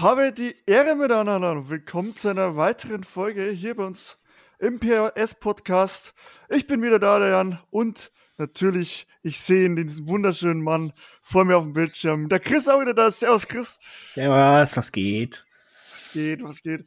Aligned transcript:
Habe 0.00 0.32
die 0.32 0.54
Ehre 0.64 0.96
miteinander 0.96 1.52
und 1.52 1.68
willkommen 1.68 2.16
zu 2.16 2.30
einer 2.30 2.56
weiteren 2.56 3.04
Folge 3.04 3.50
hier 3.50 3.74
bei 3.74 3.84
uns 3.84 4.16
im 4.58 4.80
PRS 4.80 5.34
Podcast. 5.34 6.14
Ich 6.48 6.66
bin 6.66 6.80
wieder 6.80 6.98
da, 6.98 7.18
der 7.18 7.28
Jan, 7.28 7.58
und 7.68 8.10
natürlich, 8.38 9.06
ich 9.22 9.38
sehe 9.38 9.66
ihn, 9.66 9.76
diesen 9.76 10.08
wunderschönen 10.08 10.62
Mann 10.62 10.94
vor 11.20 11.44
mir 11.44 11.58
auf 11.58 11.64
dem 11.64 11.74
Bildschirm. 11.74 12.30
Der 12.30 12.40
Chris 12.40 12.66
auch 12.66 12.80
wieder 12.80 12.94
da. 12.94 13.10
Servus, 13.10 13.46
Chris. 13.46 13.78
Servus, 14.08 14.74
was 14.74 14.90
geht? 14.90 15.44
Was 15.92 16.12
geht, 16.12 16.42
was 16.42 16.62
geht? 16.62 16.86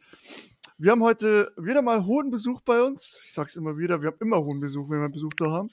Wir 0.80 0.90
haben 0.90 1.04
heute 1.04 1.54
wieder 1.56 1.84
mal 1.84 2.08
hohen 2.08 2.32
Besuch 2.32 2.62
bei 2.62 2.82
uns. 2.82 3.20
Ich 3.26 3.32
sag's 3.32 3.56
immer 3.56 3.78
wieder, 3.78 4.02
wir 4.02 4.08
haben 4.08 4.18
immer 4.22 4.44
hohen 4.44 4.60
Besuch, 4.60 4.90
wenn 4.90 5.02
wir 5.02 5.10
Besuch 5.10 5.36
da 5.38 5.52
haben. 5.52 5.70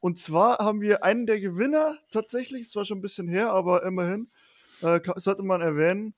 Und 0.00 0.18
zwar 0.18 0.58
haben 0.58 0.82
wir 0.82 1.04
einen 1.04 1.24
der 1.24 1.40
Gewinner 1.40 1.96
tatsächlich, 2.12 2.66
es 2.66 2.76
war 2.76 2.84
schon 2.84 2.98
ein 2.98 3.02
bisschen 3.02 3.28
her, 3.28 3.50
aber 3.50 3.82
immerhin, 3.82 4.28
äh, 4.82 5.00
sollte 5.16 5.42
man 5.42 5.62
erwähnen, 5.62 6.12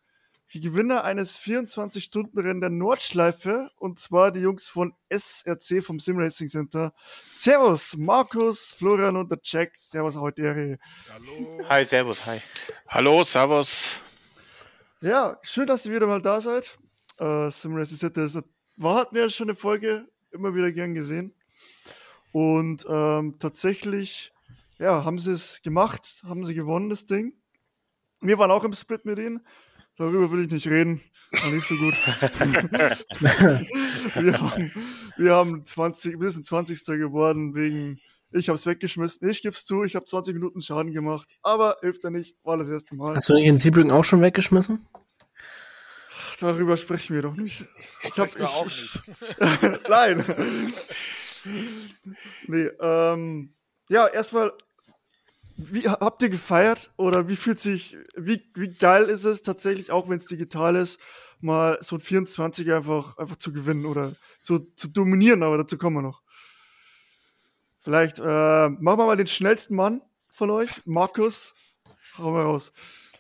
die 0.53 0.61
Gewinner 0.61 1.05
eines 1.05 1.39
24-Stunden-Rennen 1.39 2.61
der 2.61 2.71
Nordschleife 2.71 3.71
und 3.77 3.99
zwar 3.99 4.31
die 4.33 4.41
Jungs 4.41 4.67
von 4.69 4.93
SRC 5.09 5.83
vom 5.83 5.99
Sim 5.99 6.19
Racing 6.19 6.49
Center. 6.49 6.93
Servus, 7.31 7.97
Markus, 7.97 8.75
Florian 8.75 9.17
und 9.17 9.31
der 9.31 9.39
Jack. 9.43 9.77
Servus, 9.77 10.17
heute. 10.17 10.79
Hallo. 11.11 11.69
Hi, 11.69 11.85
servus, 11.85 12.27
hi. 12.27 12.41
Hallo, 12.89 13.25
servus. 13.25 14.03
Ja, 15.01 15.39
schön, 15.43 15.67
dass 15.67 15.87
ihr 15.87 15.95
wieder 15.95 16.07
mal 16.07 16.21
da 16.21 16.41
seid. 16.41 16.79
Äh, 17.19 17.51
Sim 17.51 17.75
Racing 17.75 17.97
Center 17.97 18.25
ist, 18.25 18.39
war, 18.77 18.97
hatten 18.97 19.15
wir 19.15 19.29
schon 19.31 19.49
eine 19.49 19.57
Folge, 19.57 20.07
immer 20.33 20.55
wieder 20.55 20.71
gern 20.71 20.95
gesehen. 20.95 21.35
Und 22.33 22.87
ähm, 22.89 23.37
tatsächlich, 23.39 24.33
ja, 24.79 25.05
haben 25.05 25.19
sie 25.19 25.33
es 25.33 25.61
gemacht, 25.63 26.23
haben 26.25 26.45
sie 26.45 26.55
gewonnen, 26.55 26.91
das 26.91 27.07
Ding. 27.07 27.35
Wir 28.21 28.39
waren 28.39 28.51
auch 28.51 28.65
im 28.65 28.73
Split 28.73 29.05
mit 29.05 29.19
ihnen. 29.19 29.47
Darüber 30.03 30.31
will 30.33 30.47
ich 30.47 30.51
nicht 30.51 30.67
reden. 30.67 31.01
War 31.31 31.53
nicht 31.53 31.65
so 31.65 31.77
gut. 31.77 31.95
wir, 34.17 34.41
haben, 34.41 34.73
wir 35.17 35.33
haben 35.33 35.65
20, 35.65 36.19
wir 36.19 36.29
sind 36.29 36.45
20. 36.45 36.85
geworden 36.87 37.55
wegen, 37.55 38.01
ich 38.33 38.49
habe 38.49 38.57
es 38.57 38.67
weggeschmissen. 38.67 39.31
Ich 39.31 39.43
gebe 39.43 39.55
es 39.55 39.65
zu, 39.65 39.85
ich 39.85 39.95
habe 39.95 40.05
20 40.05 40.35
Minuten 40.35 40.61
Schaden 40.61 40.93
gemacht. 40.93 41.29
Aber 41.43 41.77
hilft 41.83 42.03
ja 42.03 42.11
nicht, 42.11 42.37
war 42.43 42.57
das 42.57 42.69
erste 42.69 42.97
Mal. 42.97 43.15
Hast 43.15 43.29
du 43.29 43.37
den 43.37 43.59
Siebrücken 43.59 43.93
auch 43.93 44.03
schon 44.03 44.23
weggeschmissen? 44.23 44.85
Darüber 46.41 46.77
sprechen 46.77 47.15
wir 47.15 47.23
doch 47.23 47.37
nicht. 47.37 47.65
Ich 48.03 48.19
habe 48.19 48.45
auch 48.45 48.65
nicht. 48.65 49.03
Nein. 49.89 50.25
nee, 52.49 52.71
ähm, 52.81 53.55
ja, 53.89 54.09
erstmal 54.09 54.51
wie 55.57 55.89
habt 55.89 56.23
ihr 56.23 56.29
gefeiert 56.29 56.91
oder 56.97 57.29
wie 57.29 57.37
fühlt 57.37 57.61
sich, 57.61 57.97
wie, 58.17 58.43
wie 58.55 58.69
geil 58.69 59.05
ist 59.05 59.25
es 59.25 59.43
tatsächlich, 59.43 59.91
auch 59.91 60.09
wenn 60.09 60.19
es 60.19 60.27
digital 60.27 60.77
ist, 60.77 60.99
mal 61.41 61.79
so 61.81 61.97
ein 61.97 62.01
24 62.01 62.73
einfach, 62.73 63.19
einfach 63.19 63.37
zu 63.37 63.53
gewinnen 63.53 63.87
oder 63.87 64.15
so 64.41 64.59
zu 64.59 64.89
dominieren, 64.89 65.43
aber 65.43 65.59
dazu 65.59 65.79
kommen 65.79 65.97
wir 65.97 66.03
noch. 66.03 66.23
Vielleicht 67.81 68.19
äh, 68.19 68.23
machen 68.23 68.99
wir 68.99 69.07
mal 69.07 69.17
den 69.17 69.27
schnellsten 69.27 69.75
Mann 69.75 70.03
von 70.33 70.51
euch, 70.51 70.71
Markus. 70.85 71.55
Hau 72.17 72.31
mal 72.31 72.43
raus. 72.43 72.73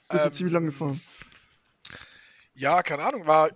Bist 0.09 0.27
ähm, 0.27 0.33
ziemlich 0.33 0.53
lang 0.53 0.67
gefahren. 0.67 1.01
Ja, 2.55 2.83
keine 2.83 3.05
Ahnung, 3.05 3.27
war 3.27 3.51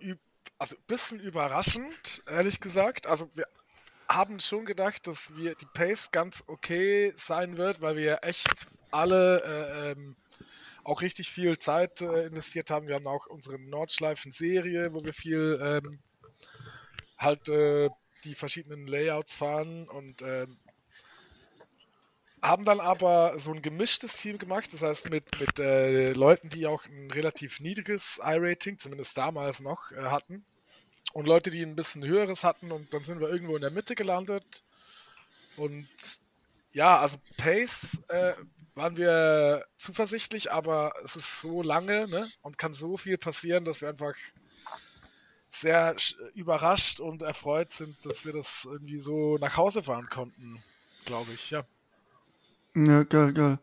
also 0.58 0.74
ein 0.74 0.82
bisschen 0.86 1.20
überraschend, 1.20 2.22
ehrlich 2.26 2.60
gesagt. 2.60 3.06
Also 3.06 3.28
wir 3.36 3.46
haben 4.08 4.40
schon 4.40 4.64
gedacht, 4.64 5.06
dass 5.06 5.36
wir 5.36 5.54
die 5.54 5.66
Pace 5.66 6.10
ganz 6.10 6.44
okay 6.46 7.12
sein 7.16 7.56
wird, 7.56 7.80
weil 7.80 7.96
wir 7.96 8.20
echt 8.22 8.66
alle 8.90 9.42
äh, 9.42 9.90
ähm, 9.92 10.16
auch 10.84 11.02
richtig 11.02 11.28
viel 11.28 11.58
Zeit 11.58 12.00
äh, 12.00 12.26
investiert 12.26 12.70
haben. 12.70 12.86
Wir 12.86 12.94
haben 12.94 13.06
auch 13.06 13.26
unsere 13.26 13.58
Nordschleifen-Serie, 13.58 14.94
wo 14.94 15.04
wir 15.04 15.12
viel 15.12 15.58
ähm, 15.60 15.98
halt 17.18 17.48
äh, 17.48 17.90
die 18.24 18.34
verschiedenen 18.34 18.86
Layouts 18.86 19.34
fahren 19.34 19.88
und 19.88 20.22
ähm, 20.22 20.58
haben 22.42 22.64
dann 22.64 22.80
aber 22.80 23.38
so 23.38 23.52
ein 23.52 23.62
gemischtes 23.62 24.14
Team 24.16 24.38
gemacht, 24.38 24.72
das 24.72 24.82
heißt 24.82 25.10
mit, 25.10 25.24
mit 25.40 25.58
äh, 25.58 26.12
Leuten, 26.12 26.48
die 26.48 26.66
auch 26.66 26.84
ein 26.86 27.10
relativ 27.10 27.60
niedriges 27.60 28.20
I-Rating, 28.22 28.78
zumindest 28.78 29.16
damals 29.16 29.60
noch, 29.60 29.90
äh, 29.90 30.02
hatten 30.02 30.44
und 31.16 31.26
Leute, 31.26 31.50
die 31.50 31.62
ein 31.62 31.76
bisschen 31.76 32.04
höheres 32.04 32.44
hatten 32.44 32.70
und 32.70 32.92
dann 32.92 33.02
sind 33.02 33.20
wir 33.20 33.30
irgendwo 33.30 33.56
in 33.56 33.62
der 33.62 33.70
Mitte 33.70 33.94
gelandet. 33.94 34.62
Und 35.56 35.88
ja, 36.72 37.00
also 37.00 37.16
Pace 37.38 38.02
äh, 38.08 38.34
waren 38.74 38.98
wir 38.98 39.64
zuversichtlich, 39.78 40.52
aber 40.52 40.92
es 41.04 41.16
ist 41.16 41.40
so 41.40 41.62
lange 41.62 42.06
ne? 42.06 42.28
und 42.42 42.58
kann 42.58 42.74
so 42.74 42.98
viel 42.98 43.16
passieren, 43.16 43.64
dass 43.64 43.80
wir 43.80 43.88
einfach 43.88 44.14
sehr 45.48 45.96
überrascht 46.34 47.00
und 47.00 47.22
erfreut 47.22 47.72
sind, 47.72 47.96
dass 48.04 48.26
wir 48.26 48.34
das 48.34 48.66
irgendwie 48.70 48.98
so 48.98 49.38
nach 49.38 49.56
Hause 49.56 49.82
fahren 49.82 50.10
konnten, 50.10 50.62
glaube 51.06 51.32
ich, 51.32 51.50
ja. 51.50 51.64
Ja, 52.74 53.04
geil, 53.04 53.32
geil. 53.32 53.58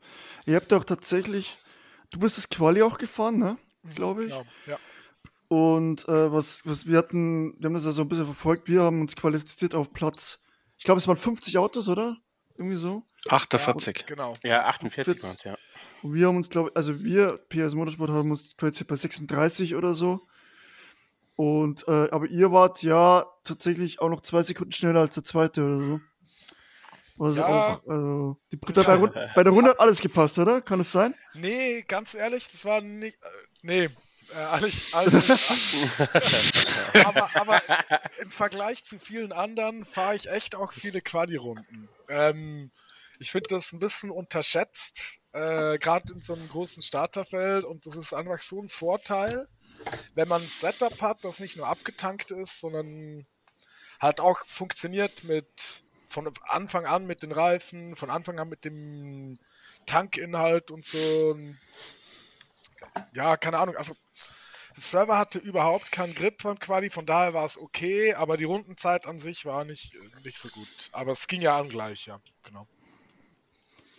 Ihr 0.47 0.55
habt 0.55 0.73
auch 0.73 0.85
tatsächlich, 0.85 1.55
du 2.09 2.17
bist 2.17 2.39
das 2.39 2.49
Quali 2.49 2.81
auch 2.81 2.97
gefahren, 2.97 3.37
ne? 3.37 3.59
Mhm, 3.83 3.93
glaube 3.93 4.23
ich. 4.23 4.29
Genau, 4.29 4.47
ja. 4.65 4.79
Und 5.53 6.09
äh, 6.09 6.31
was, 6.31 6.65
was 6.65 6.87
wir 6.87 6.97
hatten, 6.97 7.53
wir 7.59 7.67
haben 7.67 7.75
das 7.75 7.85
ja 7.85 7.91
so 7.91 8.01
ein 8.01 8.07
bisschen 8.07 8.25
verfolgt, 8.25 8.67
wir 8.69 8.81
haben 8.81 9.01
uns 9.01 9.15
qualifiziert 9.15 9.75
auf 9.75 9.93
Platz, 9.93 10.39
ich 10.79 10.83
glaube, 10.83 10.97
es 10.97 11.07
waren 11.07 11.15
50 11.15 11.59
Autos, 11.59 11.87
oder? 11.87 12.17
Irgendwie 12.57 12.75
so. 12.75 13.03
48. 13.29 13.97
Ja, 13.99 14.05
genau. 14.07 14.33
Ja, 14.43 14.65
48 14.65 15.21
waren 15.21 15.37
ja. 15.43 15.55
Und 16.01 16.15
wir 16.15 16.25
haben 16.25 16.37
uns, 16.37 16.49
glaube 16.49 16.69
ich, 16.69 16.75
also 16.75 17.03
wir, 17.03 17.39
PS 17.49 17.75
Motorsport, 17.75 18.09
haben 18.09 18.31
uns 18.31 18.57
qualifiziert 18.57 18.87
bei 18.87 18.95
36 18.95 19.75
oder 19.75 19.93
so. 19.93 20.21
Und, 21.35 21.87
äh, 21.87 22.09
aber 22.09 22.25
ihr 22.25 22.51
wart 22.51 22.81
ja 22.81 23.27
tatsächlich 23.43 24.01
auch 24.01 24.09
noch 24.09 24.21
zwei 24.21 24.41
Sekunden 24.41 24.71
schneller 24.71 25.01
als 25.01 25.13
der 25.13 25.23
zweite 25.23 25.63
oder 25.63 25.77
so. 25.77 25.99
Also 27.19 27.41
ja. 27.41 27.45
auch, 27.47 27.87
also, 27.87 28.37
die, 28.51 28.57
bei, 28.57 28.73
der, 28.73 29.31
bei 29.35 29.43
der 29.43 29.53
Runde 29.53 29.69
hat 29.69 29.79
alles 29.79 29.99
gepasst, 29.99 30.39
oder? 30.39 30.61
Kann 30.61 30.79
es 30.79 30.91
sein? 30.91 31.13
Nee, 31.35 31.83
ganz 31.87 32.15
ehrlich, 32.15 32.47
das 32.49 32.65
war 32.65 32.81
nicht, 32.81 33.17
äh, 33.21 33.27
nee, 33.61 33.89
äh, 34.33 34.39
alles, 34.39 34.93
alles, 34.93 35.29
aber, 37.05 37.29
aber, 37.35 37.61
im 38.19 38.31
Vergleich 38.31 38.83
zu 38.83 38.99
vielen 38.99 39.31
anderen 39.31 39.85
fahre 39.85 40.15
ich 40.15 40.29
echt 40.29 40.55
auch 40.55 40.73
viele 40.73 41.01
Quali-Runden. 41.01 41.89
Ähm, 42.09 42.71
ich 43.19 43.31
finde 43.31 43.49
das 43.49 43.71
ein 43.71 43.79
bisschen 43.79 44.11
unterschätzt, 44.11 45.19
äh, 45.33 45.77
gerade 45.77 46.13
in 46.13 46.21
so 46.21 46.33
einem 46.33 46.49
großen 46.49 46.83
Starterfeld 46.83 47.65
und 47.65 47.85
das 47.85 47.95
ist 47.95 48.13
einfach 48.13 48.39
so 48.39 48.61
ein 48.61 48.69
Vorteil, 48.69 49.47
wenn 50.15 50.27
man 50.27 50.41
ein 50.41 50.47
Setup 50.47 51.01
hat, 51.01 51.23
das 51.23 51.39
nicht 51.39 51.57
nur 51.57 51.67
abgetankt 51.67 52.31
ist, 52.31 52.59
sondern 52.59 53.25
halt 53.99 54.19
auch 54.19 54.45
funktioniert 54.45 55.23
mit 55.23 55.83
von 56.07 56.31
Anfang 56.43 56.85
an 56.85 57.07
mit 57.07 57.23
den 57.23 57.31
Reifen, 57.31 57.95
von 57.95 58.11
Anfang 58.11 58.39
an 58.39 58.47
mit 58.47 58.65
dem 58.65 59.39
Tankinhalt 59.85 60.69
und 60.69 60.85
so. 60.85 61.37
Ja, 63.13 63.37
keine 63.37 63.59
Ahnung. 63.59 63.75
Also 63.75 63.95
der 64.75 64.83
Server 64.83 65.17
hatte 65.17 65.39
überhaupt 65.39 65.91
keinen 65.91 66.15
Grip 66.15 66.41
beim 66.41 66.57
Quali, 66.57 66.89
von 66.89 67.05
daher 67.05 67.33
war 67.33 67.45
es 67.45 67.57
okay, 67.57 68.13
aber 68.15 68.37
die 68.37 68.45
Rundenzeit 68.45 69.05
an 69.05 69.19
sich 69.19 69.45
war 69.45 69.65
nicht, 69.65 69.95
nicht 70.23 70.37
so 70.37 70.49
gut. 70.49 70.89
Aber 70.91 71.11
es 71.11 71.27
ging 71.27 71.41
ja 71.41 71.59
an 71.59 71.69
gleich, 71.69 72.07
ja, 72.07 72.19
genau. 72.43 72.67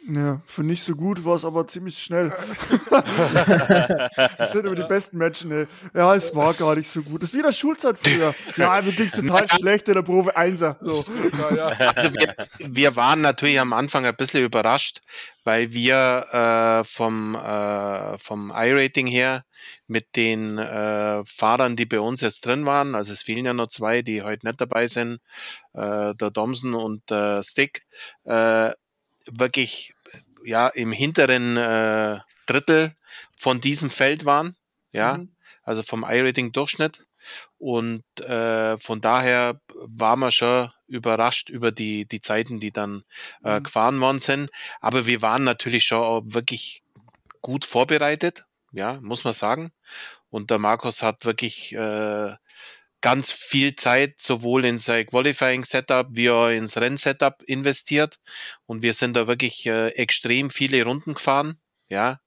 Ja, 0.06 0.42
für 0.46 0.62
nicht 0.62 0.84
so 0.84 0.94
gut 0.94 1.24
war 1.24 1.34
es 1.34 1.46
aber 1.46 1.66
ziemlich 1.66 2.02
schnell. 2.02 2.30
das 2.90 4.52
sind 4.52 4.66
immer 4.66 4.74
die 4.74 4.82
besten 4.82 5.16
Menschen, 5.16 5.50
ey. 5.50 5.66
Ja, 5.94 6.14
es 6.14 6.34
war 6.34 6.52
gar 6.52 6.76
nicht 6.76 6.90
so 6.90 7.00
gut. 7.02 7.22
Das 7.22 7.30
ist 7.30 7.34
wie 7.34 7.38
in 7.38 7.44
der 7.44 7.52
Schulzeit 7.52 7.96
früher. 7.98 8.34
Ja, 8.58 8.82
mir 8.82 8.94
total 9.10 9.48
schlecht 9.48 9.88
in 9.88 9.94
der 9.94 10.02
Probe 10.02 10.36
Einser. 10.36 10.76
So. 10.82 10.92
Also 10.92 11.12
wir, 11.14 12.48
wir, 12.58 12.96
waren 12.96 13.22
natürlich 13.22 13.58
am 13.58 13.72
Anfang 13.72 14.04
ein 14.04 14.14
bisschen 14.14 14.44
überrascht, 14.44 15.00
weil 15.42 15.72
wir 15.72 16.26
äh, 16.32 16.84
vom, 16.84 17.34
äh, 17.34 18.18
vom 18.18 18.50
I-Rating 18.54 19.06
her 19.06 19.42
mit 19.86 20.16
den 20.16 20.58
äh, 20.58 21.24
Fahrern, 21.24 21.76
die 21.76 21.86
bei 21.86 22.00
uns 22.00 22.20
jetzt 22.20 22.44
drin 22.44 22.66
waren, 22.66 22.94
also 22.94 23.12
es 23.12 23.22
fehlen 23.22 23.46
ja 23.46 23.54
noch 23.54 23.68
zwei, 23.68 24.02
die 24.02 24.22
heute 24.22 24.46
nicht 24.46 24.60
dabei 24.60 24.86
sind, 24.86 25.20
äh, 25.72 26.14
der 26.14 26.30
Domsen 26.30 26.74
und 26.74 27.08
der 27.10 27.42
Stick, 27.42 27.82
äh, 28.24 28.72
wirklich 29.26 29.94
ja 30.44 30.68
im 30.68 30.92
hinteren 30.92 31.56
äh, 31.56 32.20
Drittel 32.46 32.94
von 33.36 33.60
diesem 33.60 33.90
Feld 33.90 34.24
waren, 34.24 34.56
ja, 34.92 35.18
mhm. 35.18 35.34
also 35.62 35.82
vom 35.82 36.04
I-Rating-Durchschnitt. 36.04 37.04
Und 37.56 38.04
äh, 38.20 38.76
von 38.78 39.00
daher 39.00 39.58
waren 39.74 40.20
wir 40.20 40.30
schon 40.30 40.70
überrascht 40.86 41.48
über 41.48 41.72
die, 41.72 42.06
die 42.06 42.20
Zeiten, 42.20 42.60
die 42.60 42.70
dann 42.70 43.02
äh, 43.42 43.58
mhm. 43.58 43.62
gefahren 43.64 44.00
worden 44.00 44.18
sind. 44.18 44.50
Aber 44.80 45.06
wir 45.06 45.22
waren 45.22 45.44
natürlich 45.44 45.84
schon 45.84 46.02
auch 46.02 46.22
wirklich 46.26 46.82
gut 47.40 47.64
vorbereitet, 47.64 48.44
ja, 48.72 49.00
muss 49.00 49.24
man 49.24 49.32
sagen. 49.32 49.72
Und 50.28 50.50
der 50.50 50.58
Markus 50.58 51.02
hat 51.02 51.24
wirklich 51.24 51.72
äh, 51.72 52.34
ganz 53.04 53.30
viel 53.30 53.76
Zeit 53.76 54.18
sowohl 54.18 54.64
in 54.64 54.78
sein 54.78 55.04
Qualifying 55.04 55.62
Setup 55.62 56.06
wie 56.12 56.30
auch 56.30 56.48
ins 56.48 56.78
Rennsetup 56.78 57.42
investiert 57.42 58.18
und 58.64 58.82
wir 58.82 58.94
sind 58.94 59.14
da 59.14 59.26
wirklich 59.26 59.66
äh, 59.66 59.88
extrem 59.88 60.48
viele 60.48 60.82
Runden 60.84 61.12
gefahren, 61.12 61.58
ja. 61.90 62.18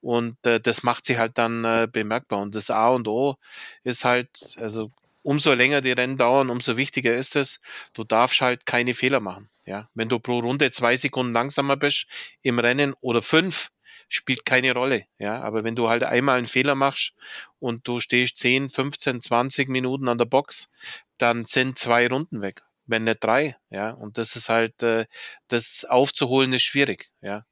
Und 0.00 0.38
äh, 0.46 0.60
das 0.60 0.82
macht 0.82 1.04
sie 1.04 1.18
halt 1.18 1.36
dann 1.36 1.66
äh, 1.66 1.88
bemerkbar. 1.90 2.40
Und 2.40 2.54
das 2.54 2.70
A 2.70 2.88
und 2.88 3.06
O 3.06 3.36
ist 3.82 4.06
halt, 4.06 4.56
also 4.56 4.90
umso 5.20 5.52
länger 5.52 5.82
die 5.82 5.92
Rennen 5.92 6.16
dauern, 6.16 6.48
umso 6.48 6.78
wichtiger 6.78 7.12
ist 7.12 7.36
es, 7.36 7.60
du 7.92 8.02
darfst 8.02 8.40
halt 8.40 8.64
keine 8.64 8.94
Fehler 8.94 9.20
machen. 9.20 9.50
Ja, 9.66 9.90
wenn 9.92 10.08
du 10.08 10.20
pro 10.20 10.38
Runde 10.38 10.70
zwei 10.70 10.96
Sekunden 10.96 11.34
langsamer 11.34 11.76
bist 11.76 12.06
im 12.40 12.58
Rennen 12.58 12.94
oder 13.02 13.20
fünf, 13.20 13.70
spielt 14.08 14.44
keine 14.44 14.72
Rolle. 14.72 15.04
Ja, 15.18 15.40
aber 15.40 15.64
wenn 15.64 15.76
du 15.76 15.88
halt 15.88 16.04
einmal 16.04 16.38
einen 16.38 16.46
Fehler 16.46 16.74
machst 16.74 17.14
und 17.58 17.86
du 17.88 18.00
stehst 18.00 18.36
10, 18.38 18.70
15, 18.70 19.20
20 19.20 19.68
Minuten 19.68 20.08
an 20.08 20.18
der 20.18 20.24
Box, 20.24 20.70
dann 21.18 21.44
sind 21.44 21.78
zwei 21.78 22.06
Runden 22.06 22.40
weg, 22.40 22.62
wenn 22.86 23.04
nicht 23.04 23.22
drei. 23.22 23.56
Ja, 23.70 23.90
und 23.90 24.18
das 24.18 24.36
ist 24.36 24.48
halt, 24.48 24.82
äh, 24.82 25.06
das 25.48 25.84
aufzuholen 25.84 26.52
ist 26.52 26.62
schwierig. 26.62 27.10
Ja, 27.20 27.44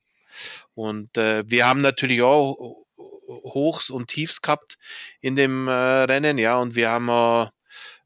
und 0.75 1.17
äh, 1.19 1.45
wir 1.47 1.67
haben 1.67 1.81
natürlich 1.81 2.23
auch 2.23 2.85
Hochs 2.97 3.91
und 3.91 4.09
Tiefs 4.09 4.43
gehabt 4.43 4.79
in 5.21 5.37
dem 5.37 5.69
äh, 5.69 5.73
Rennen. 5.73 6.39
Ja, 6.39 6.57
und 6.59 6.75
wir 6.75 6.91
haben 6.91 7.09
äh, 7.09 7.49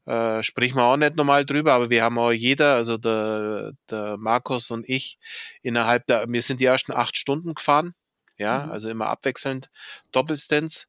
äh, 0.07 0.41
sprechen 0.43 0.77
wir 0.77 0.85
auch 0.85 0.97
nicht 0.97 1.15
nochmal 1.15 1.45
drüber, 1.45 1.73
aber 1.73 1.89
wir 1.89 2.03
haben 2.03 2.17
auch 2.17 2.31
jeder, 2.31 2.75
also 2.75 2.97
der, 2.97 3.73
der 3.89 4.17
Markus 4.17 4.71
und 4.71 4.87
ich, 4.87 5.19
innerhalb 5.61 6.05
der, 6.07 6.25
wir 6.29 6.41
sind 6.41 6.61
die 6.61 6.65
ersten 6.65 6.93
acht 6.93 7.17
Stunden 7.17 7.53
gefahren, 7.53 7.93
ja, 8.37 8.65
mhm. 8.65 8.71
also 8.71 8.89
immer 8.89 9.07
abwechselnd 9.07 9.69
Doppelstands. 10.11 10.87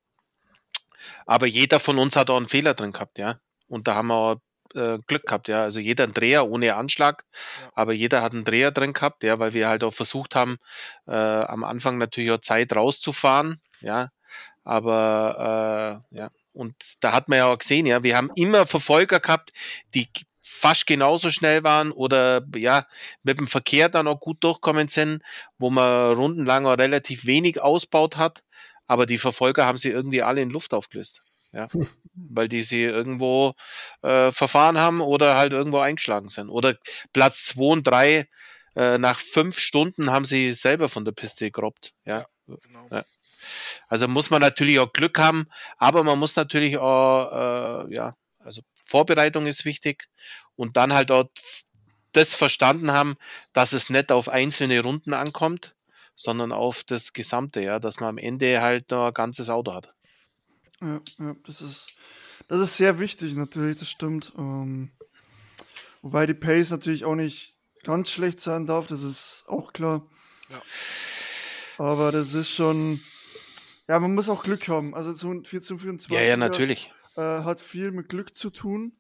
Aber 1.27 1.47
jeder 1.47 1.81
von 1.81 1.99
uns 1.99 2.17
hat 2.17 2.31
auch 2.31 2.37
einen 2.37 2.49
Fehler 2.49 2.75
drin 2.75 2.93
gehabt, 2.93 3.19
ja. 3.19 3.39
Und 3.69 3.87
da 3.87 3.95
haben 3.95 4.09
wir 4.09 4.15
auch 4.15 4.37
äh, 4.75 4.99
Glück 5.06 5.27
gehabt, 5.27 5.49
ja. 5.49 5.62
Also 5.62 5.81
jeder 5.81 6.05
ein 6.05 6.12
Dreher 6.12 6.49
ohne 6.49 6.75
Anschlag, 6.75 7.25
ja. 7.62 7.71
aber 7.75 7.93
jeder 7.93 8.23
hat 8.23 8.33
einen 8.33 8.45
Dreher 8.45 8.71
drin 8.71 8.93
gehabt, 8.93 9.25
ja, 9.25 9.39
weil 9.39 9.55
wir 9.55 9.69
halt 9.69 9.85
auch 9.85 9.95
versucht 9.95 10.35
haben, 10.35 10.59
äh, 11.06 11.12
am 11.12 11.65
Anfang 11.65 11.99
natürlich 11.99 12.31
auch 12.31 12.41
Zeit 12.41 12.75
rauszufahren, 12.75 13.61
ja. 13.81 14.11
Aber 14.65 16.03
äh, 16.12 16.17
ja, 16.17 16.31
und 16.53 16.75
da 17.00 17.12
hat 17.12 17.29
man 17.29 17.39
ja 17.39 17.47
auch 17.47 17.59
gesehen, 17.59 17.87
ja, 17.87 18.03
wir 18.03 18.17
haben 18.17 18.31
immer 18.35 18.67
Verfolger 18.67 19.21
gehabt, 19.21 19.53
die 19.95 20.09
fast 20.49 20.87
genauso 20.87 21.31
schnell 21.31 21.62
waren 21.62 21.93
oder 21.93 22.45
ja, 22.56 22.87
mit 23.23 23.39
dem 23.39 23.47
Verkehr 23.47 23.89
dann 23.89 24.09
auch 24.09 24.21
gut 24.21 24.43
durchkommen 24.43 24.89
sind, 24.89 25.23
wo 25.59 25.71
man 25.71 26.15
rundenlang 26.15 26.67
auch 26.67 26.79
relativ 26.79 27.27
wenig 27.27 27.61
ausbaut 27.61 28.17
hat, 28.17 28.43
aber 28.87 29.06
die 29.06 29.19
Verfolger 29.19 29.67
haben 29.67 29.79
sie 29.79 29.91
irgendwie 29.91 30.23
alle 30.23 30.43
in 30.43 30.50
Luft 30.50 30.75
aufgelöst. 30.75 31.23
Ja, 31.53 31.67
weil 32.15 32.49
die 32.49 32.62
sie 32.62 32.83
irgendwo 32.83 33.55
äh, 34.03 34.33
verfahren 34.33 34.79
haben 34.79 35.00
oder 35.00 35.37
halt 35.37 35.53
irgendwo 35.53 35.79
eingeschlagen 35.79 36.29
sind. 36.29 36.50
Oder 36.50 36.77
Platz 37.12 37.45
2 37.45 37.62
und 37.73 37.87
3 37.87 38.29
äh, 38.77 38.99
nach 38.99 39.19
fünf 39.19 39.59
Stunden 39.59 40.11
haben 40.11 40.25
sie 40.25 40.53
selber 40.53 40.89
von 40.89 41.05
der 41.05 41.12
Piste 41.12 41.50
gerobbt. 41.50 41.95
Ja, 42.05 42.27
ja 42.47 42.56
genau. 42.62 42.89
Ja. 42.91 43.05
Also 43.89 44.09
muss 44.09 44.31
man 44.31 44.43
natürlich 44.43 44.79
auch 44.79 44.93
Glück 44.93 45.19
haben, 45.19 45.47
aber 45.79 46.05
man 46.05 46.19
muss 46.19 46.37
natürlich 46.37 46.77
auch, 46.77 47.87
äh, 47.89 47.95
ja, 47.95 48.15
also 48.39 48.62
Vorbereitung 48.88 49.46
ist 49.46 49.64
wichtig 49.64 50.08
und 50.56 50.76
dann 50.76 50.93
halt 50.93 51.11
auch 51.11 51.29
das 52.12 52.35
verstanden 52.35 52.90
haben, 52.90 53.17
dass 53.52 53.73
es 53.73 53.90
nicht 53.90 54.11
auf 54.11 54.29
einzelne 54.29 54.82
Runden 54.82 55.14
ankommt, 55.14 55.75
sondern 56.17 56.52
auf 56.52 56.82
das 56.85 57.12
Gesamte, 57.12 57.61
ja, 57.61 57.79
dass 57.79 58.00
man 58.00 58.08
am 58.11 58.19
Ende 58.19 58.61
halt 58.61 58.93
ein 58.93 59.12
ganzes 59.12 59.50
Auto 59.50 59.73
hat. 59.73 59.94
Ja, 60.81 61.00
ja 61.19 61.37
das 61.46 61.62
ist, 61.62 61.96
das 62.49 62.61
ist 62.61 62.76
sehr 62.76 62.99
wichtig 62.99 63.35
natürlich, 63.35 63.79
das 63.79 63.90
stimmt. 63.90 64.32
Ähm, 64.37 64.90
wobei 66.02 66.26
die 66.26 66.35
Pace 66.35 66.70
natürlich 66.70 67.05
auch 67.05 67.14
nicht 67.14 67.55
ganz 67.85 68.11
schlecht 68.11 68.40
sein 68.40 68.67
darf, 68.67 68.87
das 68.87 69.02
ist 69.02 69.44
auch 69.46 69.73
klar. 69.73 70.06
Ja. 70.50 70.62
Aber 71.79 72.11
das 72.11 72.35
ist 72.35 72.50
schon, 72.50 73.00
ja, 73.87 74.00
man 74.00 74.14
muss 74.14 74.29
auch 74.29 74.43
Glück 74.43 74.67
haben. 74.69 74.94
Also 74.94 75.12
zum, 75.12 75.44
zum 75.44 75.79
24 75.79 76.11
ja, 76.11 76.23
ja, 76.23 76.37
natürlich. 76.37 76.90
Äh, 77.19 77.43
hat 77.43 77.61
viel 77.61 77.91
mit 77.91 78.09
Glück 78.09 78.38
zu 78.38 78.49
tun. 78.49 78.93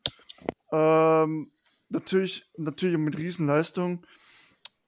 Ähm, 0.72 1.52
natürlich, 1.88 2.50
natürlich 2.56 2.98
mit 2.98 3.16
Riesenleistung. 3.16 4.04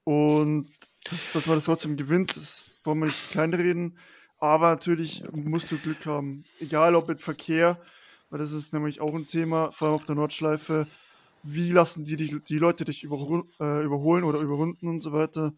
Und 0.03 0.69
das, 1.05 1.31
dass 1.31 1.47
man 1.47 1.57
das 1.57 1.67
trotzdem 1.67 1.97
gewinnt, 1.97 2.35
das 2.35 2.73
wollen 2.83 2.99
wir 2.99 3.07
nicht 3.07 3.31
kleinreden. 3.31 3.97
Aber 4.39 4.71
natürlich 4.71 5.23
musst 5.31 5.71
du 5.71 5.79
Glück 5.79 6.07
haben. 6.07 6.45
Egal 6.59 6.97
ob 6.97 7.07
mit 7.07 7.21
Verkehr, 7.21 7.81
weil 8.31 8.41
das 8.41 8.51
ist 8.51 8.73
nämlich 8.73 9.01
auch 9.01 9.15
ein 9.15 9.29
Thema, 9.29 9.71
vor 9.71 9.87
allem 9.87 9.95
auf 9.95 10.05
der 10.05 10.17
Nordschleife. 10.17 10.89
Wie 11.45 11.71
lassen 11.71 12.05
die, 12.05 12.17
die, 12.17 12.41
die 12.41 12.59
Leute 12.59 12.85
dich 12.85 13.05
überhol, 13.05 13.45
äh, 13.61 13.85
überholen 13.85 14.25
oder 14.25 14.41
überrunden 14.41 14.89
und 14.89 15.03
so 15.03 15.13
weiter? 15.13 15.55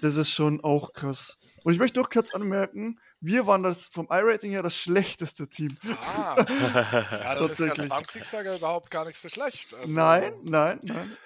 Das 0.00 0.16
ist 0.16 0.30
schon 0.30 0.60
auch 0.64 0.92
krass. 0.92 1.36
Und 1.62 1.72
ich 1.72 1.78
möchte 1.78 2.00
noch 2.00 2.10
kurz 2.10 2.34
anmerken, 2.34 2.98
wir 3.20 3.46
waren 3.46 3.62
das 3.62 3.86
vom 3.86 4.06
I-Rating 4.10 4.50
her 4.50 4.62
das 4.62 4.76
schlechteste 4.76 5.48
Team. 5.48 5.76
Ah, 5.84 6.36
ja, 6.48 7.34
dann 7.34 7.50
ist 7.50 7.60
der 7.60 7.74
20. 7.74 8.22
überhaupt 8.56 8.90
gar 8.90 9.04
nicht 9.04 9.18
so 9.18 9.28
schlecht. 9.28 9.74
Also, 9.74 9.92
nein, 9.92 10.32
nein, 10.42 10.80
nein. 10.82 11.16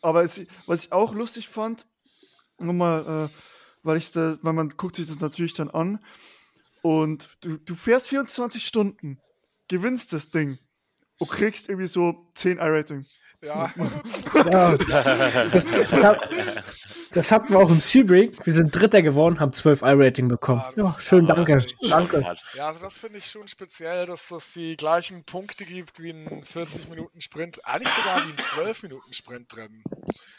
Aber 0.00 0.24
es, 0.24 0.40
was 0.66 0.84
ich 0.84 0.92
auch 0.92 1.14
lustig 1.14 1.48
fand, 1.48 1.86
nochmal, 2.58 3.28
äh, 3.30 3.34
weil 3.82 3.96
ich 3.96 4.10
da, 4.10 4.36
weil 4.42 4.52
man 4.52 4.70
guckt 4.70 4.96
sich 4.96 5.06
das 5.06 5.20
natürlich 5.20 5.54
dann 5.54 5.70
an 5.70 6.04
und 6.82 7.28
du, 7.40 7.58
du 7.58 7.74
fährst 7.74 8.08
24 8.08 8.66
Stunden, 8.66 9.20
gewinnst 9.68 10.12
das 10.12 10.30
Ding 10.30 10.58
und 11.18 11.30
kriegst 11.30 11.68
irgendwie 11.68 11.86
so 11.86 12.30
10 12.34 12.58
I-Rating. 12.58 13.06
Ja. 13.42 13.72
ja 14.34 14.76
das, 14.76 15.66
das, 15.66 15.92
hat, 15.92 16.30
das, 17.12 17.30
hatten 17.30 17.52
wir 17.52 17.58
auch 17.58 17.70
im 17.70 17.80
Sebring. 17.80 18.36
Wir 18.42 18.52
sind 18.52 18.70
Dritter 18.74 19.02
geworden, 19.02 19.40
haben 19.40 19.52
12 19.52 19.82
I-Rating 19.82 20.28
bekommen. 20.28 20.62
Ja, 20.76 20.84
ja 20.84 20.96
schön, 20.98 21.26
danke. 21.26 21.64
danke. 21.88 22.24
Ja, 22.54 22.68
also 22.68 22.80
das 22.80 22.96
finde 22.96 23.18
ich 23.18 23.26
schon 23.26 23.48
speziell, 23.48 24.06
dass 24.06 24.30
es 24.30 24.52
die 24.52 24.76
gleichen 24.76 25.24
Punkte 25.24 25.64
gibt 25.64 26.00
wie 26.00 26.10
ein 26.10 26.42
40-Minuten-Sprint, 26.42 27.66
eigentlich 27.66 27.92
sogar 27.94 28.26
wie 28.26 28.32
ein 28.32 28.36
12-Minuten-Sprint 28.36 29.54
drin. 29.54 29.82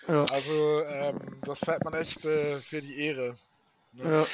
Ja. 0.08 0.26
Also 0.32 0.82
ähm, 0.84 1.40
das 1.46 1.60
fährt 1.60 1.84
man 1.84 1.94
echt 1.94 2.26
äh, 2.26 2.60
für 2.60 2.82
die 2.82 3.00
Ehre. 3.00 3.36
Ne? 3.94 4.04
Ja. 4.04 4.28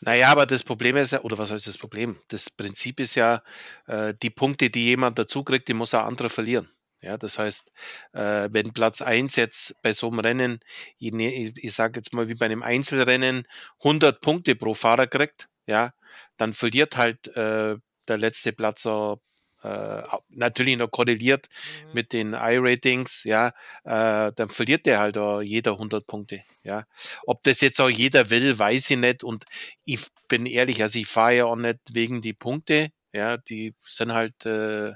Naja, 0.00 0.28
aber 0.28 0.46
das 0.46 0.62
Problem 0.62 0.96
ist 0.96 1.12
ja, 1.12 1.22
oder 1.22 1.38
was 1.38 1.50
heißt 1.50 1.66
das 1.66 1.78
Problem? 1.78 2.16
Das 2.28 2.50
Prinzip 2.50 3.00
ist 3.00 3.14
ja, 3.14 3.42
äh, 3.86 4.14
die 4.22 4.30
Punkte, 4.30 4.70
die 4.70 4.84
jemand 4.84 5.18
dazu 5.18 5.42
kriegt, 5.42 5.68
die 5.68 5.74
muss 5.74 5.94
ein 5.94 6.04
anderer 6.04 6.28
verlieren. 6.28 6.68
Ja, 7.02 7.18
das 7.18 7.38
heißt, 7.38 7.72
äh, 8.12 8.48
wenn 8.50 8.72
Platz 8.72 9.02
1 9.02 9.36
jetzt 9.36 9.80
bei 9.82 9.92
so 9.92 10.08
einem 10.08 10.20
Rennen, 10.20 10.60
ich, 10.98 11.12
ne, 11.12 11.52
ich 11.54 11.74
sage 11.74 11.98
jetzt 11.98 12.12
mal 12.14 12.28
wie 12.28 12.34
bei 12.34 12.46
einem 12.46 12.62
Einzelrennen, 12.62 13.46
100 13.78 14.20
Punkte 14.20 14.56
pro 14.56 14.74
Fahrer 14.74 15.06
kriegt, 15.06 15.48
ja, 15.66 15.92
dann 16.36 16.54
verliert 16.54 16.96
halt 16.96 17.28
äh, 17.28 17.76
der 18.08 18.18
letzte 18.18 18.52
Platz 18.52 18.86
auch 18.86 19.20
äh, 19.62 20.02
natürlich 20.28 20.76
noch 20.76 20.88
korreliert 20.88 21.48
mhm. 21.86 21.92
mit 21.92 22.12
den 22.12 22.32
I-Ratings, 22.34 23.24
ja, 23.24 23.48
äh, 23.84 24.32
dann 24.34 24.48
verliert 24.48 24.86
der 24.86 25.00
halt 25.00 25.18
auch 25.18 25.40
jeder 25.40 25.72
100 25.72 26.06
Punkte, 26.06 26.44
ja. 26.62 26.84
Ob 27.26 27.42
das 27.42 27.60
jetzt 27.60 27.80
auch 27.80 27.88
jeder 27.90 28.30
will, 28.30 28.58
weiß 28.58 28.90
ich 28.90 28.96
nicht 28.96 29.24
und 29.24 29.44
ich 29.84 30.00
bin 30.28 30.46
ehrlich, 30.46 30.82
also 30.82 30.98
ich 30.98 31.08
fahre 31.08 31.36
ja 31.36 31.44
auch 31.46 31.56
nicht 31.56 31.78
wegen 31.92 32.22
die 32.22 32.32
Punkte, 32.34 32.90
ja, 33.12 33.36
die 33.36 33.74
sind 33.80 34.12
halt 34.12 34.46
äh, 34.46 34.92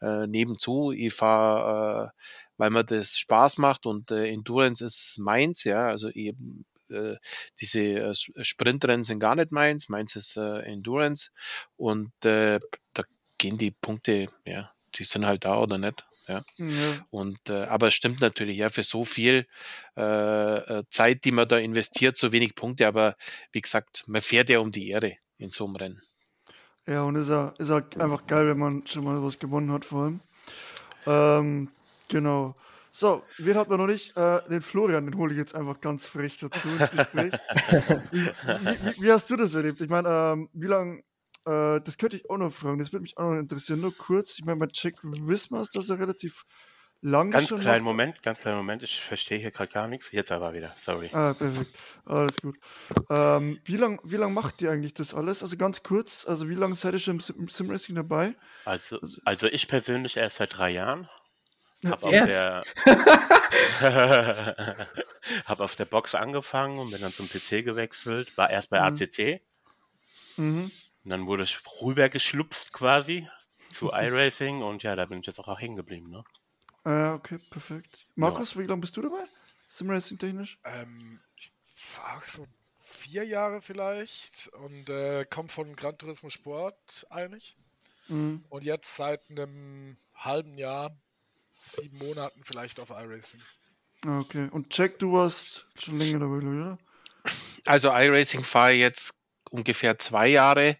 äh, 0.00 0.26
nebenzu. 0.26 0.92
Ich 0.92 1.14
fahre, 1.14 2.12
äh, 2.12 2.22
weil 2.56 2.70
mir 2.70 2.84
das 2.84 3.18
Spaß 3.18 3.58
macht 3.58 3.86
und 3.86 4.10
äh, 4.10 4.28
Endurance 4.28 4.84
ist 4.84 5.18
meins, 5.18 5.64
ja, 5.64 5.86
also 5.86 6.10
eben 6.10 6.64
äh, 6.90 7.16
diese 7.60 7.80
äh, 7.80 8.14
Sprintrennen 8.14 9.04
sind 9.04 9.20
gar 9.20 9.34
nicht 9.34 9.52
meins, 9.52 9.88
meins 9.88 10.16
ist 10.16 10.36
äh, 10.36 10.60
Endurance 10.60 11.30
und 11.76 12.12
äh, 12.24 12.60
da 12.92 13.02
gehen 13.38 13.58
die 13.58 13.70
Punkte, 13.72 14.28
ja, 14.44 14.72
die 14.94 15.04
sind 15.04 15.26
halt 15.26 15.44
da 15.44 15.58
oder 15.58 15.78
nicht. 15.78 16.06
Ja. 16.26 16.42
ja. 16.56 17.06
Und 17.10 17.50
äh, 17.50 17.64
aber 17.64 17.88
es 17.88 17.94
stimmt 17.94 18.20
natürlich, 18.20 18.56
ja, 18.56 18.70
für 18.70 18.82
so 18.82 19.04
viel 19.04 19.46
äh, 19.96 20.56
äh, 20.56 20.84
Zeit, 20.88 21.24
die 21.24 21.32
man 21.32 21.48
da 21.48 21.58
investiert, 21.58 22.16
so 22.16 22.32
wenig 22.32 22.54
Punkte, 22.54 22.86
aber 22.86 23.16
wie 23.52 23.60
gesagt, 23.60 24.04
man 24.06 24.22
fährt 24.22 24.48
ja 24.48 24.60
um 24.60 24.72
die 24.72 24.88
Ehre 24.88 25.16
in 25.36 25.50
so 25.50 25.66
einem 25.66 25.76
Rennen. 25.76 26.02
Ja, 26.86 27.04
und 27.04 27.16
ist 27.16 27.30
ja, 27.30 27.54
ist 27.58 27.70
ja 27.70 27.76
einfach 27.98 28.26
geil, 28.26 28.48
wenn 28.48 28.58
man 28.58 28.86
schon 28.86 29.04
mal 29.04 29.22
was 29.22 29.38
gewonnen 29.38 29.72
hat, 29.72 29.84
vor 29.84 30.02
allem. 30.02 30.20
Ähm, 31.06 31.68
genau. 32.08 32.56
So, 32.92 33.24
wen 33.38 33.56
hat 33.56 33.68
man 33.68 33.78
noch 33.78 33.86
nicht? 33.86 34.16
Äh, 34.16 34.40
den 34.48 34.60
Florian, 34.60 35.06
den 35.06 35.16
hole 35.16 35.32
ich 35.32 35.38
jetzt 35.38 35.54
einfach 35.54 35.80
ganz 35.80 36.06
frech 36.06 36.38
dazu 36.38 36.68
ins 36.68 36.90
Gespräch. 36.90 37.32
wie, 38.12 38.26
wie, 38.26 39.02
wie, 39.02 39.12
hast 39.12 39.28
du 39.30 39.36
das 39.36 39.54
erlebt? 39.54 39.80
Ich 39.80 39.88
meine, 39.88 40.08
ähm, 40.08 40.48
wie 40.52 40.66
lange, 40.66 40.98
äh, 41.46 41.80
das 41.80 41.98
könnte 41.98 42.16
ich 42.16 42.30
auch 42.30 42.36
noch 42.36 42.52
fragen, 42.52 42.78
das 42.78 42.92
würde 42.92 43.02
mich 43.02 43.16
auch 43.18 43.30
noch 43.30 43.38
interessieren. 43.38 43.80
Nur 43.80 43.96
kurz, 43.96 44.38
ich 44.38 44.44
meine, 44.44 44.58
bei 44.58 44.68
Jack 44.72 45.02
es, 45.02 45.70
dass 45.70 45.90
er 45.90 45.98
relativ 45.98 46.44
lang 47.04 47.30
Ganz 47.30 47.48
schon 47.48 47.60
kleinen 47.60 47.84
Moment, 47.84 48.22
ganz 48.22 48.38
kleinen 48.38 48.56
Moment, 48.56 48.82
ich 48.82 49.00
verstehe 49.00 49.38
hier 49.38 49.50
gerade 49.50 49.70
gar 49.70 49.86
nichts. 49.86 50.10
Jetzt 50.10 50.32
aber 50.32 50.54
wieder, 50.54 50.74
sorry. 50.76 51.10
Ah, 51.12 51.34
perfekt. 51.34 51.70
Alles 52.06 52.36
gut. 52.40 52.56
Ähm, 53.10 53.60
wie 53.64 53.76
lange 53.76 53.98
wie 54.04 54.16
lang 54.16 54.32
macht 54.32 54.62
ihr 54.62 54.70
eigentlich 54.70 54.94
das 54.94 55.12
alles? 55.12 55.42
Also 55.42 55.56
ganz 55.58 55.82
kurz, 55.82 56.26
also 56.26 56.48
wie 56.48 56.54
lange 56.54 56.74
seid 56.74 56.94
ihr 56.94 56.98
schon 56.98 57.22
im 57.38 57.48
Simracing 57.48 57.94
dabei? 57.94 58.34
Also, 58.64 58.98
also, 59.00 59.20
also 59.24 59.46
ich 59.48 59.68
persönlich 59.68 60.16
erst 60.16 60.36
seit 60.36 60.56
drei 60.56 60.70
Jahren. 60.70 61.08
Hab 61.84 62.02
auf, 62.02 62.10
der, 62.10 62.62
hab 65.44 65.60
auf 65.60 65.76
der 65.76 65.84
Box 65.84 66.14
angefangen 66.14 66.78
und 66.78 66.90
bin 66.90 67.02
dann 67.02 67.12
zum 67.12 67.28
PC 67.28 67.62
gewechselt. 67.62 68.38
War 68.38 68.48
erst 68.48 68.70
bei 68.70 68.80
mhm. 68.80 68.96
ACC. 68.96 69.42
Mhm. 70.38 70.70
Und 71.04 71.10
dann 71.10 71.26
wurde 71.26 71.42
ich 71.42 71.58
rübergeschlupst 71.82 72.72
quasi 72.72 73.28
zu 73.70 73.92
iRacing 73.92 74.62
und 74.62 74.82
ja, 74.82 74.96
da 74.96 75.04
bin 75.04 75.20
ich 75.20 75.26
jetzt 75.26 75.38
auch 75.38 75.60
hängen 75.60 75.76
geblieben, 75.76 76.08
ne? 76.08 76.24
Äh, 76.84 77.10
okay, 77.10 77.38
perfekt. 77.50 78.06
Markus, 78.14 78.56
wie 78.56 78.64
lange 78.64 78.82
bist 78.82 78.96
du 78.96 79.02
dabei? 79.02 79.24
Simracing 79.68 80.18
technisch? 80.18 80.58
Ähm, 80.64 81.20
ich 81.36 81.50
war 81.96 82.22
so 82.26 82.46
vier 82.76 83.24
Jahre 83.24 83.60
vielleicht 83.60 84.48
und 84.48 84.90
äh, 84.90 85.24
komme 85.24 85.48
von 85.48 85.74
Gran 85.74 85.98
Turismo 85.98 86.30
Sport 86.30 87.06
eigentlich. 87.10 87.56
Mhm. 88.08 88.44
Und 88.50 88.64
jetzt 88.64 88.96
seit 88.96 89.20
einem 89.30 89.96
halben 90.14 90.58
Jahr, 90.58 90.96
sieben 91.50 91.98
Monaten 91.98 92.42
vielleicht 92.44 92.78
auf 92.80 92.90
iRacing. 92.90 93.40
Okay. 94.06 94.48
Und 94.50 94.76
Jack, 94.76 94.98
du 94.98 95.12
warst 95.14 95.66
schon 95.78 95.96
länger 95.98 96.20
dabei, 96.20 96.36
oder? 96.36 96.78
Also 97.64 97.88
iRacing 97.88 98.44
fahre 98.44 98.74
ich 98.74 98.80
jetzt 98.80 99.14
ungefähr 99.50 99.98
zwei 99.98 100.28
Jahre. 100.28 100.76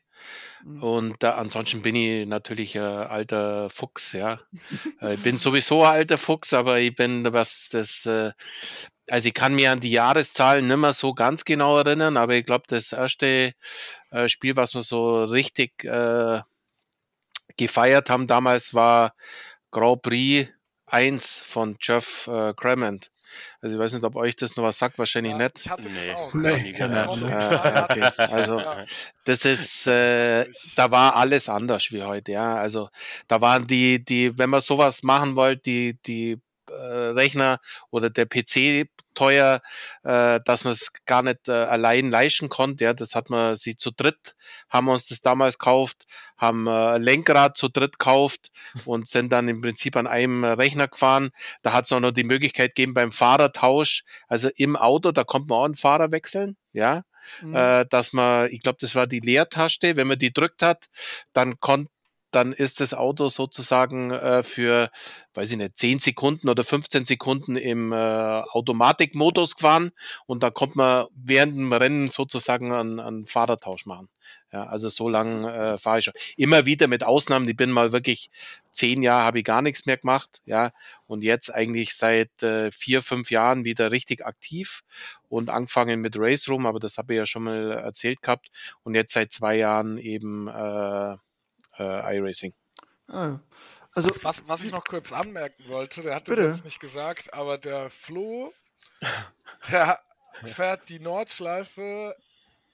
Mhm. 0.64 0.83
Und 0.83 1.25
äh, 1.25 1.26
ansonsten 1.26 1.83
bin 1.83 1.94
ich 1.94 2.26
natürlich 2.26 2.75
äh, 2.75 2.78
alter 2.80 3.68
Fuchs, 3.71 4.12
ja. 4.12 4.40
Äh, 5.00 5.14
ich 5.14 5.23
bin 5.23 5.37
sowieso 5.37 5.83
ein 5.83 5.90
alter 5.90 6.18
Fuchs, 6.18 6.52
aber 6.54 6.78
ich 6.78 6.94
bin, 6.94 7.30
was 7.33 7.68
das, 7.71 8.06
äh, 8.06 8.33
also 9.11 9.28
ich 9.28 9.35
kann 9.35 9.54
mir 9.54 9.73
an 9.73 9.80
die 9.80 9.90
Jahreszahlen 9.90 10.66
nicht 10.66 10.76
mehr 10.76 10.92
so 10.94 11.12
ganz 11.12 11.44
genau 11.44 11.76
erinnern, 11.76 12.16
aber 12.16 12.35
ich 12.35 12.47
glaube, 12.47 12.64
das 12.68 12.92
erste 12.92 13.54
äh, 14.11 14.28
Spiel, 14.28 14.56
was 14.56 14.75
wir 14.75 14.83
so 14.83 15.25
richtig 15.25 15.85
äh, 15.85 16.40
gefeiert 17.56 18.09
haben 18.09 18.26
damals, 18.26 18.73
war 18.73 19.14
Grand 19.71 20.02
Prix 20.02 20.50
1 20.87 21.40
von 21.40 21.76
Jeff 21.80 22.26
äh, 22.28 22.54
Cremant. 22.54 23.11
Also 23.61 23.76
ich 23.76 23.81
weiß 23.83 23.93
nicht, 23.95 24.04
ob 24.04 24.16
euch 24.16 24.37
das 24.37 24.57
noch 24.57 24.64
was 24.64 24.78
sagt, 24.78 24.99
wahrscheinlich 24.99 25.33
Ja, 25.33 25.38
nicht. 25.38 25.59
Ich 25.59 25.69
hatte 25.71 25.88
Nee, 25.88 26.07
das 26.09 26.16
auch. 26.16 26.35
nee. 26.35 26.75
Ah, 27.33 27.85
okay. 27.90 28.11
Also, 28.19 28.59
Ja. 28.61 28.85
Das 29.25 29.45
ist, 29.45 29.87
äh, 29.87 30.45
da 30.76 30.90
war 30.90 31.16
alles 31.16 31.49
anders 31.49 31.90
wie 31.93 32.02
heute, 32.02 32.33
ja. 32.33 32.57
Also 32.57 32.88
da 33.28 33.40
waren 33.40 33.66
die, 33.66 34.04
die, 34.04 34.37
wenn 34.38 34.50
man 34.50 34.61
sowas 34.61 35.02
machen 35.02 35.37
wollte, 35.37 35.62
die, 35.62 35.99
die 36.07 36.38
äh, 36.71 36.73
Rechner 36.75 37.59
oder 37.90 38.11
der 38.11 38.26
PC 38.26 38.88
teuer, 39.14 39.62
äh, 40.02 40.40
dass 40.44 40.64
man 40.64 40.73
es 40.73 40.92
gar 41.06 41.23
nicht 41.23 41.49
äh, 41.49 41.52
allein 41.52 42.11
leisten 42.11 42.49
konnte. 42.49 42.85
Ja, 42.85 42.94
das 42.94 43.14
hat 43.14 43.30
man 43.30 43.56
sie 43.56 43.76
zu 43.76 43.90
dritt, 43.90 44.37
haben 44.68 44.87
wir 44.87 44.92
uns 44.92 45.09
das 45.09 45.21
damals 45.21 45.59
gekauft, 45.59 46.06
haben 46.37 46.66
äh, 46.66 46.99
Lenkrad 46.99 47.56
zu 47.56 47.68
dritt 47.68 47.99
gekauft 47.99 48.50
und 48.85 49.09
sind 49.09 49.33
dann 49.33 49.49
im 49.49 49.61
Prinzip 49.61 49.97
an 49.97 50.06
einem 50.06 50.44
Rechner 50.44 50.88
gefahren. 50.88 51.30
Da 51.62 51.73
hat 51.73 51.85
es 51.85 51.92
auch 51.92 52.00
noch 52.00 52.12
die 52.12 52.25
Möglichkeit 52.25 52.75
gegeben 52.75 52.94
beim 52.94 53.12
Fahrertausch, 53.12 54.04
also 54.28 54.50
im 54.56 54.76
Auto, 54.76 55.12
da 55.12 55.25
konnte 55.25 55.49
man 55.49 55.59
auch 55.59 55.64
einen 55.64 55.76
Fahrer 55.76 56.11
wechseln, 56.12 56.56
ja 56.73 57.02
Mhm. 57.40 57.54
äh, 57.54 57.87
dass 57.88 58.12
man, 58.12 58.50
ich 58.50 58.61
glaube, 58.61 58.78
das 58.80 58.94
war 58.94 59.06
die 59.06 59.21
Leertaste, 59.21 59.97
wenn 59.97 60.06
man 60.06 60.18
die 60.18 60.33
drückt 60.33 60.62
hat, 60.62 60.87
dann 61.33 61.59
kommt 61.61 61.88
dann 62.34 62.52
ist 62.52 62.80
das 62.80 62.94
Auto 62.94 63.28
sozusagen 63.28 64.10
äh, 64.10 64.42
für, 64.42 64.90
weiß 65.34 65.52
ich 65.52 65.56
nicht, 65.56 65.76
10 65.76 65.98
Sekunden 65.98 66.48
oder 66.48 66.64
15 66.64 67.04
Sekunden 67.04 67.56
im 67.56 67.92
äh, 67.92 67.96
Automatikmodus 67.96 69.56
gefahren 69.56 69.92
und 70.26 70.42
dann 70.42 70.52
kommt 70.52 70.76
man 70.76 71.06
während 71.14 71.56
dem 71.56 71.72
Rennen 71.72 72.08
sozusagen 72.10 72.72
einen, 72.72 73.00
einen 73.00 73.26
Fahrertausch 73.26 73.86
machen. 73.86 74.08
Ja, 74.52 74.66
also 74.66 74.88
so 74.88 75.08
lang 75.08 75.44
äh, 75.44 75.78
fahre 75.78 75.98
ich 75.98 76.04
schon. 76.04 76.14
Immer 76.36 76.64
wieder 76.64 76.86
mit 76.86 77.02
Ausnahmen, 77.02 77.48
ich 77.48 77.56
bin 77.56 77.70
mal 77.70 77.92
wirklich 77.92 78.30
zehn 78.70 79.02
Jahre 79.02 79.24
habe 79.24 79.38
ich 79.40 79.44
gar 79.44 79.62
nichts 79.62 79.86
mehr 79.86 79.96
gemacht, 79.96 80.42
ja, 80.44 80.70
und 81.06 81.22
jetzt 81.22 81.54
eigentlich 81.54 81.94
seit 81.94 82.42
äh, 82.42 82.70
vier, 82.72 83.02
fünf 83.02 83.30
Jahren 83.30 83.64
wieder 83.64 83.90
richtig 83.90 84.24
aktiv 84.24 84.82
und 85.28 85.50
angefangen 85.50 86.00
mit 86.00 86.16
Race 86.18 86.48
Room, 86.48 86.66
aber 86.66 86.80
das 86.80 86.98
habe 86.98 87.14
ich 87.14 87.18
ja 87.18 87.26
schon 87.26 87.44
mal 87.44 87.72
erzählt 87.72 88.22
gehabt 88.22 88.48
und 88.82 88.94
jetzt 88.94 89.12
seit 89.12 89.32
zwei 89.32 89.56
Jahren 89.56 89.98
eben 89.98 90.48
äh, 90.48 91.16
äh, 91.78 92.16
iRacing. 92.16 92.54
Ah. 93.09 93.38
Also, 93.93 94.11
Was, 94.23 94.43
was 94.49 94.64
ich 94.64 94.73
noch 94.73 94.85
kurz 94.85 95.12
anmerken 95.12 95.69
wollte, 95.69 96.02
der 96.02 96.16
hat 96.16 96.28
das 96.28 96.37
Bitte. 96.37 96.49
jetzt 96.49 96.64
nicht 96.64 96.81
gesagt, 96.81 97.33
aber 97.33 97.59
der 97.59 97.90
Flo, 97.90 98.52
der 99.71 100.00
fährt 100.43 100.88
die 100.88 100.99
Nordschleife, 100.99 102.14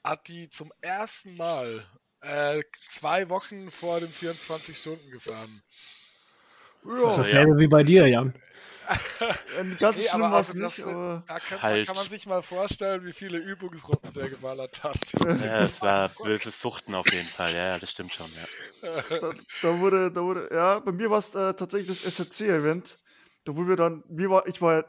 hat 0.02 0.28
die 0.28 0.48
zum 0.48 0.72
ersten 0.80 1.36
Mal 1.36 1.84
äh, 2.22 2.62
zwei 2.88 3.28
Wochen 3.28 3.70
vor 3.70 4.00
den 4.00 4.08
24 4.08 4.76
Stunden 4.76 5.10
gefahren. 5.10 5.62
Das 6.84 6.94
ist 6.94 7.04
doch 7.04 7.10
ja, 7.10 7.16
dasselbe 7.18 7.58
wie 7.58 7.68
bei 7.68 7.82
dir, 7.82 8.06
Jan. 8.06 8.34
Ein 9.58 9.76
ganz 9.78 9.96
Nee, 9.98 10.08
schlimm 10.08 10.20
war 10.22 10.40
es 10.40 10.50
also 10.50 10.64
nicht, 10.64 10.80
aber 10.84 11.22
Da 11.26 11.38
kann, 11.38 11.62
Halt. 11.62 11.86
kann 11.86 11.96
man 11.96 12.08
sich 12.08 12.26
mal 12.26 12.42
vorstellen, 12.42 13.04
wie 13.04 13.12
viele 13.12 13.38
Übungsrunden 13.38 14.12
der 14.14 14.28
geballert 14.30 14.82
hat. 14.82 14.98
Ja, 15.20 15.58
es 15.58 15.80
war 15.80 16.08
böses 16.08 16.60
Suchten 16.60 16.94
auf 16.94 17.10
jeden 17.12 17.28
Fall, 17.28 17.54
ja, 17.54 17.68
ja, 17.68 17.78
das 17.78 17.90
stimmt 17.90 18.12
schon, 18.14 18.26
ja. 18.82 19.02
da, 19.20 19.32
da 19.62 19.78
wurde, 19.78 20.10
da 20.10 20.20
wurde, 20.22 20.48
ja, 20.52 20.78
bei 20.80 20.92
mir 20.92 21.10
war 21.10 21.18
es 21.18 21.34
äh, 21.34 21.54
tatsächlich 21.54 22.00
das 22.02 22.14
SRC-Event. 22.14 22.96
Da 23.44 23.56
wo 23.56 23.66
wir 23.66 23.76
dann, 23.76 24.04
wir 24.08 24.28
war, 24.30 24.46
ich 24.46 24.60
war 24.60 24.84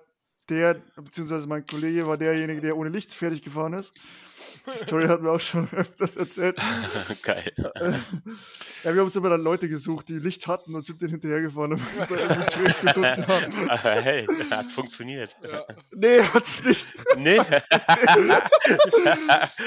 der, 0.50 0.82
beziehungsweise 0.96 1.48
mein 1.48 1.66
Kollege 1.66 2.08
war 2.08 2.18
derjenige, 2.18 2.62
der 2.62 2.78
ohne 2.78 2.90
Licht 2.90 3.14
fertig 3.14 3.42
gefahren 3.42 3.74
ist. 3.74 3.94
Die 4.66 4.86
Story 4.86 5.08
hatten 5.08 5.24
wir 5.24 5.32
auch 5.32 5.40
schon 5.40 5.68
öfters 5.72 6.16
erzählt. 6.16 6.58
Geil. 7.24 7.52
Ja, 8.84 8.94
wir 8.94 9.00
haben 9.00 9.08
uns 9.08 9.16
immer 9.16 9.30
dann 9.30 9.42
Leute 9.42 9.68
gesucht, 9.68 10.10
die 10.10 10.20
Licht 10.20 10.48
hatten 10.48 10.76
und 10.76 10.86
sind 10.86 11.02
denen 11.02 11.12
hinterhergefahren, 11.12 11.72
irgendwie 12.10 12.46
zurechtgefunden 12.48 13.28
haben. 13.28 13.70
Aber 13.70 13.92
hey, 14.02 14.28
hat 14.50 14.72
funktioniert. 14.72 15.36
Ja. 15.44 15.66
Nee, 15.92 16.22
hat's 16.22 16.64
nicht. 16.64 16.86
Nee. 17.18 17.40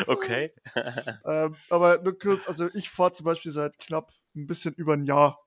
okay. 0.07 0.53
Ähm, 1.25 1.57
aber 1.71 2.01
nur 2.03 2.19
kurz, 2.19 2.47
also 2.47 2.69
ich 2.75 2.91
fahre 2.91 3.13
zum 3.13 3.25
Beispiel 3.25 3.53
seit 3.53 3.79
knapp 3.79 4.13
ein 4.37 4.47
bisschen 4.47 4.75
über 4.75 4.95
ein 4.95 5.05
Jahr. 5.05 5.44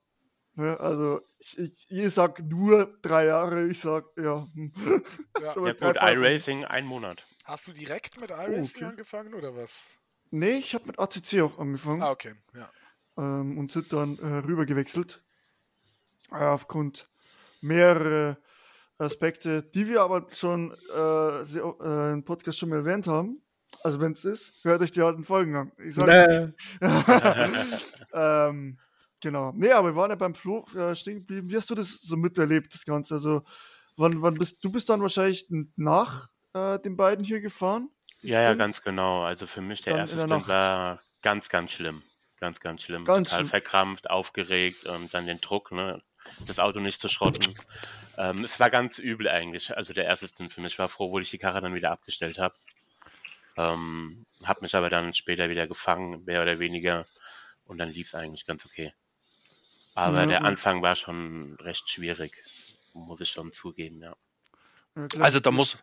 Ne? 0.57 0.79
Also 0.79 1.21
ich, 1.37 1.57
ich, 1.59 1.91
ihr 1.91 2.09
sagt 2.09 2.41
nur 2.43 2.97
drei 3.03 3.25
Jahre, 3.25 3.67
ich 3.67 3.79
sag 3.79 4.05
ja. 4.17 4.47
hm. 4.53 4.73
Ja. 5.39 5.53
Ja 5.55 5.73
gut, 5.73 5.97
iRacing, 6.01 6.65
ein 6.65 6.85
Monat. 6.85 7.23
Hast 7.45 7.67
du 7.67 7.73
direkt 7.73 8.19
mit 8.19 8.31
iRacing 8.31 8.77
okay. 8.77 8.85
angefangen 8.85 9.33
oder 9.35 9.55
was? 9.55 9.93
Nee, 10.31 10.57
ich 10.57 10.73
habe 10.73 10.87
mit 10.87 10.99
ACC 10.99 11.41
auch 11.41 11.59
angefangen 11.59 12.01
Ah, 12.01 12.09
okay. 12.09 12.33
Ja. 12.55 12.69
ähm, 13.17 13.57
und 13.59 13.71
sind 13.71 13.93
dann 13.93 14.17
äh, 14.17 14.47
rüber 14.47 14.65
gewechselt. 14.65 15.23
Äh, 16.31 16.43
aufgrund 16.43 17.07
mehrerer 17.61 18.37
Aspekte, 18.97 19.61
die 19.61 19.87
wir 19.87 20.01
aber 20.01 20.25
schon 20.33 20.71
äh, 20.71 21.45
sehr, 21.45 21.75
äh, 21.81 22.13
im 22.13 22.25
Podcast 22.25 22.57
schon 22.57 22.69
mal 22.69 22.77
erwähnt 22.77 23.05
haben. 23.05 23.43
Also 23.83 24.01
wenn 24.01 24.13
es 24.13 24.25
ist, 24.25 24.65
hört 24.65 24.81
euch 24.81 24.91
die 24.91 25.01
alten 25.01 25.23
Folgen 25.23 25.55
an. 25.55 25.71
Ich 25.77 25.93
sag, 25.93 26.07
Äh, 26.07 26.51
ähm, 28.13 28.79
genau. 29.21 29.53
Nee, 29.55 29.71
aber 29.71 29.89
wir 29.89 29.95
waren 29.95 30.11
ja 30.11 30.15
beim 30.15 30.35
Flo 30.35 30.65
äh, 30.75 30.95
stehen 30.95 31.19
geblieben. 31.19 31.49
Wie 31.49 31.57
hast 31.57 31.69
du 31.69 31.75
das 31.75 32.01
so 32.01 32.17
miterlebt, 32.17 32.73
das 32.73 32.85
Ganze? 32.85 33.15
Also, 33.15 33.43
wann, 33.95 34.21
wann 34.21 34.35
bist 34.35 34.63
du 34.63 34.71
bist 34.71 34.89
dann 34.89 35.01
wahrscheinlich 35.01 35.47
nach 35.75 36.29
äh, 36.53 36.79
den 36.79 36.97
beiden 36.97 37.23
hier 37.23 37.41
gefahren? 37.41 37.89
Ja, 38.21 38.41
ja, 38.41 38.53
ganz 38.55 38.81
genau. 38.81 39.23
Also 39.23 39.47
für 39.47 39.61
mich 39.61 39.81
der 39.81 39.93
Dann 39.93 39.99
erste 40.01 40.17
der 40.17 40.27
Stint 40.27 40.47
war 40.47 41.01
ganz, 41.21 41.49
ganz 41.49 41.71
schlimm. 41.71 42.01
Ganz, 42.39 42.59
ganz 42.59 42.83
schlimm. 42.83 43.05
Ganz 43.05 43.29
Total 43.29 43.39
schlimm. 43.39 43.49
verkrampft, 43.49 44.09
aufgeregt 44.09 44.85
und 44.85 45.13
dann 45.13 45.25
den 45.25 45.41
Druck, 45.41 45.71
ne? 45.71 46.01
Das 46.45 46.59
Auto 46.59 46.79
nicht 46.79 47.01
zu 47.01 47.07
schrotten. 47.07 47.53
Ähm, 48.19 48.43
es 48.43 48.59
war 48.59 48.71
ganz 48.71 48.97
übel 48.97 49.29
eigentlich. 49.29 49.77
Also 49.77 49.93
der 49.93 50.05
erste 50.05 50.27
Stint 50.27 50.51
für 50.51 50.59
mich 50.59 50.73
Ich 50.73 50.79
war 50.79 50.87
froh, 50.87 51.11
wo 51.11 51.19
ich 51.19 51.29
die 51.29 51.37
Karre 51.37 51.61
dann 51.61 51.75
wieder 51.75 51.91
abgestellt 51.91 52.39
habe. 52.39 52.55
Ähm, 53.57 54.25
hab 54.43 54.63
mich 54.63 54.73
aber 54.73 54.89
dann 54.89 55.13
später 55.13 55.51
wieder 55.51 55.67
gefangen, 55.67 56.23
mehr 56.25 56.41
oder 56.41 56.57
weniger. 56.57 57.05
Und 57.65 57.77
dann 57.77 57.89
lief 57.89 58.07
es 58.07 58.15
eigentlich 58.15 58.47
ganz 58.47 58.65
okay. 58.65 58.91
Aber 59.97 60.21
Ja, 60.21 60.25
der. 60.27 60.45
Anfang 60.45 60.83
war 60.83 60.95
schon 60.95 61.57
recht 61.59 61.89
schwierig. 61.89 62.31
Muss 62.93 63.19
ich 63.19 63.31
schon 63.31 63.51
zugeben, 63.51 63.99
ja. 63.99 64.15
Also 65.19 65.39
da 65.39 65.49
muss, 65.49 65.77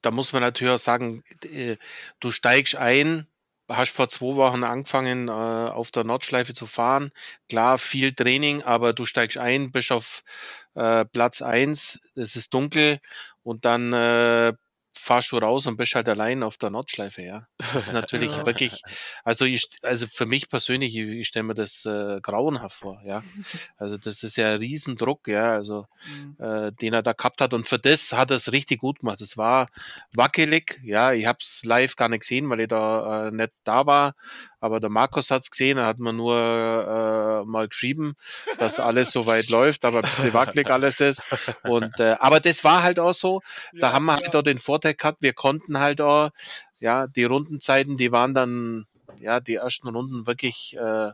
da 0.00 0.10
muss 0.10 0.32
man 0.32 0.40
natürlich 0.40 0.72
auch 0.72 0.78
sagen, 0.78 1.22
äh, 1.44 1.76
du 2.20 2.30
steigst 2.30 2.76
ein, 2.76 3.26
hast 3.68 3.92
vor 3.92 4.08
zwei 4.08 4.36
Wochen 4.36 4.64
angefangen, 4.64 5.28
äh, 5.28 5.32
auf 5.32 5.90
der 5.90 6.04
Nordschleife 6.04 6.54
zu 6.54 6.66
fahren. 6.66 7.10
Klar, 7.50 7.78
viel 7.78 8.14
Training, 8.14 8.62
aber 8.62 8.94
du 8.94 9.04
steigst 9.04 9.36
ein, 9.36 9.70
bist 9.70 9.92
auf 9.92 10.22
äh, 10.74 11.04
Platz 11.04 11.42
eins, 11.42 12.00
es 12.14 12.36
ist 12.36 12.54
dunkel 12.54 13.00
und 13.42 13.66
dann 13.66 13.92
äh, 13.92 14.54
fahrst 15.00 15.32
du 15.32 15.38
raus 15.38 15.66
und 15.66 15.76
bist 15.76 15.94
halt 15.94 16.08
allein 16.08 16.42
auf 16.42 16.56
der 16.58 16.70
Nordschleife, 16.70 17.22
ja. 17.22 17.46
Das 17.58 17.74
ist 17.86 17.92
natürlich 17.92 18.32
Ja. 18.32 18.44
wirklich, 18.44 18.82
also 19.24 19.44
ich, 19.44 19.66
also 19.82 20.06
für 20.08 20.26
mich 20.26 20.48
persönlich, 20.48 20.94
ich, 20.96 21.06
ich 21.08 21.28
stelle 21.28 21.44
mir 21.44 21.54
das 21.54 21.84
äh, 21.86 22.20
grauenhaft 22.22 22.76
vor, 22.78 23.00
ja. 23.04 23.24
Also 23.76 23.96
das 23.98 24.22
ist 24.22 24.36
ja 24.36 24.54
ein 24.54 24.58
Riesendruck, 24.58 25.28
ja. 25.28 25.52
Also 25.52 25.86
Mhm. 26.04 26.38
äh, 26.38 26.72
den 26.72 26.94
er 26.94 27.02
da 27.02 27.12
gehabt 27.12 27.40
hat. 27.40 27.54
Und 27.54 27.68
für 27.68 27.78
das 27.78 28.12
hat 28.12 28.30
er 28.30 28.36
es 28.36 28.52
richtig 28.52 28.80
gut 28.80 29.00
gemacht. 29.00 29.20
Es 29.20 29.36
war 29.36 29.68
wackelig, 30.12 30.80
ja, 30.84 31.12
ich 31.12 31.26
habe 31.26 31.38
es 31.40 31.62
live 31.64 31.96
gar 31.96 32.08
nicht 32.08 32.20
gesehen, 32.20 32.48
weil 32.50 32.60
ich 32.60 32.68
da 32.68 33.28
äh, 33.28 33.30
nicht 33.30 33.52
da 33.64 33.86
war. 33.86 34.14
Aber 34.60 34.80
der 34.80 34.90
Markus 34.90 35.30
hat 35.30 35.42
es 35.42 35.50
gesehen, 35.50 35.78
er 35.78 35.86
hat 35.86 35.98
mir 35.98 36.12
nur 36.12 36.36
äh, 36.36 37.44
mal 37.46 37.68
geschrieben, 37.68 38.14
dass 38.56 38.78
alles 38.78 39.10
so 39.12 39.26
weit 39.26 39.48
läuft, 39.50 39.84
aber 39.84 40.00
ein 40.00 40.08
bisschen 40.08 40.32
wackelig 40.32 40.70
alles 40.70 41.00
ist. 41.00 41.28
Und 41.62 41.98
äh, 42.00 42.16
aber 42.18 42.40
das 42.40 42.64
war 42.64 42.82
halt 42.82 42.98
auch 42.98 43.12
so. 43.14 43.40
Da 43.78 43.92
Ja, 43.92 43.92
haben 43.92 44.04
wir 44.06 44.14
ja. 44.14 44.22
halt 44.22 44.36
auch 44.36 44.42
den 44.42 44.58
Vorteil 44.58 44.89
gehabt, 44.94 45.22
wir 45.22 45.32
konnten 45.32 45.78
halt 45.78 46.00
auch, 46.00 46.30
ja, 46.78 47.06
die 47.06 47.24
Rundenzeiten, 47.24 47.96
die 47.96 48.12
waren 48.12 48.34
dann 48.34 48.86
ja, 49.18 49.40
die 49.40 49.56
ersten 49.56 49.88
Runden 49.88 50.26
wirklich, 50.26 50.76
äh, 50.76 51.10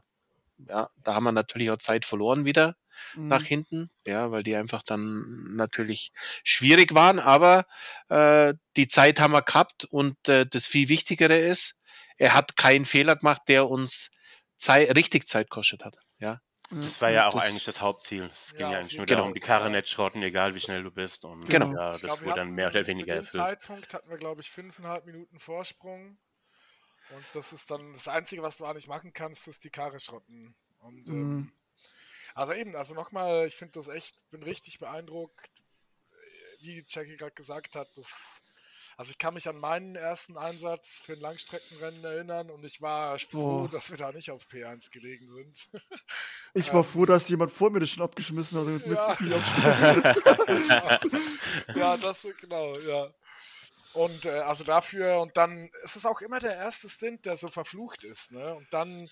ja, 0.68 0.90
da 1.04 1.14
haben 1.14 1.25
wir 1.25 1.33
natürlich 1.33 1.71
auch 1.71 1.78
Zeit 1.78 2.04
verloren 2.04 2.45
wieder 2.45 2.76
Mhm. 3.14 3.28
nach 3.28 3.42
hinten, 3.42 3.90
ja, 4.06 4.30
weil 4.30 4.42
die 4.42 4.56
einfach 4.56 4.83
dann 4.83 5.54
natürlich 5.54 6.12
schwierig 6.45 6.95
waren, 6.95 7.18
aber 7.18 7.66
äh, 8.09 8.54
die 8.76 8.88
Zeit 8.88 9.21
haben 9.21 9.33
wir 9.33 9.42
gehabt 9.42 9.85
und 9.85 10.28
äh, 10.28 10.47
das 10.47 10.66
viel 10.66 10.88
Wichtigere 10.88 11.37
ist, 11.37 11.76
er 12.16 12.33
hat 12.35 12.56
keinen 12.56 12.87
Fehler 12.87 13.16
gemacht, 13.16 13.42
der 13.49 13.68
uns 13.68 14.11
Zeit, 14.56 14.97
richtig 14.97 15.28
Zeit 15.28 15.50
kostet 15.50 15.85
hat, 15.85 15.97
ja. 16.18 16.40
Das 16.70 17.00
war 17.00 17.11
ja 17.11 17.28
auch 17.28 17.35
Das- 17.35 17.44
eigentlich 17.44 17.64
das 17.64 17.80
Hauptziel. 17.80 18.25
Es 18.25 18.50
ging 18.52 18.61
Ja, 18.61 18.73
ja 18.73 18.78
eigentlich 18.78 18.96
nur 18.99 19.06
Fall. 19.06 19.16
darum, 19.16 19.35
die 19.35 19.40
Karre 19.40 19.70
nicht 19.70 19.88
schrotten, 19.88 20.23
egal 20.23 20.54
wie 20.54 20.61
schnell 20.61 20.82
du 20.82 20.90
bist. 20.90 21.25
Und 21.25 21.44
Genau. 21.49 21.73
ja, 21.73 21.92
das 21.92 22.02
glaub, 22.02 22.23
wurde 22.23 22.35
dann 22.37 22.50
mehr 22.50 22.68
oder 22.68 22.87
weniger 22.87 23.06
Zu 23.06 23.14
dem 23.14 23.25
erfüllt. 23.25 23.42
Zeitpunkt 23.42 23.94
hatten 23.94 24.11
wir, 24.11 24.16
glaube 24.18 24.40
ich, 24.40 24.50
fünfeinhalb 24.50 25.06
Minuten 25.06 25.38
Vorsprung. 25.38 26.18
Und 27.11 27.25
das 27.35 27.52
ist 27.52 27.70
dann 27.70 27.92
das 27.92 28.08
Einzige, 28.08 28.42
was 28.42 28.56
du 28.56 28.73
nicht 28.73 28.88
machen 28.88 29.12
kannst, 29.12 29.46
ist 29.46 29.62
die 29.62 29.70
Karre 29.70 30.00
schrotten. 30.00 30.56
Und, 30.78 31.08
ähm, 31.08 31.37
Mhm. 31.37 31.52
also 32.35 32.52
eben, 32.52 32.75
also 32.75 32.94
nochmal, 32.94 33.46
ich 33.46 33.54
finde 33.54 33.78
das 33.78 33.87
echt, 33.88 34.18
bin 34.30 34.42
richtig 34.42 34.78
beeindruckt, 34.80 35.49
wie 36.61 36.85
Jackie 36.88 37.16
gerade 37.16 37.35
gesagt 37.35 37.76
hat, 37.76 37.88
das, 37.96 38.42
also 38.97 39.11
ich 39.11 39.19
kann 39.19 39.35
mich 39.35 39.49
an 39.49 39.59
meinen 39.59 39.95
ersten 39.95 40.37
Einsatz 40.38 41.03
für 41.05 41.12
ein 41.15 41.21
Langstreckenrennen 41.21 42.03
erinnern 42.05 42.50
und 42.50 42.65
ich 42.65 42.81
war 42.81 43.19
froh, 43.19 43.61
Boah. 43.62 43.69
dass 43.69 43.91
wir 43.91 43.97
da 43.99 44.11
nicht 44.12 44.31
auf 44.31 44.47
P1 44.47 44.91
gelegen 44.91 45.29
sind. 45.35 45.83
Ich 46.55 46.73
war 46.73 46.83
Ähm. 46.83 46.91
froh, 46.91 47.05
dass 47.05 47.29
jemand 47.29 47.53
vor 47.53 47.69
mir 47.71 47.81
das 47.81 47.91
schon 47.91 48.03
abgeschmissen 48.03 48.59
hat, 48.59 48.67
damit 48.67 48.87
Ja. 48.87 49.12
ich 49.12 49.21
nicht 49.21 49.35
abschmissen. 49.35 50.17
ja, 51.75 51.97
das 51.99 52.26
genau, 52.41 52.79
ja. 52.79 53.12
Und 53.93 54.25
äh, 54.26 54.31
also 54.41 54.65
dafür, 54.65 55.21
und 55.21 55.37
dann 55.37 55.69
ist 55.85 55.97
es 55.97 56.07
auch 56.07 56.21
immer 56.23 56.38
der 56.38 56.55
erste 56.55 56.88
Stint, 56.88 57.25
der 57.26 57.37
so 57.37 57.49
verflucht 57.49 58.05
ist, 58.05 58.31
ne? 58.33 58.55
Und 58.55 58.67
dann, 58.73 59.09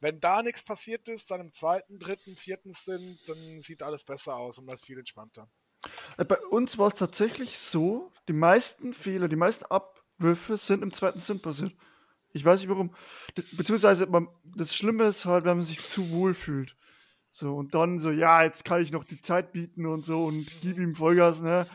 wenn 0.00 0.20
da 0.20 0.42
nichts 0.42 0.62
passiert 0.62 1.08
ist, 1.08 1.30
dann 1.30 1.40
im 1.40 1.52
zweiten, 1.52 1.98
dritten, 1.98 2.36
vierten 2.36 2.74
Stint, 2.74 3.18
dann 3.28 3.60
sieht 3.60 3.82
alles 3.82 4.04
besser 4.04 4.36
aus 4.36 4.58
und 4.58 4.66
man 4.66 4.74
ist 4.74 4.84
viel 4.86 4.98
entspannter. 4.98 5.48
Äh, 6.18 6.24
Bei 6.24 6.38
uns 6.50 6.78
war 6.78 6.88
es 6.88 6.94
tatsächlich 6.94 7.58
so, 7.58 8.12
die 8.28 8.32
meisten 8.32 8.94
Fehler, 8.94 9.28
die 9.28 9.36
meisten 9.36 9.64
Abwürfe 9.66 10.56
sind 10.56 10.82
im 10.82 10.92
zweiten 10.92 11.18
Sinn 11.18 11.40
passiert. 11.40 11.72
Ich 12.32 12.44
weiß 12.44 12.60
nicht 12.60 12.68
warum. 12.68 12.94
Be- 13.34 13.44
Beziehungsweise 13.52 14.06
man, 14.06 14.28
das 14.44 14.74
Schlimme 14.74 15.04
ist 15.04 15.24
halt, 15.24 15.44
wenn 15.44 15.58
man 15.58 15.66
sich 15.66 15.80
zu 15.80 16.10
wohl 16.10 16.34
fühlt. 16.34 16.76
So, 17.32 17.54
und 17.56 17.74
dann 17.74 17.98
so, 17.98 18.10
ja, 18.10 18.42
jetzt 18.44 18.64
kann 18.64 18.80
ich 18.82 18.92
noch 18.92 19.04
die 19.04 19.20
Zeit 19.20 19.52
bieten 19.52 19.86
und 19.86 20.06
so 20.06 20.24
und 20.26 20.46
gib 20.62 20.78
ihm 20.78 20.94
Vollgas, 20.96 21.42
ne? 21.42 21.66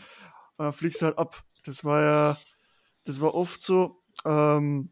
Und 0.58 0.66
dann 0.66 0.74
fliegst 0.74 1.02
du 1.02 1.08
halt 1.08 1.18
ab. 1.18 1.44
Das 1.66 1.86
war 1.86 2.02
ja, 2.02 2.38
das 3.06 3.22
war 3.22 3.36
oft 3.36 3.62
so. 3.62 4.04
Ähm, 4.26 4.92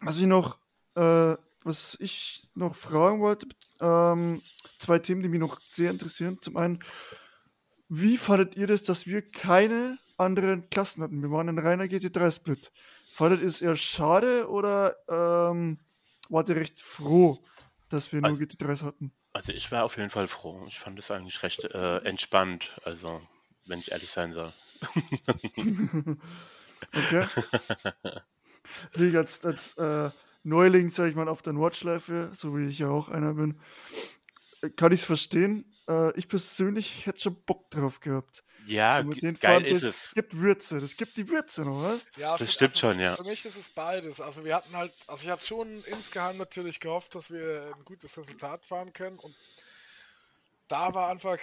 was 0.00 0.16
ich 0.16 0.26
noch, 0.26 0.58
äh, 0.94 1.36
was 1.64 1.96
ich 2.00 2.48
noch 2.54 2.74
fragen 2.74 3.20
wollte, 3.20 3.48
ähm, 3.80 4.42
zwei 4.78 4.98
Themen, 4.98 5.22
die 5.22 5.28
mich 5.28 5.40
noch 5.40 5.60
sehr 5.62 5.90
interessieren. 5.90 6.38
Zum 6.40 6.56
einen, 6.56 6.78
wie 7.88 8.16
fandet 8.16 8.56
ihr 8.56 8.66
das, 8.66 8.82
dass 8.82 9.06
wir 9.06 9.22
keine 9.22 9.98
anderen 10.16 10.68
Klassen 10.70 11.02
hatten? 11.02 11.22
Wir 11.22 11.30
waren 11.30 11.48
ein 11.48 11.58
reiner 11.58 11.84
GT3-Split. 11.84 12.70
Fandet 13.12 13.40
ihr 13.40 13.46
es 13.48 13.62
eher 13.62 13.76
schade 13.76 14.48
oder 14.48 14.96
ähm, 15.08 15.78
wart 16.28 16.48
ihr 16.48 16.56
recht 16.56 16.80
froh, 16.80 17.38
dass 17.88 18.12
wir 18.12 18.20
nur 18.20 18.30
Also- 18.30 18.42
GT3s 18.42 18.82
hatten? 18.82 19.12
Also 19.34 19.52
ich 19.52 19.70
war 19.70 19.84
auf 19.84 19.96
jeden 19.96 20.10
Fall 20.10 20.26
froh. 20.26 20.64
Ich 20.68 20.80
fand 20.80 20.98
es 20.98 21.10
eigentlich 21.10 21.42
recht 21.42 21.62
äh, 21.64 21.98
entspannt, 21.98 22.80
also 22.84 23.20
wenn 23.66 23.78
ich 23.78 23.92
ehrlich 23.92 24.10
sein 24.10 24.32
soll. 24.32 24.50
okay. 26.94 27.26
Wie 28.94 29.16
als, 29.16 29.44
als 29.44 29.76
äh, 29.76 30.10
Neuling, 30.42 30.90
sag 30.90 31.08
ich 31.10 31.14
mal, 31.14 31.28
auf 31.28 31.42
der 31.42 31.52
Nordschleife, 31.52 32.30
so 32.34 32.56
wie 32.56 32.66
ich 32.66 32.78
ja 32.78 32.88
auch 32.88 33.08
einer 33.08 33.34
bin, 33.34 33.60
äh, 34.62 34.70
kann 34.70 34.92
ich 34.92 35.00
es 35.00 35.06
verstehen. 35.06 35.64
Äh, 35.88 36.12
ich 36.18 36.28
persönlich 36.28 37.06
hätte 37.06 37.20
schon 37.20 37.42
Bock 37.44 37.70
drauf 37.70 38.00
gehabt. 38.00 38.44
Ja, 38.66 38.98
so 38.98 39.04
mit 39.04 39.14
ge- 39.20 39.30
den 39.30 39.38
geil 39.40 39.60
Fahren, 39.60 39.64
ist 39.64 39.82
das 39.82 40.04
es. 40.08 40.14
gibt 40.14 40.36
Würze, 40.36 40.80
das 40.80 40.94
gibt 40.96 41.16
die 41.16 41.28
Würze 41.28 41.62
noch, 41.64 41.82
was? 41.82 42.02
Ja, 42.16 42.32
Das 42.36 42.40
für- 42.42 42.52
stimmt 42.52 42.70
also 42.72 42.78
schon, 42.80 43.00
ja. 43.00 43.16
Für 43.16 43.24
mich 43.24 43.44
ist 43.44 43.56
es 43.56 43.70
beides. 43.70 44.20
Also 44.20 44.44
wir 44.44 44.54
hatten 44.56 44.76
halt, 44.76 44.92
also 45.06 45.24
ich 45.24 45.30
hatte 45.30 45.46
schon 45.46 45.82
insgeheim 45.84 46.36
natürlich 46.36 46.78
gehofft, 46.78 47.14
dass 47.14 47.30
wir 47.30 47.72
ein 47.74 47.84
gutes 47.86 48.18
Resultat 48.18 48.66
fahren 48.66 48.92
können. 48.92 49.18
Und 49.18 49.34
da 50.68 50.92
war 50.94 51.08
einfach, 51.08 51.38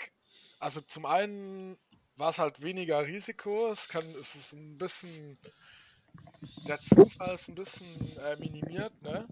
also 0.60 0.82
zum 0.82 1.06
einen 1.08 1.78
war 2.16 2.30
es 2.30 2.38
halt 2.38 2.62
weniger 2.62 3.04
Risiko. 3.08 3.72
Es 3.72 3.88
kann, 3.88 4.06
es 4.22 4.36
ist 4.36 4.54
ein 4.54 4.78
bisschen, 4.78 5.40
der 6.68 6.80
Zufall 6.80 7.34
ist 7.34 7.48
ein 7.50 7.56
bisschen 7.56 8.18
äh, 8.20 8.36
minimiert, 8.36 8.94
ne? 9.02 9.26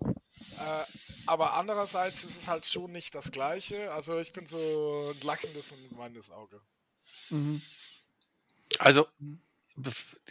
Äh, 0.57 0.85
aber 1.25 1.53
andererseits 1.53 2.23
ist 2.23 2.41
es 2.41 2.47
halt 2.47 2.65
schon 2.65 2.91
nicht 2.91 3.15
das 3.15 3.31
Gleiche. 3.31 3.91
Also 3.93 4.19
ich 4.19 4.33
bin 4.33 4.45
so 4.45 5.13
ein 5.13 5.25
lachendes 5.25 5.71
und 5.71 5.97
weinendes 5.97 6.31
Auge. 6.31 6.61
Mhm. 7.29 7.61
Also 8.79 9.07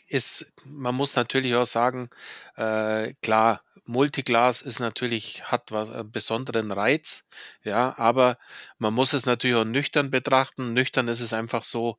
ist, 0.06 0.52
man 0.64 0.94
muss 0.94 1.16
natürlich 1.16 1.54
auch 1.54 1.66
sagen, 1.66 2.10
äh, 2.56 3.14
klar, 3.22 3.62
Multiglas 3.84 4.62
ist 4.62 4.78
natürlich, 4.78 5.44
hat 5.44 5.72
was 5.72 5.90
einen 5.90 6.12
besonderen 6.12 6.70
Reiz, 6.70 7.24
ja, 7.64 7.98
aber 7.98 8.38
man 8.78 8.94
muss 8.94 9.12
es 9.12 9.26
natürlich 9.26 9.56
auch 9.56 9.64
nüchtern 9.64 10.10
betrachten. 10.10 10.72
Nüchtern 10.72 11.08
ist 11.08 11.20
es 11.20 11.32
einfach 11.32 11.64
so, 11.64 11.98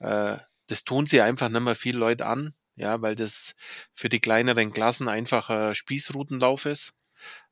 äh, 0.00 0.38
das 0.66 0.84
tun 0.84 1.06
sie 1.06 1.20
einfach 1.20 1.48
nicht 1.48 1.60
mehr 1.60 1.76
viele 1.76 1.98
Leute 1.98 2.26
an, 2.26 2.54
ja, 2.74 3.00
weil 3.02 3.14
das 3.14 3.54
für 3.94 4.08
die 4.08 4.20
kleineren 4.20 4.72
Klassen 4.72 5.08
einfach 5.08 5.50
ein 5.50 5.74
Spießrutenlauf 5.74 6.66
ist. 6.66 6.94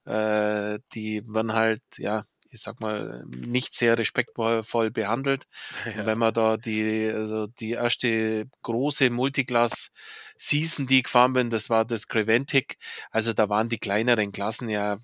Äh, 0.09 0.81
die 0.95 1.23
werden 1.27 1.53
halt, 1.53 1.83
ja, 1.99 2.25
ich 2.51 2.61
sag 2.63 2.81
mal, 2.81 3.25
nicht 3.27 3.75
sehr 3.75 3.99
respektvoll 3.99 4.91
behandelt. 4.91 5.45
Und 5.99 6.07
wenn 6.07 6.19
man 6.19 6.33
da 6.35 6.57
die, 6.57 7.11
also 7.15 7.47
die 7.47 7.73
erste 7.73 8.47
große 8.63 9.11
Multiclass 9.11 9.93
Season, 10.39 10.87
die 10.87 10.99
ich 10.99 11.05
gefahren 11.05 11.33
bin, 11.33 11.51
das 11.51 11.69
war 11.69 11.85
das 11.85 12.07
Creventic. 12.09 12.77
Also 13.11 13.33
da 13.33 13.49
waren 13.49 13.69
die 13.69 13.79
kleineren 13.79 14.33
Klassen 14.33 14.69
ja, 14.69 14.99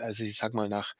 also 0.00 0.24
ich 0.24 0.36
sag 0.36 0.54
mal, 0.54 0.68
nach, 0.68 0.94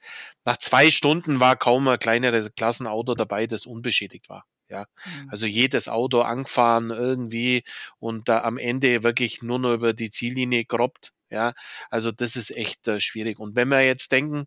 nach 0.45 0.57
zwei 0.57 0.91
Stunden 0.91 1.39
war 1.39 1.55
kaum 1.55 1.87
ein 1.87 1.99
kleineres 1.99 2.53
Klassenauto 2.55 3.15
dabei, 3.15 3.47
das 3.47 3.65
unbeschädigt 3.65 4.29
war. 4.29 4.45
Ja, 4.69 4.85
Mhm. 5.05 5.29
also 5.29 5.45
jedes 5.47 5.89
Auto 5.89 6.21
angefahren 6.21 6.91
irgendwie 6.91 7.63
und 7.99 8.29
da 8.29 8.41
am 8.43 8.57
Ende 8.57 9.03
wirklich 9.03 9.41
nur 9.41 9.59
noch 9.59 9.73
über 9.73 9.93
die 9.93 10.09
Ziellinie 10.09 10.63
gerobbt. 10.65 11.11
Ja, 11.31 11.53
also 11.89 12.11
das 12.11 12.35
ist 12.35 12.51
echt 12.51 12.87
äh, 12.89 12.99
schwierig. 12.99 13.39
Und 13.39 13.55
wenn 13.55 13.69
wir 13.69 13.81
jetzt 13.85 14.11
denken, 14.11 14.43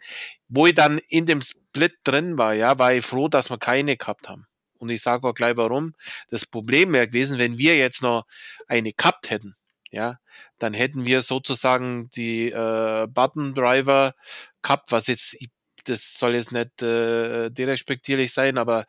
wo 0.49 0.67
ich 0.67 0.75
dann 0.75 0.99
in 1.09 1.25
dem 1.25 1.41
Split 1.41 1.95
drin 2.05 2.37
war, 2.37 2.53
ja, 2.55 2.79
war 2.79 2.93
ich 2.93 3.05
froh, 3.07 3.29
dass 3.29 3.49
wir 3.51 3.59
keine 3.59 3.97
gehabt 3.97 4.29
haben. 4.29 4.47
Und 4.79 4.91
ich 4.91 5.01
sage 5.01 5.27
auch 5.27 5.35
gleich 5.35 5.57
warum. 5.57 5.95
Das 6.29 6.45
Problem 6.45 6.93
wäre 6.93 7.09
gewesen, 7.09 7.39
wenn 7.39 7.57
wir 7.57 7.77
jetzt 7.79 8.03
noch 8.03 8.27
eine 8.69 8.93
gehabt 8.93 9.31
hätten, 9.31 9.57
ja, 9.91 10.19
dann 10.59 10.75
hätten 10.75 11.07
wir 11.07 11.23
sozusagen 11.23 12.11
die 12.11 12.51
äh, 12.51 13.07
Button 13.09 13.55
Driver 13.55 14.15
gehabt, 14.61 14.93
was 14.93 15.07
jetzt, 15.07 15.37
das 15.85 16.15
soll 16.19 16.35
jetzt 16.35 16.53
nicht 16.53 16.83
äh, 16.83 17.51
derespektierlich 17.51 18.33
sein, 18.33 18.59
aber 18.59 18.85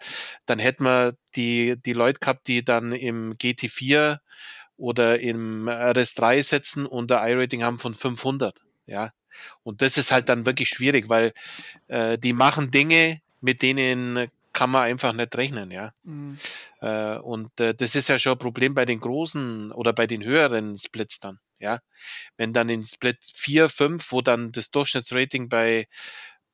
dann 0.46 0.60
hätten 0.60 0.84
wir 0.84 1.16
die, 1.36 1.76
die 1.82 1.94
Leute 1.94 2.20
gehabt, 2.20 2.48
die 2.48 2.66
dann 2.66 2.92
im 2.92 3.38
GT4 3.38 4.20
oder 4.78 5.20
im 5.20 5.68
RS3 5.68 6.44
sitzen 6.44 6.86
und 6.86 7.12
der 7.12 7.26
I-Rating 7.28 7.64
haben 7.64 7.80
von 7.80 7.94
500, 7.94 8.62
ja. 8.86 9.12
Und 9.64 9.82
das 9.82 9.98
ist 9.98 10.12
halt 10.12 10.30
dann 10.30 10.46
wirklich 10.46 10.70
schwierig, 10.70 11.10
weil 11.10 11.34
äh, 11.88 12.18
die 12.18 12.34
machen 12.34 12.72
Dinge, 12.72 13.22
mit 13.42 13.62
denen 13.62 14.30
kann 14.54 14.70
man 14.70 14.84
einfach 14.84 15.12
nicht 15.12 15.36
rechnen, 15.36 15.70
ja. 15.72 15.92
Mhm. 16.04 16.38
Äh, 16.80 17.18
und 17.18 17.60
äh, 17.60 17.76
das 17.76 17.96
ist 17.96 18.08
ja 18.08 18.18
schon 18.18 18.34
ein 18.34 18.40
Problem 18.40 18.74
bei 18.74 18.86
den 18.86 19.02
großen 19.02 19.72
oder 19.74 19.92
bei 19.92 20.08
den 20.08 20.24
höheren 20.24 20.78
Splits 20.78 21.20
dann, 21.20 21.40
ja. 21.60 21.80
Wenn 22.38 22.54
dann 22.54 22.70
in 22.70 22.84
Split 22.84 23.18
4, 23.22 23.70
5, 23.70 24.12
wo 24.12 24.22
dann 24.22 24.54
das 24.54 24.72
Durchschnittsrating 24.72 25.50
bei 25.50 25.88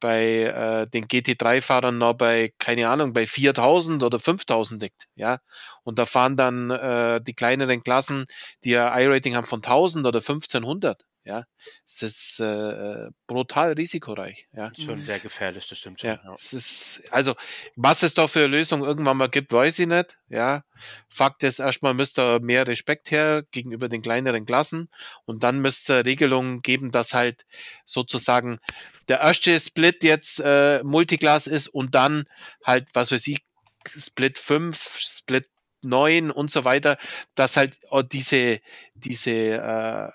bei 0.02 0.44
äh, 0.44 0.88
den 0.88 1.08
GT3-Fahrern 1.08 1.98
noch 1.98 2.16
bei, 2.16 2.54
keine 2.60 2.90
Ahnung, 2.90 3.14
bei 3.14 3.26
4000 3.28 4.04
oder 4.04 4.20
5000 4.20 4.82
liegt, 4.84 5.08
ja. 5.16 5.40
Und 5.84 6.00
da 6.00 6.06
fahren 6.06 6.36
dann 6.38 6.72
äh, 6.72 7.22
die 7.22 7.34
kleineren 7.34 7.82
Klassen, 7.84 8.26
die 8.66 8.72
ja 8.72 8.98
I-Rating 9.00 9.36
haben 9.38 9.48
von 9.48 9.60
1000 9.64 10.06
oder 10.06 10.20
1500, 10.20 11.04
ja. 11.24 11.44
Es 11.86 12.02
ist 12.02 12.40
äh, 12.40 13.10
brutal 13.28 13.74
risikoreich, 13.74 14.48
ja. 14.54 14.72
Schon 14.76 14.96
Mhm. 14.96 15.02
sehr 15.02 15.20
gefährlich, 15.20 15.68
das 15.68 15.78
stimmt 15.78 16.02
schon. 16.02 16.10
Ja, 16.12 16.22
Ja. 16.24 16.34
es 16.34 16.54
ist, 16.54 17.04
also, 17.12 17.36
was 17.76 18.04
es 18.04 18.14
da 18.14 18.28
für 18.28 18.40
eine 18.40 18.48
Lösung 18.48 18.84
irgendwann 18.84 19.18
mal 19.18 19.30
gibt, 19.30 19.52
weiß 19.54 19.80
ich 19.80 19.88
nicht. 19.88 20.20
Ja, 20.30 20.64
Fakt 21.10 21.44
ist, 21.44 21.60
erstmal 21.60 21.94
müsste 21.94 22.40
mehr 22.42 22.68
Respekt 22.68 23.12
her 23.12 23.44
gegenüber 23.52 23.88
den 23.90 24.02
kleineren 24.02 24.46
Klassen 24.46 24.90
und 25.26 25.44
dann 25.44 25.60
müsste 25.60 26.06
Regelungen 26.06 26.62
geben, 26.62 26.92
dass 26.92 27.14
halt 27.14 27.46
sozusagen 27.86 28.60
der 29.08 29.20
erste 29.20 29.60
Split 29.60 30.04
jetzt 30.04 30.40
äh, 30.40 30.82
Multiclass 30.84 31.48
ist 31.48 31.68
und 31.68 31.94
dann 31.96 32.26
halt, 32.64 32.88
was 32.94 33.12
weiß 33.12 33.28
ich, 33.28 33.40
Split 33.88 34.38
5, 34.40 34.98
Split 35.00 35.50
9 35.84 36.30
und 36.32 36.52
so 36.52 36.64
weiter, 36.66 36.98
dass 37.36 37.58
halt 37.58 37.76
auch 37.90 38.04
diese, 38.04 38.60
diese 38.94 39.32
äh, 39.32 40.12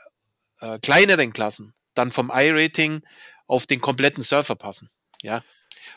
äh, 0.60 0.78
kleineren 0.78 1.32
Klassen 1.32 1.74
dann 1.94 2.12
vom 2.12 2.30
iRating 2.32 3.02
auf 3.46 3.66
den 3.66 3.80
kompletten 3.80 4.22
Surfer 4.22 4.54
passen. 4.56 4.90
Ja. 5.22 5.42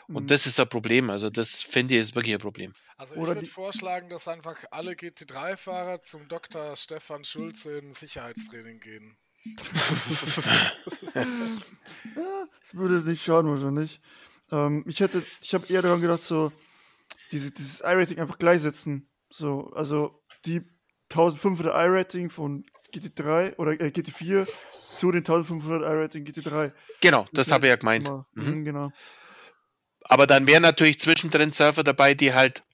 Und 0.08 0.24
Mhm. 0.24 0.26
das 0.28 0.46
ist 0.46 0.60
ein 0.60 0.68
Problem. 0.68 1.10
Also 1.10 1.30
das 1.30 1.62
finde 1.62 1.94
ich 1.94 2.00
ist 2.00 2.14
wirklich 2.14 2.34
ein 2.34 2.40
Problem. 2.40 2.74
Also 2.96 3.14
ich 3.14 3.20
Oder 3.20 3.34
würde 3.34 3.46
vorschlagen, 3.46 4.08
dass 4.08 4.28
einfach 4.28 4.56
alle 4.70 4.92
GT3-Fahrer 4.92 6.02
zum 6.02 6.28
Dr. 6.28 6.76
Stefan 6.76 7.24
Schulze 7.24 7.78
in 7.78 7.92
Sicherheitstraining 7.94 8.78
gehen. 8.80 9.16
Ja, 11.14 11.22
das 12.60 12.74
würde 12.74 13.08
nicht 13.08 13.24
schaden 13.24 13.50
wahrscheinlich. 13.50 14.00
Ähm, 14.50 14.84
ich 14.86 15.00
hätte, 15.00 15.22
ich 15.40 15.54
habe 15.54 15.66
eher 15.72 15.82
daran 15.82 16.00
gedacht, 16.00 16.22
so 16.22 16.52
diese, 17.32 17.50
dieses 17.50 17.80
I-Rating 17.80 18.18
einfach 18.18 18.38
gleichsetzen. 18.38 19.08
So, 19.30 19.70
also 19.74 20.22
die 20.44 20.62
1500 21.10 21.74
I-Rating 21.74 22.30
von 22.30 22.64
GT3 22.94 23.56
oder 23.56 23.72
äh, 23.72 23.88
GT4 23.88 24.48
zu 24.96 25.10
den 25.12 25.20
1500 25.20 25.82
I-Rating 25.82 26.24
GT3. 26.24 26.72
Genau, 27.00 27.26
das 27.32 27.48
wär 27.48 27.54
habe 27.54 27.66
ich 27.66 27.70
ja 27.70 27.76
gemeint. 27.76 28.08
Mhm. 28.08 28.24
Mhm, 28.34 28.64
genau. 28.64 28.92
Aber 30.04 30.26
dann 30.26 30.46
wären 30.46 30.62
natürlich 30.62 30.98
zwischendrin 30.98 31.50
Surfer 31.50 31.84
dabei, 31.84 32.14
die 32.14 32.34
halt 32.34 32.64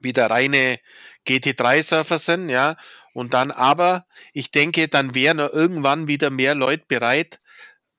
wieder 0.00 0.30
reine 0.30 0.78
GT3-Surfer 1.26 2.18
sind, 2.18 2.48
ja. 2.48 2.76
Und 3.12 3.32
dann 3.34 3.50
aber, 3.50 4.06
ich 4.32 4.50
denke, 4.50 4.88
dann 4.88 5.14
wären 5.14 5.38
irgendwann 5.38 6.08
wieder 6.08 6.30
mehr 6.30 6.54
Leute 6.54 6.84
bereit, 6.88 7.40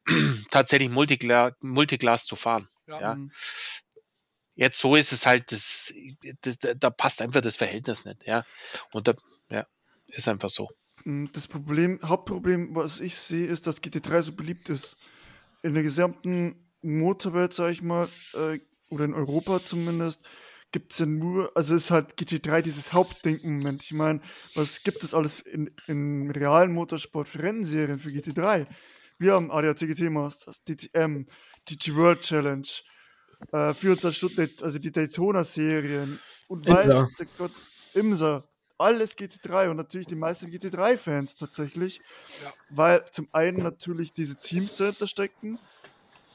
tatsächlich 0.52 0.90
Multigla 0.90 1.54
Multiglas 1.62 2.26
zu 2.26 2.36
fahren. 2.36 2.68
Ja. 2.88 3.00
Ja. 3.02 3.18
Jetzt 4.56 4.80
so 4.80 4.96
ist 4.96 5.12
es 5.12 5.26
halt, 5.26 5.52
das, 5.52 5.94
das, 6.42 6.58
da 6.78 6.90
passt 6.90 7.22
einfach 7.22 7.42
das 7.42 7.58
Verhältnis 7.58 8.06
nicht, 8.06 8.26
ja. 8.26 8.46
Und 8.94 9.08
da, 9.08 9.14
ja, 9.50 9.68
ist 10.08 10.28
einfach 10.28 10.50
so. 10.50 10.70
Mm, 11.04 11.26
Das 11.34 11.48
Problem, 11.48 12.00
Hauptproblem, 12.04 12.76
was 12.76 13.00
ich 13.00 13.16
sehe, 13.16 13.48
ist, 13.48 13.68
dass 13.68 13.82
GT3 13.84 14.22
so 14.22 14.32
beliebt 14.34 14.70
ist. 14.70 14.98
In 15.62 15.74
der 15.74 15.84
gesamten 15.84 16.70
Motorwelt, 16.82 17.54
sag 17.54 17.72
ich 17.72 17.82
mal, 17.82 18.08
äh, 18.34 18.60
oder 18.90 19.06
in 19.06 19.14
Europa 19.14 19.60
zumindest, 19.64 20.22
gibt 20.72 20.94
es 20.94 21.00
ja 21.00 21.06
nur, 21.06 21.52
also 21.56 21.76
ist 21.76 21.92
halt 21.92 22.16
GT3 22.16 22.62
dieses 22.62 22.94
Hauptding 22.94 23.40
im 23.40 23.58
Moment. 23.58 23.84
Ich 23.84 23.94
meine, 23.94 24.22
was 24.56 24.84
gibt 24.84 25.04
es 25.04 25.14
alles 25.14 25.40
in, 25.42 25.72
im 25.88 26.30
realen 26.32 26.74
Motorsport 26.74 27.28
für 27.28 27.44
Rennserien 27.44 28.00
für 28.00 28.10
GT3? 28.10 28.68
Wir 29.18 29.34
haben 29.34 29.52
ADAC 29.52 29.80
GT 29.80 30.10
Masters, 30.10 30.64
DTM, 30.66 31.28
DT 31.70 31.96
World 31.96 32.22
Challenge, 32.22 32.68
äh, 33.52 33.74
24 33.74 34.18
Stunden, 34.18 34.50
also 34.64 34.80
die 34.80 34.92
Daytona-Serien 34.92 36.20
und 36.48 36.68
weiß 36.68 36.86
IMSA. 36.86 37.08
der 37.20 37.28
Gott, 37.38 37.52
IMSA, 37.94 38.44
alles 38.78 39.18
GT3 39.18 39.70
und 39.70 39.78
natürlich 39.78 40.08
die 40.08 40.16
meisten 40.16 40.48
GT3-Fans 40.52 41.36
tatsächlich, 41.38 42.02
Ja. 42.44 42.54
weil 42.70 43.06
zum 43.12 43.28
einen 43.32 43.64
natürlich 43.64 44.14
diese 44.14 44.36
Teams 44.40 44.74
dahinter 44.74 45.08
stecken, 45.08 45.60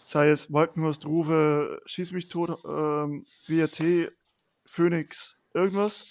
sei 0.07 0.31
es 0.31 0.53
Walkenhorst, 0.53 1.05
Ruwe, 1.07 1.81
Schieß 1.87 2.13
mich 2.13 2.29
tot, 2.29 2.59
ähm, 2.65 3.27
WRT, 3.47 4.11
Phoenix, 4.67 5.37
irgendwas. 5.55 6.07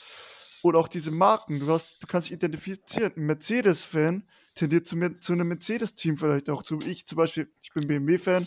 Und 0.61 0.75
auch 0.75 0.87
diese 0.89 1.11
Marken, 1.11 1.59
du, 1.59 1.67
hast, 1.69 2.03
du 2.03 2.07
kannst 2.07 2.27
dich 2.29 2.35
identifizieren. 2.35 3.13
Ein 3.15 3.25
Mercedes-Fan 3.27 4.27
tendiert 4.55 4.87
zu, 4.87 4.97
mir, 4.97 5.17
zu 5.19 5.31
einem 5.33 5.47
Mercedes-Team 5.47 6.17
vielleicht 6.17 6.49
auch. 6.49 6.63
Zu, 6.63 6.79
ich 6.85 7.07
zum 7.07 7.15
Beispiel, 7.17 7.49
ich 7.61 7.71
bin 7.73 7.87
BMW-Fan 7.87 8.45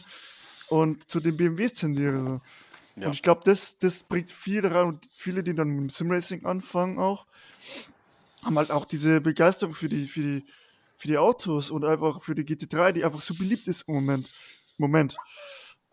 und 0.73 1.11
zu 1.11 1.21
den 1.21 1.37
BMWs 1.37 1.75
tendiere. 1.75 2.25
So. 2.25 2.41
Ja. 2.97 3.07
Und 3.09 3.13
ich 3.13 3.23
glaube, 3.23 3.43
das, 3.45 3.79
das 3.79 4.03
bringt 4.03 4.33
viele 4.33 4.73
rein 4.73 4.87
und 4.87 5.07
viele, 5.15 5.43
die 5.43 5.55
dann 5.55 5.69
mit 5.69 5.81
dem 5.81 5.91
Simracing 5.91 6.47
anfangen 6.47 6.99
auch, 6.99 7.27
haben 8.43 8.57
halt 8.57 8.71
auch 8.71 8.87
diese 8.87 9.21
Begeisterung 9.21 9.75
für 9.75 9.91
die, 9.91 10.07
für 10.07 10.21
die, 10.21 10.45
für 10.97 11.09
die 11.09 11.19
Autos 11.19 11.71
und 11.71 11.85
einfach 11.85 12.23
für 12.23 12.35
die 12.35 12.45
GT3, 12.45 12.93
die 12.93 13.05
einfach 13.05 13.21
so 13.21 13.35
beliebt 13.35 13.69
ist 13.69 13.87
im 13.87 13.95
Moment. 13.95 14.27
Moment. 14.79 15.17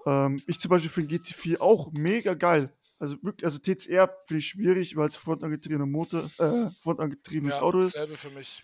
Ähm, 0.05 0.41
ich 0.47 0.59
zum 0.59 0.69
Beispiel 0.69 0.89
finde 0.89 1.15
GT4 1.15 1.59
auch 1.59 1.91
mega 1.91 2.33
geil. 2.33 2.73
Also 2.99 3.21
wirklich, 3.21 3.45
also 3.45 3.59
TCR 3.59 4.09
finde 4.25 4.39
ich 4.39 4.47
schwierig, 4.47 4.95
weil 4.95 5.07
es 5.07 5.17
frontangetriebener 5.17 5.85
Motor, 5.85 6.29
äh, 6.37 6.69
frontangetriebenes 6.81 7.55
Ja, 7.55 7.61
Auto 7.61 7.79
ist. 7.79 7.93
Selbe 7.93 8.15
für 8.15 8.29
mich. 8.29 8.63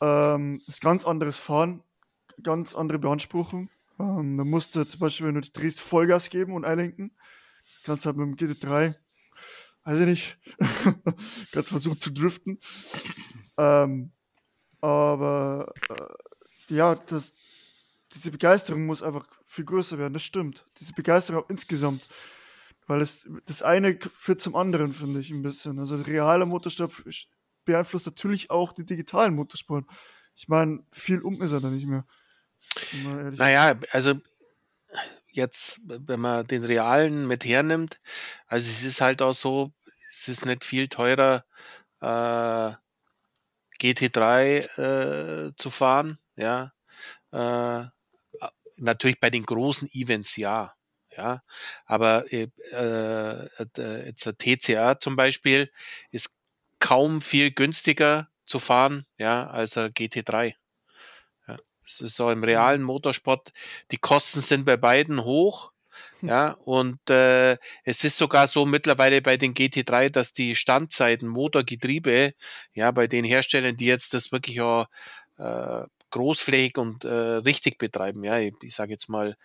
Ähm, 0.00 0.60
das 0.66 0.76
ist 0.76 0.80
ganz 0.80 1.04
anderes 1.04 1.40
Fahren, 1.40 1.82
ganz 2.42 2.76
andere 2.76 3.00
Beanspruchung. 3.00 3.70
Ähm, 3.98 4.36
da 4.36 4.44
musst 4.44 4.74
du 4.74 4.84
zum 4.84 5.00
Beispiel, 5.00 5.26
wenn 5.26 5.34
du 5.34 5.40
dich 5.40 5.52
drehst, 5.52 5.80
Vollgas 5.80 6.30
geben 6.30 6.54
und 6.54 6.64
einlenken. 6.64 7.16
Das 7.74 7.82
kannst 7.84 8.06
halt 8.06 8.16
mit 8.16 8.40
dem 8.40 8.48
GT3, 8.48 8.94
weiß 9.84 10.00
ich 10.00 10.06
nicht, 10.06 10.38
kannst 11.52 11.70
versuchen 11.70 12.00
zu 12.00 12.10
driften. 12.10 12.58
Ähm, 13.56 14.12
aber 14.80 15.72
äh, 15.88 16.74
ja, 16.74 16.94
das, 16.94 17.34
diese 18.12 18.30
Begeisterung 18.30 18.86
muss 18.86 19.02
einfach 19.02 19.26
viel 19.46 19.64
größer 19.64 19.98
werden, 19.98 20.14
das 20.14 20.22
stimmt. 20.22 20.66
Diese 20.80 20.92
Begeisterung 20.92 21.44
insgesamt. 21.48 22.08
Weil 22.86 23.00
es, 23.00 23.28
das 23.46 23.62
eine 23.62 23.98
führt 24.18 24.40
zum 24.40 24.56
anderen, 24.56 24.92
finde 24.92 25.20
ich, 25.20 25.30
ein 25.30 25.42
bisschen. 25.42 25.78
Also 25.78 25.96
der 25.96 26.06
reale 26.06 26.46
Motorsport 26.46 26.92
beeinflusst 27.64 28.06
natürlich 28.06 28.50
auch 28.50 28.72
den 28.72 28.86
digitalen 28.86 29.34
Motorsport. 29.34 29.86
Ich 30.34 30.48
meine, 30.48 30.84
viel 30.90 31.20
um 31.20 31.40
ist 31.40 31.52
er 31.52 31.60
da 31.60 31.70
nicht 31.70 31.86
mehr. 31.86 32.04
Naja, 32.92 33.78
also 33.90 34.14
jetzt, 35.30 35.80
wenn 35.84 36.20
man 36.20 36.46
den 36.46 36.64
realen 36.64 37.26
mit 37.26 37.44
hernimmt, 37.44 38.00
also 38.46 38.68
es 38.68 38.82
ist 38.84 39.00
halt 39.00 39.22
auch 39.22 39.32
so, 39.32 39.72
es 40.10 40.28
ist 40.28 40.44
nicht 40.44 40.64
viel 40.64 40.88
teurer, 40.88 41.44
äh, 42.00 42.72
GT3 43.80 45.48
äh, 45.48 45.52
zu 45.56 45.70
fahren, 45.70 46.18
ja. 46.36 46.72
Äh, 47.32 47.86
natürlich 48.76 49.20
bei 49.20 49.30
den 49.30 49.44
großen 49.44 49.88
Events 49.92 50.36
ja, 50.36 50.74
ja. 51.16 51.42
Aber 51.84 52.32
äh, 52.32 52.48
äh, 52.72 54.06
jetzt 54.06 54.26
der 54.26 54.36
TCR 54.38 55.00
zum 55.00 55.16
Beispiel 55.16 55.70
ist 56.10 56.36
kaum 56.78 57.20
viel 57.20 57.50
günstiger 57.52 58.28
zu 58.44 58.58
fahren, 58.58 59.06
ja, 59.18 59.46
als 59.46 59.76
ein 59.76 59.92
GT3. 59.92 60.54
Es 61.86 62.00
ist 62.00 62.16
so 62.16 62.30
im 62.30 62.44
realen 62.44 62.82
Motorsport, 62.82 63.52
die 63.90 63.98
Kosten 63.98 64.40
sind 64.40 64.64
bei 64.64 64.76
beiden 64.76 65.24
hoch, 65.24 65.72
ja, 66.22 66.52
und 66.64 67.10
äh, 67.10 67.58
es 67.84 68.04
ist 68.04 68.16
sogar 68.16 68.46
so 68.46 68.64
mittlerweile 68.64 69.20
bei 69.22 69.36
den 69.36 69.54
GT3, 69.54 70.08
dass 70.08 70.32
die 70.32 70.54
Standzeiten, 70.54 71.28
Motor, 71.28 71.64
Getriebe, 71.64 72.34
ja, 72.74 72.92
bei 72.92 73.08
den 73.08 73.24
Herstellern, 73.24 73.76
die 73.76 73.86
jetzt 73.86 74.14
das 74.14 74.30
wirklich 74.30 74.60
auch 74.60 74.86
äh, 75.38 75.82
großflächig 76.10 76.78
und 76.78 77.04
äh, 77.04 77.08
richtig 77.08 77.78
betreiben, 77.78 78.22
ja, 78.22 78.38
ich, 78.38 78.54
ich 78.62 78.74
sage 78.74 78.92
jetzt 78.92 79.08
mal 79.08 79.36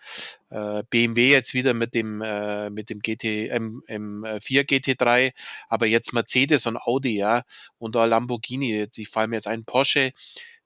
äh, 0.50 0.84
BMW 0.88 1.30
jetzt 1.30 1.52
wieder 1.54 1.74
mit 1.74 1.94
dem 1.94 2.22
äh, 2.22 2.70
mit 2.70 2.90
dem 2.90 3.00
GT 3.00 3.48
M, 3.48 3.82
M4 3.88 4.62
GT3, 4.64 5.32
aber 5.68 5.86
jetzt 5.86 6.12
Mercedes 6.12 6.66
und 6.66 6.76
Audi, 6.76 7.16
ja, 7.16 7.42
und 7.78 7.96
auch 7.96 8.06
Lamborghini, 8.06 8.86
die 8.88 9.06
fallen 9.06 9.30
mir 9.30 9.36
jetzt 9.36 9.48
ein. 9.48 9.64
Porsche, 9.64 10.12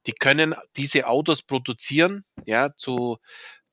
die 0.06 0.12
können 0.12 0.54
diese 0.76 1.06
Autos 1.06 1.42
produzieren, 1.42 2.24
ja, 2.44 2.74
zu 2.76 3.18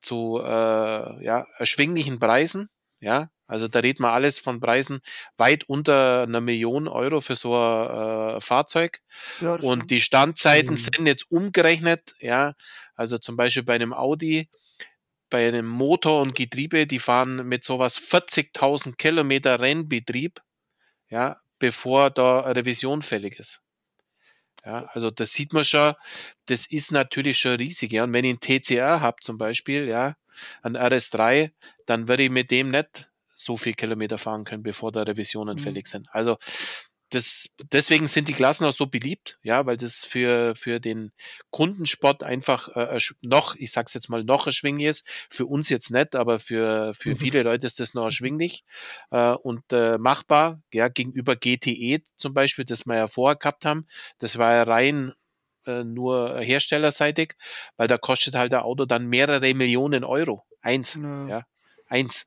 zu 0.01 0.39
äh, 0.43 1.23
ja, 1.25 1.45
erschwinglichen 1.57 2.19
Preisen. 2.19 2.69
Ja, 3.01 3.29
also 3.47 3.67
da 3.67 3.79
redet 3.79 3.99
man 4.01 4.11
alles 4.11 4.39
von 4.39 4.59
Preisen 4.59 4.99
weit 5.37 5.63
unter 5.67 6.23
einer 6.23 6.41
Million 6.41 6.87
Euro 6.87 7.21
für 7.21 7.35
so 7.35 7.55
ein 7.55 8.37
äh, 8.37 8.41
Fahrzeug. 8.41 8.99
Ja, 9.37 9.57
Und 9.57 9.61
stimmt. 9.61 9.91
die 9.91 10.01
Standzeiten 10.01 10.75
Mhm. 10.75 10.75
sind 10.75 11.05
jetzt 11.07 11.31
umgerechnet, 11.31 12.13
ja, 12.19 12.53
also 12.95 13.17
zum 13.17 13.37
Beispiel 13.37 13.63
bei 13.63 13.75
einem 13.75 13.93
Audi, 13.93 14.49
bei 15.29 15.47
einem 15.47 15.67
Motor 15.67 16.21
und 16.21 16.35
Getriebe, 16.35 16.87
die 16.87 16.99
fahren 16.99 17.47
mit 17.47 17.63
sowas 17.63 17.97
40.000 17.99 18.97
Kilometer 18.97 19.59
Rennbetrieb, 19.59 20.41
ja, 21.09 21.41
bevor 21.59 22.09
da 22.11 22.41
Revision 22.41 23.01
fällig 23.01 23.39
ist. 23.39 23.61
Ja, 24.65 24.85
also 24.93 25.09
das 25.09 25.31
sieht 25.33 25.53
man 25.53 25.63
schon, 25.63 25.93
das 26.47 26.65
ist 26.65 26.91
natürlich 26.91 27.39
schon 27.39 27.55
riesig, 27.57 27.91
ja. 27.91 28.03
Und 28.03 28.13
wenn 28.13 28.25
ich 28.25 28.31
einen 28.31 28.39
TCR 28.39 29.01
habe 29.01 29.17
zum 29.21 29.37
Beispiel, 29.37 29.87
ja, 29.87 30.15
ein 30.61 30.75
RS3, 30.75 31.53
dann 31.85 32.07
würde 32.07 32.23
ich 32.23 32.29
mit 32.29 32.51
dem 32.51 32.69
nicht 32.69 33.09
so 33.33 33.55
viel 33.57 33.73
Kilometer 33.73 34.17
fahren 34.17 34.43
können, 34.43 34.63
bevor 34.63 34.91
da 34.91 35.03
Revisionen 35.03 35.57
Mhm. 35.57 35.59
fällig 35.59 35.87
sind. 35.87 36.07
Also 36.11 36.37
das, 37.09 37.49
deswegen 37.71 38.07
sind 38.07 38.27
die 38.27 38.33
Klassen 38.33 38.65
auch 38.65 38.73
so 38.73 38.85
beliebt, 38.87 39.39
ja, 39.43 39.65
weil 39.65 39.77
das 39.77 40.05
für, 40.05 40.55
für 40.55 40.79
den 40.79 41.11
Kundensport 41.51 42.23
einfach 42.23 42.69
äh, 42.75 42.99
noch, 43.21 43.55
ich 43.55 43.71
sag's 43.71 43.93
jetzt 43.93 44.09
mal, 44.09 44.23
noch 44.23 44.45
erschwinglich 44.47 44.87
ist. 44.87 45.07
Für 45.29 45.45
uns 45.45 45.69
jetzt 45.69 45.91
nicht, 45.91 46.15
aber 46.15 46.39
für, 46.39 46.93
für 46.93 47.11
Mhm. 47.11 47.15
viele 47.15 47.43
Leute 47.43 47.67
ist 47.67 47.79
das 47.79 47.93
noch 47.93 48.05
erschwinglich 48.05 48.63
äh, 49.11 49.31
und 49.33 49.71
äh, 49.73 49.97
machbar, 49.97 50.61
ja, 50.71 50.87
gegenüber 50.87 51.35
GTE 51.35 52.03
zum 52.15 52.33
Beispiel, 52.33 52.65
das 52.65 52.85
wir 52.85 52.95
ja 52.95 53.07
vorher 53.07 53.35
gehabt 53.37 53.65
haben. 53.65 53.87
Das 54.19 54.37
war 54.37 54.53
ja 54.53 54.63
rein 54.63 55.13
äh, 55.65 55.83
nur 55.83 56.39
herstellerseitig, 56.39 57.33
weil 57.77 57.87
da 57.87 57.97
kostet 57.97 58.35
halt 58.35 58.51
der 58.51 58.65
Auto 58.65 58.85
dann 58.85 59.07
mehrere 59.07 59.53
Millionen 59.53 60.03
Euro. 60.03 60.45
Eins, 60.61 60.99
Ja. 61.01 61.27
ja, 61.27 61.43
eins. 61.87 62.25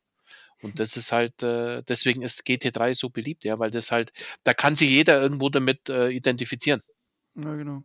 Und 0.63 0.79
das 0.79 0.97
ist 0.97 1.13
halt, 1.13 1.43
äh, 1.43 1.83
deswegen 1.83 2.23
ist 2.23 2.47
GT3 2.47 2.95
so 2.95 3.11
beliebt, 3.11 3.45
ja, 3.45 3.59
weil 3.59 3.71
das 3.71 3.91
halt, 3.91 4.13
da 4.45 4.55
kann 4.55 4.77
sich 4.77 4.91
jeder 4.91 5.21
irgendwo 5.21 5.49
damit 5.49 5.89
äh, 5.89 6.09
identifizieren. 6.11 6.83
Ja, 7.35 7.55
genau. 7.55 7.83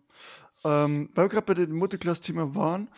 Ähm, 0.64 1.10
weil 1.14 1.26
wir 1.26 1.30
gerade 1.30 1.46
bei 1.46 1.54
dem 1.54 1.72
Multiclass-Thema 1.72 2.56
waren, 2.56 2.90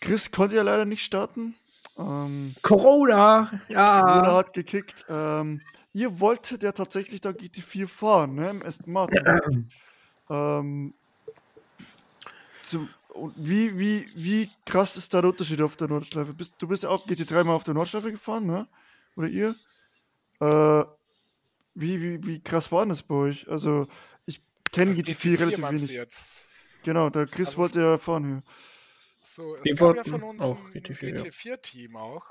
Chris 0.00 0.30
konnte 0.30 0.56
ja 0.56 0.62
leider 0.62 0.84
nicht 0.84 1.04
starten. 1.04 1.54
Ähm, 1.96 2.54
Corona, 2.62 3.60
ja. 3.68 4.02
Corona 4.02 4.36
hat 4.36 4.52
gekickt. 4.52 5.04
Ähm, 5.08 5.60
ihr 5.92 6.20
wolltet 6.20 6.62
ja 6.62 6.72
tatsächlich 6.72 7.20
da 7.20 7.30
GT4 7.30 7.88
fahren, 7.88 8.34
ne? 8.34 8.50
Im 8.50 8.62
Aston 8.62 8.92
Martin. 8.92 9.70
ähm, 10.30 10.94
zum, 12.62 12.88
wie, 13.36 13.76
wie, 13.78 14.06
wie 14.14 14.50
krass 14.64 14.96
ist 14.96 15.12
da 15.12 15.20
der 15.20 15.30
Unterschied 15.30 15.60
auf 15.62 15.76
der 15.76 15.88
Nordschleife? 15.88 16.32
Bist, 16.34 16.54
du 16.58 16.68
bist 16.68 16.84
ja 16.84 16.90
auch 16.90 17.06
GT3 17.06 17.44
mal 17.44 17.54
auf 17.54 17.64
der 17.64 17.74
Nordschleife 17.74 18.12
gefahren, 18.12 18.46
ne? 18.46 18.68
Oder 19.18 19.28
ihr? 19.28 19.56
Äh, 20.38 20.84
wie, 21.74 22.00
wie, 22.00 22.24
wie 22.24 22.40
krass 22.40 22.70
war 22.70 22.86
das 22.86 23.02
bei 23.02 23.16
euch? 23.16 23.48
Also, 23.48 23.88
ich 24.26 24.40
kenne 24.70 24.92
Also 24.92 25.02
GT4 25.02 25.40
relativ 25.40 25.70
wenig. 25.70 25.90
Jetzt. 25.90 26.46
Genau, 26.84 27.10
der 27.10 27.26
Chris 27.26 27.48
Also 27.48 27.58
wollte 27.58 27.80
ja 27.80 27.98
fahren 27.98 28.24
hier. 28.24 28.42
So, 29.20 29.56
es 29.56 29.64
Wir 29.64 29.74
gab 29.74 29.80
ja 29.80 29.86
wollten 29.96 30.10
von 30.10 30.22
uns 30.22 30.40
auch 30.40 30.64
ein 30.64 30.72
GT4, 30.72 31.08
ja. 31.08 31.16
GT4-Team 31.16 31.96
auch. 31.96 32.24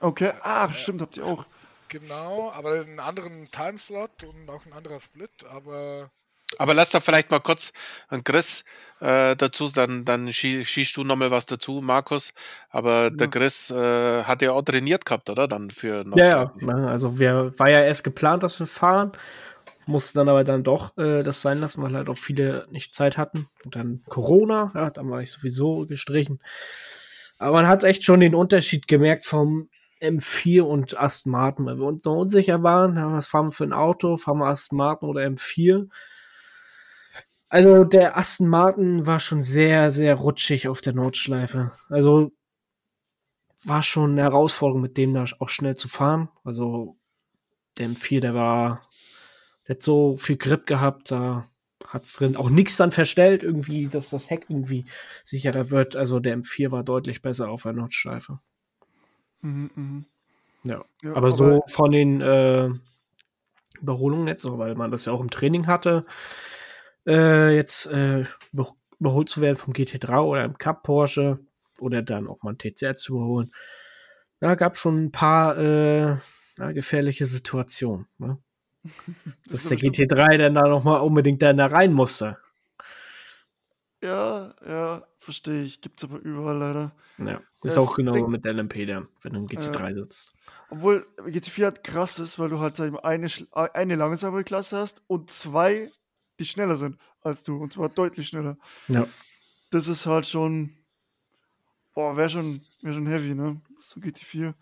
Okay, 0.00 0.34
ah, 0.42 0.70
stimmt, 0.72 1.00
habt 1.00 1.16
ihr 1.16 1.24
auch. 1.24 1.46
Genau, 1.88 2.50
aber 2.50 2.80
einen 2.82 3.00
anderen 3.00 3.50
Timeslot 3.50 4.24
und 4.24 4.50
auch 4.50 4.66
ein 4.66 4.74
anderer 4.74 5.00
Split, 5.00 5.44
aber 5.48 6.10
Aber 6.58 6.74
lass 6.74 6.90
doch 6.90 7.02
vielleicht 7.02 7.30
mal 7.30 7.40
kurz 7.40 7.72
an 8.08 8.24
Chris 8.24 8.64
äh, 9.00 9.36
dazu, 9.36 9.68
dann, 9.68 10.04
dann 10.04 10.32
schie 10.32 10.64
schießt 10.64 10.96
du 10.96 11.04
nochmal 11.04 11.30
was 11.30 11.46
dazu, 11.46 11.80
Markus. 11.82 12.32
Aber 12.70 13.10
der 13.10 13.26
Ja. 13.26 13.30
Chris 13.30 13.70
äh, 13.70 14.24
hat 14.24 14.42
ja 14.42 14.52
auch 14.52 14.62
trainiert 14.62 15.04
gehabt, 15.04 15.28
oder? 15.28 15.48
Dann 15.48 15.70
für 15.70 16.04
Ja, 16.14 16.24
ja. 16.24 16.52
Ne, 16.60 16.88
Also 16.88 17.18
wir 17.18 17.52
war 17.58 17.70
ja 17.70 17.80
erst 17.80 18.04
geplant, 18.04 18.42
dass 18.42 18.58
wir 18.58 18.66
fahren, 18.66 19.12
musste 19.86 20.18
dann 20.18 20.28
aber 20.28 20.44
dann 20.44 20.64
doch 20.64 20.96
äh, 20.96 21.22
das 21.22 21.42
sein 21.42 21.60
lassen, 21.60 21.82
weil 21.82 21.94
halt 21.94 22.08
auch 22.08 22.18
viele 22.18 22.66
nicht 22.70 22.94
Zeit 22.94 23.18
hatten. 23.18 23.48
Und 23.64 23.76
dann 23.76 24.02
Corona, 24.08 24.72
ja, 24.74 24.90
dann 24.90 25.10
war 25.10 25.20
ich 25.20 25.30
sowieso 25.30 25.86
gestrichen. 25.86 26.40
Aber 27.38 27.58
man 27.58 27.68
hat 27.68 27.84
echt 27.84 28.02
schon 28.04 28.20
den 28.20 28.34
Unterschied 28.34 28.88
gemerkt 28.88 29.26
vom 29.26 29.68
M4 30.00 30.62
und 30.62 30.98
Aston 30.98 31.32
Martin, 31.32 31.66
weil 31.66 31.78
wir 31.78 31.86
uns 31.86 32.04
noch 32.04 32.16
unsicher 32.16 32.62
waren, 32.62 32.96
was 33.12 33.28
fahren 33.28 33.48
wir 33.48 33.52
für 33.52 33.64
ein 33.64 33.72
Auto, 33.72 34.16
fahren 34.16 34.38
wir 34.38 34.46
Aston 34.46 34.78
Martin 34.78 35.08
oder 35.08 35.22
M4. 35.22 35.88
Also 37.48 37.84
der 37.84 38.16
Aston 38.16 38.48
Martin 38.48 39.06
war 39.06 39.20
schon 39.20 39.40
sehr, 39.40 39.90
sehr 39.90 40.16
rutschig 40.16 40.68
auf 40.68 40.80
der 40.80 40.94
Nordschleife. 40.94 41.72
Also 41.88 42.32
war 43.64 43.82
schon 43.82 44.12
eine 44.12 44.22
Herausforderung, 44.22 44.82
mit 44.82 44.96
dem 44.96 45.14
da 45.14 45.24
auch 45.38 45.48
schnell 45.48 45.76
zu 45.76 45.88
fahren. 45.88 46.28
Also 46.44 46.96
der 47.78 47.88
M4, 47.88 48.20
der 48.20 48.34
war, 48.34 48.82
der 49.66 49.76
hat 49.76 49.82
so 49.82 50.16
viel 50.16 50.36
Grip 50.36 50.66
gehabt, 50.66 51.10
da 51.10 51.46
hat's 51.86 52.14
drin 52.14 52.36
auch 52.36 52.50
nichts 52.50 52.76
dann 52.76 52.92
verstellt, 52.92 53.42
irgendwie, 53.42 53.88
dass 53.88 54.10
das 54.10 54.30
Heck 54.30 54.46
irgendwie 54.48 54.86
sicherer 55.22 55.70
wird. 55.70 55.94
Also 55.96 56.20
der 56.20 56.36
M4 56.36 56.70
war 56.70 56.82
deutlich 56.82 57.22
besser 57.22 57.48
auf 57.48 57.62
der 57.62 57.72
Nordschleife. 57.72 58.40
Mhm, 59.42 59.70
mhm. 59.74 60.04
Ja. 60.64 60.84
Ja, 61.02 61.14
aber, 61.14 61.30
so 61.30 61.62
von 61.68 61.92
den 61.92 62.20
äh, 62.20 62.70
Überholungen 63.80 64.24
nicht 64.24 64.40
so, 64.40 64.58
weil 64.58 64.74
man 64.74 64.90
das 64.90 65.04
ja 65.04 65.12
auch 65.12 65.20
im 65.20 65.30
Training 65.30 65.66
hatte, 65.66 66.06
äh, 67.06 67.54
jetzt 67.54 67.86
äh, 67.86 68.24
über- 68.52 68.74
überholt 68.98 69.28
zu 69.28 69.40
werden 69.40 69.56
vom 69.56 69.72
GT3 69.74 70.20
oder 70.20 70.44
im 70.44 70.58
Cup 70.58 70.82
Porsche 70.82 71.38
oder 71.78 72.02
dann 72.02 72.26
auch 72.28 72.42
mal 72.42 72.52
ein 72.52 72.58
TCR 72.58 72.94
zu 72.94 73.16
überholen. 73.16 73.52
Da 74.40 74.54
gab 74.54 74.76
schon 74.78 74.96
ein 75.06 75.12
paar 75.12 75.56
äh, 75.58 76.16
na, 76.56 76.72
gefährliche 76.72 77.26
Situationen. 77.26 78.06
Ne? 78.18 78.38
Dass 79.46 79.64
ist 79.64 79.70
der 79.70 79.78
aber 79.78 79.94
stimmt. 79.94 80.12
GT3 80.12 80.38
dann 80.38 80.54
da 80.54 80.68
noch 80.68 80.84
mal 80.84 80.98
unbedingt 80.98 81.42
dann 81.42 81.58
da 81.58 81.66
rein 81.66 81.92
musste. 81.92 82.38
Ja, 84.02 84.54
ja, 84.66 85.06
verstehe 85.18 85.62
ich. 85.64 85.80
Gibt's 85.80 86.04
aber 86.04 86.18
überall 86.18 86.58
leider. 86.58 86.92
Ja, 87.18 87.36
ist 87.38 87.44
Das 87.62 87.78
auch 87.78 87.96
genau 87.96 88.28
mit 88.28 88.44
LMP 88.44 88.86
dann, 88.86 89.08
wenn 89.22 89.32
du 89.32 89.38
im 89.40 89.46
GT3 89.46 89.94
sitzt. 89.94 90.30
Obwohl 90.70 91.06
GT4 91.26 91.64
halt 91.64 91.84
krass 91.84 92.18
ist, 92.18 92.38
weil 92.38 92.50
du 92.50 92.60
halt 92.60 92.78
eine, 92.80 93.28
eine 93.52 93.94
langsame 93.96 94.44
Klasse 94.44 94.76
hast 94.76 95.02
und 95.06 95.30
zwei, 95.30 95.90
die 96.38 96.44
schneller 96.44 96.76
sind 96.76 96.96
als 97.22 97.42
du. 97.42 97.56
Und 97.56 97.72
zwar 97.72 97.88
deutlich 97.88 98.28
schneller. 98.28 98.56
Ja. 98.88 99.06
Das 99.70 99.88
ist 99.88 100.06
halt 100.06 100.26
schon. 100.26 100.70
Boah, 101.94 102.16
wäre 102.16 102.28
schon, 102.30 102.60
wär 102.82 102.92
schon 102.92 103.06
heavy, 103.06 103.34
ne? 103.34 103.60
So 103.80 104.00
GT4. 104.00 104.54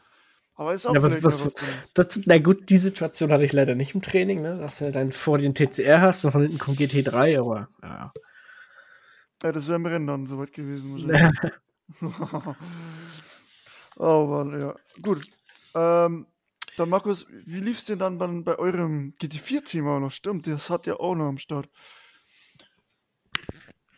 Aber 0.56 0.72
ist 0.72 0.86
auch 0.86 0.94
Ja, 0.94 1.02
was- 1.02 1.22
was- 1.22 1.44
was. 1.44 1.54
Das, 1.94 2.20
na 2.26 2.38
gut, 2.38 2.70
die 2.70 2.76
Situation 2.76 3.32
hatte 3.32 3.44
ich 3.44 3.52
leider 3.52 3.74
nicht 3.74 3.94
im 3.96 4.02
Training, 4.02 4.40
ne? 4.40 4.56
dass 4.58 4.78
du 4.78 4.92
dann 4.92 5.10
vor 5.10 5.38
den 5.38 5.52
TCR 5.54 6.00
hast 6.00 6.24
und 6.24 6.30
von 6.32 6.42
hinten 6.42 6.58
kommt 6.58 6.78
GT3, 6.78 7.40
aber 7.40 7.68
ja. 7.82 8.12
Ja, 9.42 9.52
das 9.52 9.66
wäre 9.66 9.76
im 9.76 9.86
Rennen 9.86 10.06
dann 10.06 10.26
soweit 10.26 10.52
gewesen. 10.52 10.96
Oh 13.96 14.26
Mann, 14.26 14.60
ja. 14.60 14.74
Gut. 15.02 15.26
Ähm, 15.74 16.26
dann 16.76 16.88
Markus, 16.88 17.26
wie 17.28 17.60
lief 17.60 17.78
es 17.78 17.84
denn 17.86 17.98
dann 17.98 18.18
bei, 18.18 18.26
bei 18.26 18.58
eurem 18.58 19.14
GT4-Team 19.20 19.86
auch 19.88 20.00
noch? 20.00 20.10
Stimmt, 20.12 20.46
das 20.46 20.70
hat 20.70 20.86
ja 20.86 20.94
auch 20.96 21.14
noch 21.14 21.26
am 21.28 21.38
Start. 21.38 21.68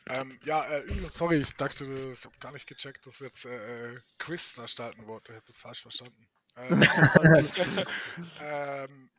ähm, 0.08 0.38
ja, 0.44 0.64
äh, 0.66 1.08
sorry, 1.08 1.38
ich 1.38 1.54
dachte, 1.56 1.84
ich 2.16 2.24
habe 2.24 2.36
gar 2.38 2.52
nicht 2.52 2.66
gecheckt, 2.68 3.06
dass 3.06 3.18
jetzt 3.20 3.44
äh, 3.44 3.94
äh, 3.94 4.00
Quiz 4.18 4.54
da 4.54 4.68
starten 4.68 5.06
wollte. 5.06 5.32
Ich 5.32 5.36
habe 5.36 5.46
das 5.46 5.56
falsch 5.56 5.82
verstanden. 5.82 6.28
Ähm, 6.56 6.82
ähm, 8.40 9.10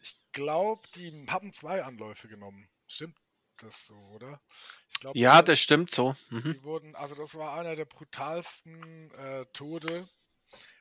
ich 0.00 0.20
glaube, 0.32 0.82
die 0.94 1.26
haben 1.30 1.52
zwei 1.52 1.82
Anläufe 1.84 2.28
genommen. 2.28 2.68
Stimmt 2.88 3.16
das 3.58 3.86
so, 3.86 3.94
oder? 3.94 4.40
Ich 4.88 5.00
glaub, 5.00 5.16
Ja, 5.16 5.42
die- 5.42 5.46
das 5.46 5.60
stimmt 5.60 5.90
so. 5.90 6.16
Mhm. 6.30 6.54
Die 6.54 6.62
wurden, 6.62 6.94
also 6.96 7.14
das 7.14 7.34
war 7.34 7.54
einer 7.58 7.76
der 7.76 7.84
brutalsten 7.86 9.10
äh, 9.12 9.46
Tode. 9.52 10.08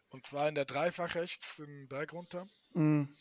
Und 0.10 0.26
zwar 0.26 0.48
in 0.48 0.56
der 0.56 0.65
Dreifach 0.65 1.15
rechts 1.15 1.58
den 1.58 1.88
Berg 1.88 2.13
runter. 2.13 2.48
Mhm. 2.74 3.15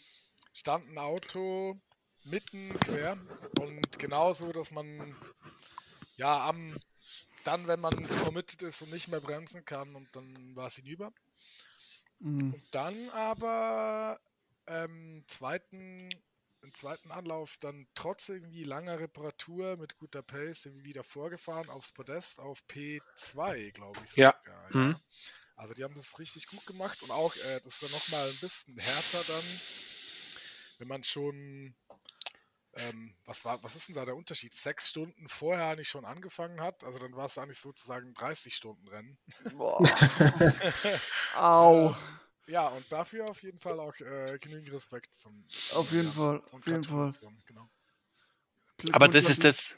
Stand 0.52 0.88
ein 0.88 0.98
Auto 0.98 1.80
mitten 2.24 2.78
quer 2.80 3.16
und 3.60 3.98
genauso, 3.98 4.52
dass 4.52 4.70
man 4.70 5.16
ja 6.16 6.48
am 6.48 6.74
dann, 7.44 7.68
wenn 7.68 7.80
man 7.80 7.94
committed 8.24 8.62
ist 8.62 8.82
und 8.82 8.90
nicht 8.90 9.08
mehr 9.08 9.20
bremsen 9.20 9.64
kann 9.64 9.94
und 9.94 10.08
dann 10.16 10.56
war 10.56 10.66
es 10.66 10.76
hinüber. 10.76 11.12
Mhm. 12.18 12.54
Und 12.54 12.74
dann 12.74 13.08
aber 13.10 14.18
ähm, 14.66 15.22
zweiten, 15.28 16.08
im 16.62 16.74
zweiten 16.74 17.12
Anlauf 17.12 17.56
dann 17.58 17.86
trotz 17.94 18.28
irgendwie 18.28 18.64
langer 18.64 18.98
Reparatur 18.98 19.76
mit 19.76 19.96
guter 19.96 20.22
Pace 20.22 20.66
irgendwie 20.66 20.86
wieder 20.86 21.04
vorgefahren 21.04 21.70
aufs 21.70 21.92
Podest 21.92 22.40
auf 22.40 22.64
P2, 22.68 23.70
glaube 23.72 24.00
ich. 24.04 24.16
Ja. 24.16 24.34
Sogar, 24.44 24.74
Mhm. 24.74 24.96
Also 25.56 25.74
die 25.74 25.84
haben 25.84 25.94
das 25.94 26.18
richtig 26.18 26.46
gut 26.48 26.64
gemacht 26.66 27.02
und 27.02 27.10
auch 27.10 27.34
äh, 27.36 27.60
das 27.60 27.74
ist 27.74 27.82
dann 27.82 27.90
nochmal 27.90 28.28
ein 28.28 28.38
bisschen 28.40 28.78
härter 28.78 29.22
dann, 29.26 29.44
wenn 30.78 30.88
man 30.88 31.02
schon 31.02 31.74
ähm, 32.74 33.14
was 33.24 33.44
war, 33.44 33.62
was 33.62 33.74
ist 33.74 33.88
denn 33.88 33.94
da 33.94 34.04
der 34.04 34.16
Unterschied? 34.16 34.52
Sechs 34.52 34.90
Stunden 34.90 35.28
vorher 35.28 35.76
nicht 35.76 35.88
schon 35.88 36.04
angefangen 36.04 36.60
hat, 36.60 36.84
also 36.84 36.98
dann 36.98 37.16
war 37.16 37.26
es 37.26 37.38
eigentlich 37.38 37.58
sozusagen 37.58 38.12
30 38.14 38.54
Stunden 38.54 38.86
Rennen. 38.88 39.18
Boah. 39.54 39.80
Au. 41.34 41.96
Ja, 42.46 42.68
und 42.68 42.90
dafür 42.92 43.28
auf 43.28 43.42
jeden 43.42 43.58
Fall 43.58 43.80
auch 43.80 43.98
äh, 44.00 44.38
genügend 44.40 44.70
Respekt 44.72 45.14
von 45.16 45.44
Auf 45.72 45.90
jeden 45.90 46.08
ja, 46.08 46.12
Fall, 46.12 46.42
auf 46.52 46.66
jeden 46.66 46.84
Fall. 46.84 47.10
Genau. 47.46 47.68
Aber 48.92 49.08
das 49.08 49.30
ist 49.30 49.42
das, 49.42 49.74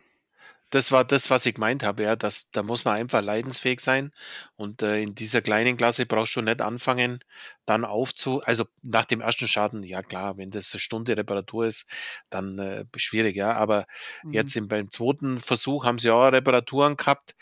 das 0.71 0.93
war 0.93 1.05
das, 1.05 1.31
was 1.31 1.47
ich 1.47 1.55
gemeint 1.55 1.83
habe, 1.83 2.03
ja, 2.03 2.17
das, 2.17 2.51
da 2.51 2.63
muss 2.63 2.85
man 2.85 2.97
einfach 2.97 3.23
leidensfähig 3.23 3.81
sein 3.81 4.13
und 4.57 4.83
äh, 4.83 5.01
in 5.03 5.15
dieser 5.15 5.41
kleinen 5.43 5.77
Klasse 5.77 6.07
brauchst 6.07 6.37
du 6.37 6.43
nicht 6.43 6.61
anfangen, 6.61 7.21
dann 7.67 7.85
aufzu, 7.85 8.41
also 8.43 8.67
nach 8.83 9.05
dem 9.07 9.21
ersten 9.21 9.49
Schaden, 9.49 9.83
ja 9.83 10.03
klar, 10.03 10.37
wenn 10.37 10.51
das 10.51 10.73
eine 10.75 10.81
Stunde 10.81 11.17
Reparatur 11.17 11.67
ist, 11.67 11.89
dann 12.31 12.59
äh, 12.59 12.85
schwierig, 12.97 13.37
ja, 13.37 13.55
aber 13.55 13.87
Mhm. 14.23 14.33
jetzt 14.33 14.57
im, 14.57 14.69
beim 14.69 14.91
zweiten 14.91 15.41
Versuch 15.41 15.85
haben 15.85 15.99
sie 15.99 16.11
auch 16.11 16.29
Reparaturen 16.33 16.97
gehabt, 16.97 17.35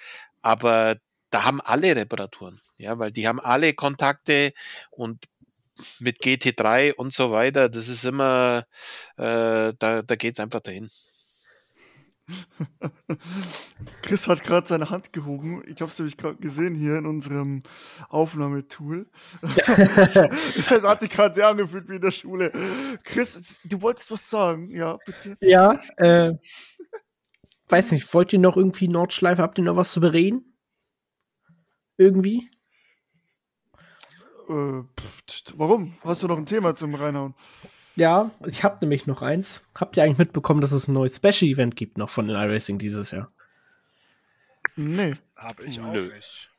aber 0.43 0.97
da 1.31 1.45
haben 1.45 1.61
alle 1.61 1.97
Reparaturen, 1.97 2.61
ja, 2.79 2.99
weil 2.99 3.13
die 3.13 3.27
haben 3.29 3.41
alle 3.41 3.75
Kontakte 3.75 4.53
und 4.91 5.27
mit 5.99 6.21
GT3 6.21 6.95
und 6.95 7.13
so 7.13 7.31
weiter, 7.33 7.69
das 7.69 7.89
ist 7.89 8.05
immer, 8.05 8.67
äh, 9.17 9.73
da, 9.79 10.03
da 10.03 10.17
geht's 10.17 10.41
einfach 10.41 10.61
dahin. 10.61 10.91
Chris 14.03 14.27
hat 14.27 14.43
gerade 14.43 14.67
seine 14.67 14.91
Hand 14.91 15.13
gehoben. 15.13 15.63
Ich 15.67 15.81
habe 15.81 15.91
es 15.91 15.99
nämlich 15.99 16.17
gerade 16.17 16.37
gesehen 16.37 16.75
hier 16.75 16.97
in 16.97 17.07
unserem 17.07 17.63
Aufnahmetool. 18.09 19.07
das 19.43 20.83
hat 20.83 21.01
sich 21.01 21.11
gerade 21.11 21.35
sehr 21.35 21.49
angefühlt 21.49 21.89
wie 21.89 21.97
in 21.97 22.01
der 22.01 22.11
Schule. 22.11 22.53
Chris, 23.05 23.61
du 23.65 23.81
wolltest 23.83 24.11
was 24.11 24.29
sagen? 24.29 24.71
Ja, 24.71 24.99
bitte. 25.05 25.37
Ja, 25.41 25.79
äh, 25.97 26.35
weiß 27.69 27.93
nicht, 27.93 28.13
wollt 28.13 28.33
ihr 28.33 28.39
noch 28.39 28.57
irgendwie 28.57 28.89
Nordschleife, 28.89 29.43
habt 29.43 29.59
ihr 29.59 29.65
noch 29.65 29.77
was 29.77 29.93
zu 29.93 30.01
bereden? 30.01 30.57
Irgendwie? 31.97 32.51
Äh, 34.49 34.83
pff, 34.99 35.55
warum? 35.57 35.97
Hast 36.03 36.23
du 36.23 36.29
noch 36.29 36.39
ein 36.39 36.47
Thema 36.47 36.77
zum 36.77 36.95
Reinhauen? 36.95 37.35
Ja, 37.97 38.31
ich 38.47 38.63
hab 38.63 38.83
nämlich 38.83 39.07
noch 39.07 39.23
eins. 39.23 39.63
Habt 39.75 39.97
ihr 39.97 40.05
eigentlich 40.05 40.19
mitbekommen, 40.19 40.61
dass 40.61 40.73
es 40.73 40.87
ein 40.87 40.93
neues 40.93 41.17
Special-Event 41.17 41.77
gibt 41.77 41.97
noch 41.97 42.11
von 42.11 42.29
den 42.29 42.37
iRacing 42.37 42.79
dieses 42.79 43.11
Jahr? 43.11 43.33
Nee. 44.77 45.15
Habe 45.35 45.65
ich 45.65 45.81
auch 45.81 45.93
Nö. 45.93 46.13
nicht. 46.15 46.51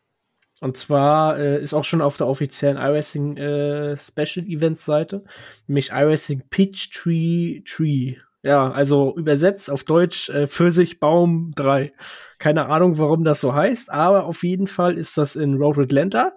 Und 0.59 0.75
zwar 0.75 1.37
äh, 1.37 1.61
ist 1.61 1.75
auch 1.75 1.83
schon 1.83 2.01
auf 2.01 2.17
der 2.17 2.27
offiziellen 2.27 2.77
iRacing 2.77 3.37
äh, 3.37 3.97
Special 3.97 4.47
Events 4.47 4.85
Seite, 4.85 5.23
nämlich 5.67 5.91
iRacing 5.91 6.43
Peachtree 6.49 7.61
Tree. 7.61 8.15
Ja, 8.41 8.71
also 8.71 9.15
übersetzt 9.15 9.69
auf 9.69 9.83
Deutsch 9.83 10.29
äh, 10.29 10.47
Pfirsichbaum 10.47 11.53
3. 11.55 11.93
Keine 12.39 12.67
Ahnung, 12.67 12.97
warum 12.97 13.23
das 13.23 13.41
so 13.41 13.53
heißt, 13.53 13.91
aber 13.91 14.25
auf 14.25 14.43
jeden 14.43 14.67
Fall 14.67 14.97
ist 14.97 15.17
das 15.17 15.35
in 15.35 15.55
Road 15.55 15.77
Atlanta. 15.77 16.33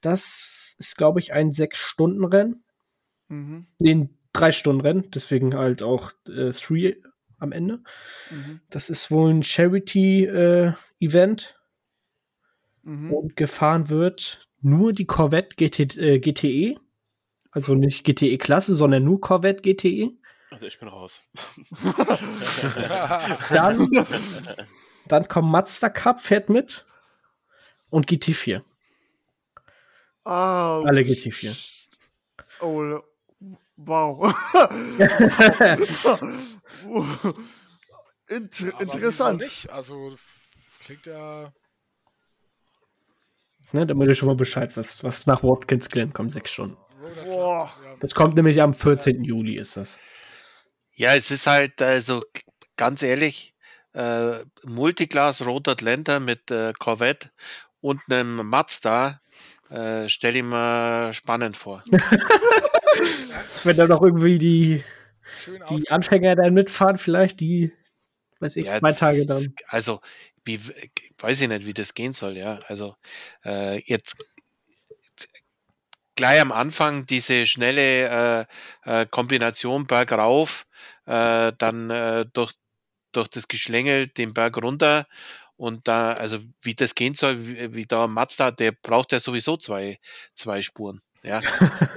Das 0.00 0.74
ist, 0.78 0.96
glaube 0.96 1.20
ich, 1.20 1.32
ein 1.32 1.50
Sechs-Stunden-Rennen. 1.50 2.63
Mhm. 3.34 3.66
Nee, 3.80 3.94
ein 3.94 4.10
Drei-Stunden-Rennen, 4.32 5.10
deswegen 5.10 5.54
halt 5.54 5.82
auch 5.82 6.12
äh, 6.26 6.50
Three 6.50 6.94
am 7.38 7.52
Ende. 7.52 7.82
Mhm. 8.30 8.60
Das 8.70 8.90
ist 8.90 9.10
wohl 9.10 9.30
ein 9.30 9.42
Charity-Event 9.42 11.58
Mhm. 12.82 13.12
und 13.14 13.36
gefahren 13.36 13.88
wird 13.88 14.46
nur 14.60 14.92
die 14.92 15.06
Corvette 15.06 15.56
GT, 15.56 15.96
äh, 15.96 16.18
GTE. 16.18 16.78
Also 17.50 17.74
nicht 17.74 18.04
GTE-Klasse, 18.04 18.74
sondern 18.74 19.04
nur 19.04 19.20
Corvette 19.22 19.62
GTE. 19.62 20.10
Also 20.50 20.66
ich 20.66 20.78
bin 20.78 20.88
raus. 20.88 21.22
Dann, 23.52 23.88
dann 25.08 25.28
kommt 25.28 25.50
Mazda 25.50 25.88
Cup, 25.88 26.20
fährt 26.20 26.48
mit. 26.48 26.86
Und 27.90 28.08
GT4. 28.08 28.62
Ah, 30.24 30.80
Alle 30.82 31.02
GT4. 31.02 31.54
Oh, 32.60 33.00
wow. 33.76 34.34
Inter 38.28 38.74
Aber 38.74 38.82
interessant. 38.82 39.40
nicht? 39.40 39.70
Also 39.70 40.14
klingt 40.84 41.06
ja. 41.06 41.52
Ne, 43.72 43.86
damit 43.86 44.08
ihr 44.08 44.14
schon 44.14 44.28
mal 44.28 44.36
Bescheid 44.36 44.76
was 44.76 45.02
was 45.02 45.26
nach 45.26 45.42
Watkins 45.42 45.88
Glen 45.88 46.12
kommt, 46.12 46.32
sechs 46.32 46.52
Stunden. 46.52 46.76
Road 47.04 47.30
Boah. 47.30 47.74
Ja. 47.84 47.96
Das 48.00 48.14
kommt 48.14 48.36
nämlich 48.36 48.60
am 48.62 48.74
14. 48.74 49.24
Juli, 49.24 49.56
ist 49.56 49.76
das. 49.76 49.98
Ja, 50.92 51.14
es 51.14 51.30
ist 51.30 51.46
halt, 51.46 51.82
also 51.82 52.20
ganz 52.76 53.02
ehrlich, 53.02 53.54
äh, 53.92 54.38
Multiclass 54.64 55.44
Road 55.44 55.68
Atlanta 55.68 56.20
mit 56.20 56.50
äh, 56.50 56.72
Corvette 56.78 57.30
und 57.84 58.00
einem 58.08 58.36
Mazda 58.48 59.20
äh, 59.68 60.08
stelle 60.08 60.38
ich 60.38 60.44
mir 60.44 61.12
spannend 61.12 61.54
vor. 61.54 61.84
Wenn 63.64 63.76
da 63.76 63.86
noch 63.86 64.00
irgendwie 64.00 64.38
die, 64.38 64.82
die 65.68 65.90
Anfänger 65.90 66.34
dann 66.34 66.54
mitfahren, 66.54 66.96
vielleicht 66.96 67.40
die, 67.40 67.72
weiß 68.40 68.56
ich, 68.56 68.68
Ja, 68.68 68.78
zwei 68.78 68.92
Tage 68.92 69.26
dann. 69.26 69.54
Also, 69.66 70.00
wie, 70.46 70.60
weiß 71.18 71.42
ich 71.42 71.48
nicht, 71.48 71.66
wie 71.66 71.74
das 71.74 71.92
gehen 71.92 72.14
soll, 72.14 72.38
ja. 72.38 72.58
Also, 72.68 72.96
äh, 73.44 73.82
jetzt 73.84 74.16
gleich 76.14 76.40
am 76.40 76.52
Anfang 76.52 77.04
diese 77.04 77.44
schnelle 77.44 78.46
äh, 78.84 79.02
äh, 79.02 79.06
Kombination 79.10 79.86
Berg 79.86 80.12
rauf, 80.12 80.66
äh, 81.04 81.52
dann 81.58 81.90
äh, 81.90 82.24
durch, 82.32 82.54
durch 83.12 83.28
das 83.28 83.46
Geschlängel 83.46 84.06
den 84.06 84.32
Berg 84.32 84.56
runter 84.56 85.06
und 85.56 85.86
da, 85.86 86.12
also 86.12 86.38
wie 86.62 86.74
das 86.74 86.94
gehen 86.94 87.14
soll, 87.14 87.46
wie, 87.46 87.74
wie 87.74 87.86
da 87.86 88.06
Mazda, 88.06 88.50
der 88.50 88.72
braucht 88.72 89.12
ja 89.12 89.20
sowieso 89.20 89.56
zwei, 89.56 89.98
zwei 90.34 90.62
Spuren. 90.62 91.00
Ja, 91.22 91.40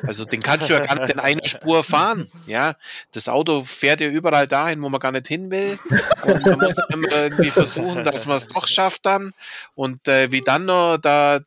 also 0.03 0.23
den 0.23 0.41
kannst 0.41 0.69
du 0.69 0.73
ja 0.73 0.85
gar 0.85 0.95
nicht 0.95 1.09
in 1.13 1.19
einer 1.19 1.43
Spur 1.43 1.83
fahren. 1.83 2.31
Ja, 2.45 2.75
das 3.11 3.27
Auto 3.27 3.65
fährt 3.65 3.99
ja 3.99 4.07
überall 4.07 4.47
dahin, 4.47 4.81
wo 4.81 4.87
man 4.87 5.01
gar 5.01 5.11
nicht 5.11 5.27
hin 5.27 5.51
will. 5.51 5.77
Und 6.23 6.45
man 6.45 6.59
muss 6.59 6.75
immer 6.87 7.11
irgendwie 7.11 7.51
versuchen, 7.51 8.05
dass 8.05 8.25
man 8.25 8.37
es 8.37 8.47
doch 8.47 8.67
schafft 8.67 9.05
dann. 9.05 9.33
Und 9.75 10.07
äh, 10.07 10.31
wie 10.31 10.39
dann 10.39 10.63
noch 10.63 10.97
da 10.97 11.41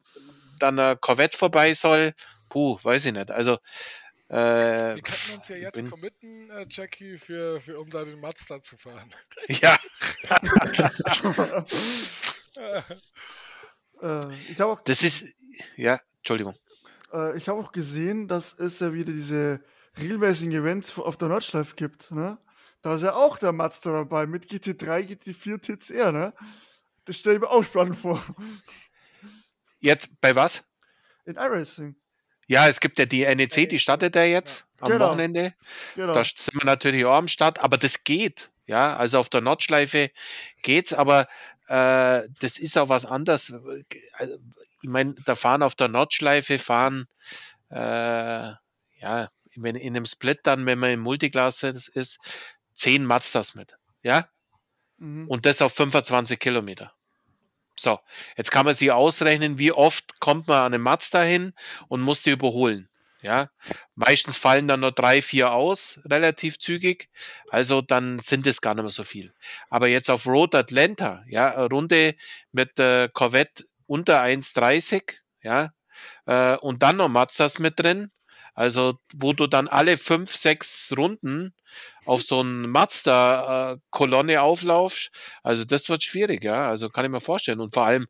dann 0.58 0.78
ein 0.78 1.00
Corvette 1.00 1.38
vorbei 1.38 1.72
soll, 1.72 2.12
puh, 2.50 2.78
weiß 2.82 3.06
ich 3.06 3.14
nicht. 3.14 3.30
Also 3.30 3.56
äh, 4.30 4.94
Wir 4.96 5.02
könnten 5.02 5.32
uns 5.36 5.48
ja 5.48 5.56
jetzt 5.56 5.74
bin- 5.74 5.90
committen, 5.90 6.50
äh, 6.50 6.66
Jackie, 6.68 7.18
für, 7.18 7.60
für 7.60 7.78
um 7.80 7.90
da 7.90 8.04
den 8.04 8.20
Mazda 8.20 8.62
zu 8.62 8.76
fahren. 8.76 9.12
ja, 9.48 9.78
Äh, 14.02 14.34
ich 14.50 14.58
habe 14.60 14.72
auch, 14.72 14.80
das 14.82 15.02
ist, 15.02 15.24
ja, 15.76 16.00
Entschuldigung. 16.18 16.54
äh, 17.12 17.36
ich 17.36 17.48
hab 17.48 17.56
auch 17.58 17.70
gesehen, 17.72 18.28
dass 18.28 18.58
es 18.58 18.80
ja 18.80 18.92
wieder 18.94 19.12
diese 19.12 19.62
regelmäßigen 19.98 20.52
Events 20.52 20.98
auf 20.98 21.16
der 21.18 21.28
Nordschleife 21.28 21.76
gibt. 21.76 22.10
Ne? 22.10 22.38
Da 22.82 22.94
ist 22.94 23.02
ja 23.02 23.14
auch 23.14 23.38
der 23.38 23.52
Mazda 23.52 23.92
dabei 23.92 24.26
mit 24.26 24.46
GT3, 24.46 25.06
GT4, 25.06 25.60
TCR. 25.60 26.12
Ne? 26.12 26.32
Das 27.04 27.16
stelle 27.18 27.36
ich 27.36 27.42
mir 27.42 27.50
auch 27.50 27.62
spannend 27.62 27.96
vor. 27.98 28.22
Jetzt 29.80 30.18
bei 30.20 30.34
was? 30.34 30.64
In 31.26 31.36
iRacing. 31.36 31.94
Ja, 32.50 32.66
es 32.66 32.80
gibt 32.80 32.98
ja 32.98 33.06
die 33.06 33.24
NEC, 33.24 33.68
die 33.68 33.78
startet 33.78 34.16
ja 34.16 34.24
jetzt 34.24 34.66
am 34.80 34.90
Genau. 34.90 35.06
Wochenende. 35.10 35.54
Genau. 35.94 36.12
Da 36.12 36.24
sind 36.24 36.52
wir 36.54 36.64
natürlich 36.64 37.04
auch 37.04 37.14
am 37.14 37.28
Start, 37.28 37.60
aber 37.60 37.78
das 37.78 38.02
geht. 38.02 38.50
Ja, 38.66 38.96
also 38.96 39.20
auf 39.20 39.28
der 39.28 39.40
Nordschleife 39.40 40.10
geht's, 40.62 40.92
aber 40.92 41.28
äh, 41.68 42.22
das 42.40 42.58
ist 42.58 42.76
auch 42.76 42.88
was 42.88 43.04
anderes. 43.06 43.54
Ich 44.82 44.88
meine, 44.88 45.14
da 45.26 45.36
fahren 45.36 45.62
auf 45.62 45.76
der 45.76 45.86
Nordschleife 45.86 46.58
fahren, 46.58 47.06
äh, 47.70 47.76
ja, 47.76 49.30
wenn 49.54 49.76
in 49.76 49.94
einem 49.94 50.06
Split 50.06 50.40
dann, 50.42 50.66
wenn 50.66 50.80
man 50.80 50.90
im 50.90 51.00
Multiklasse 51.00 51.72
das 51.72 51.86
ist, 51.86 52.18
zehn 52.74 53.04
Mazdas 53.04 53.54
mit. 53.54 53.76
Ja, 54.02 54.26
Mhm. 54.98 55.28
und 55.28 55.46
das 55.46 55.62
auf 55.62 55.72
25 55.72 56.40
Kilometer. 56.40 56.92
So, 57.80 57.98
jetzt 58.36 58.50
kann 58.50 58.66
man 58.66 58.74
sich 58.74 58.92
ausrechnen, 58.92 59.56
wie 59.56 59.72
oft 59.72 60.20
kommt 60.20 60.48
man 60.48 60.66
an 60.66 60.72
den 60.72 60.82
Mazda 60.82 61.22
hin 61.22 61.54
und 61.88 62.02
muss 62.02 62.22
die 62.22 62.30
überholen. 62.30 62.90
Ja, 63.22 63.48
meistens 63.94 64.36
fallen 64.36 64.68
dann 64.68 64.80
nur 64.80 64.92
drei, 64.92 65.20
vier 65.22 65.52
aus, 65.52 65.98
relativ 66.04 66.58
zügig. 66.58 67.08
Also 67.48 67.80
dann 67.80 68.18
sind 68.18 68.46
es 68.46 68.60
gar 68.60 68.74
nicht 68.74 68.82
mehr 68.82 68.90
so 68.90 69.04
viel. 69.04 69.32
Aber 69.70 69.88
jetzt 69.88 70.10
auf 70.10 70.26
Road 70.26 70.54
Atlanta, 70.54 71.22
ja, 71.26 71.50
Runde 71.66 72.16
mit 72.52 72.78
äh, 72.78 73.08
Corvette 73.12 73.64
unter 73.86 74.22
1,30, 74.22 75.14
ja, 75.42 75.70
äh, 76.26 76.56
und 76.56 76.82
dann 76.82 76.96
noch 76.98 77.08
Mazdas 77.08 77.58
mit 77.58 77.78
drin. 77.78 78.10
Also, 78.54 78.98
wo 79.14 79.32
du 79.32 79.46
dann 79.46 79.68
alle 79.68 79.96
fünf, 79.98 80.34
sechs 80.34 80.92
Runden 80.96 81.54
auf 82.04 82.22
so 82.22 82.42
ein 82.42 82.68
Mazda-Kolonne 82.68 84.42
auflaufst, 84.42 85.10
also 85.42 85.64
das 85.64 85.88
wird 85.88 86.02
schwierig, 86.02 86.44
ja. 86.44 86.68
Also 86.68 86.88
kann 86.88 87.04
ich 87.04 87.10
mir 87.10 87.20
vorstellen. 87.20 87.60
Und 87.60 87.74
vor 87.74 87.86
allem 87.86 88.06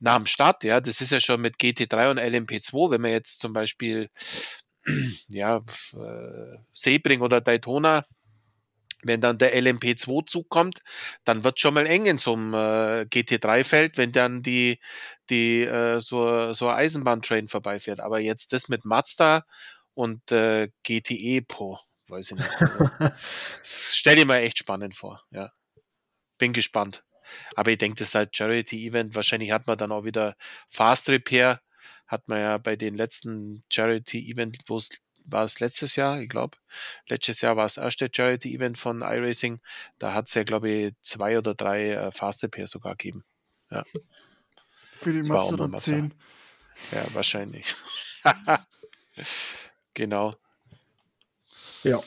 nach 0.00 0.16
dem 0.16 0.26
Start, 0.26 0.64
ja, 0.64 0.80
das 0.80 1.00
ist 1.00 1.12
ja 1.12 1.20
schon 1.20 1.40
mit 1.40 1.56
GT3 1.58 2.10
und 2.10 2.18
LMP2, 2.18 2.90
wenn 2.90 3.00
man 3.00 3.10
jetzt 3.12 3.40
zum 3.40 3.52
Beispiel 3.52 4.08
ja, 5.28 5.58
äh, 5.94 6.58
Sebring 6.74 7.20
oder 7.20 7.40
Daytona, 7.40 8.04
wenn 9.04 9.20
dann 9.20 9.38
der 9.38 9.56
LMP2 9.56 10.26
zukommt, 10.26 10.82
dann 11.24 11.44
wird 11.44 11.60
schon 11.60 11.74
mal 11.74 11.86
eng 11.86 12.06
in 12.06 12.18
so 12.18 12.34
einem 12.34 12.54
äh, 12.54 13.06
GT3-Feld, 13.08 13.96
wenn 13.98 14.12
dann 14.12 14.42
die, 14.42 14.78
die 15.30 15.62
äh, 15.62 16.00
so, 16.00 16.52
so 16.52 16.70
Eisenbahntrain 16.70 17.48
vorbeifährt. 17.48 18.00
Aber 18.00 18.20
jetzt 18.20 18.52
das 18.52 18.68
mit 18.68 18.84
Mazda 18.84 19.44
und 19.94 20.32
äh, 20.32 20.68
GTE, 20.82 21.42
po, 21.46 21.78
weiß 22.08 22.32
ich 22.32 22.36
nicht. 22.38 22.50
Also, 22.60 23.14
stell 23.62 24.16
dir 24.16 24.26
mal 24.26 24.38
echt 24.38 24.58
spannend 24.58 24.96
vor, 24.96 25.22
ja. 25.30 25.50
Bin 26.38 26.52
gespannt. 26.52 27.04
Aber 27.56 27.70
ich 27.70 27.78
denke, 27.78 27.98
das 27.98 28.08
ist 28.08 28.14
halt 28.14 28.36
Charity-Event. 28.36 29.14
Wahrscheinlich 29.14 29.50
hat 29.52 29.66
man 29.66 29.78
dann 29.78 29.92
auch 29.92 30.04
wieder 30.04 30.36
Fast 30.68 31.08
Repair. 31.08 31.60
Hat 32.06 32.28
man 32.28 32.40
ja 32.40 32.58
bei 32.58 32.76
den 32.76 32.94
letzten 32.94 33.64
Charity-Event, 33.70 34.58
wo 34.66 34.76
es 34.76 34.90
war 35.24 35.44
es 35.44 35.60
letztes 35.60 35.96
Jahr, 35.96 36.20
ich 36.20 36.28
glaube. 36.28 36.56
Letztes 37.08 37.40
Jahr 37.40 37.56
war 37.56 37.66
es 37.66 37.74
das 37.74 37.84
erste 37.84 38.10
Charity-Event 38.12 38.78
von 38.78 39.02
iRacing. 39.02 39.60
Da 39.98 40.14
hat 40.14 40.28
es 40.28 40.34
ja, 40.34 40.44
glaube 40.44 40.70
ich, 40.70 40.94
zwei 41.00 41.38
oder 41.38 41.54
drei 41.54 41.90
äh, 41.90 42.10
Fast 42.10 42.42
Repair 42.42 42.66
sogar 42.66 42.96
gegeben. 42.96 43.24
Für 44.94 45.12
die 45.12 45.28
Mazda 45.28 45.52
mal 45.52 45.56
dann 45.56 45.70
Mazda. 45.70 45.92
10. 45.92 46.14
Ja, 46.92 47.14
wahrscheinlich. 47.14 47.74
genau. 49.94 50.34
Ja. 51.82 52.02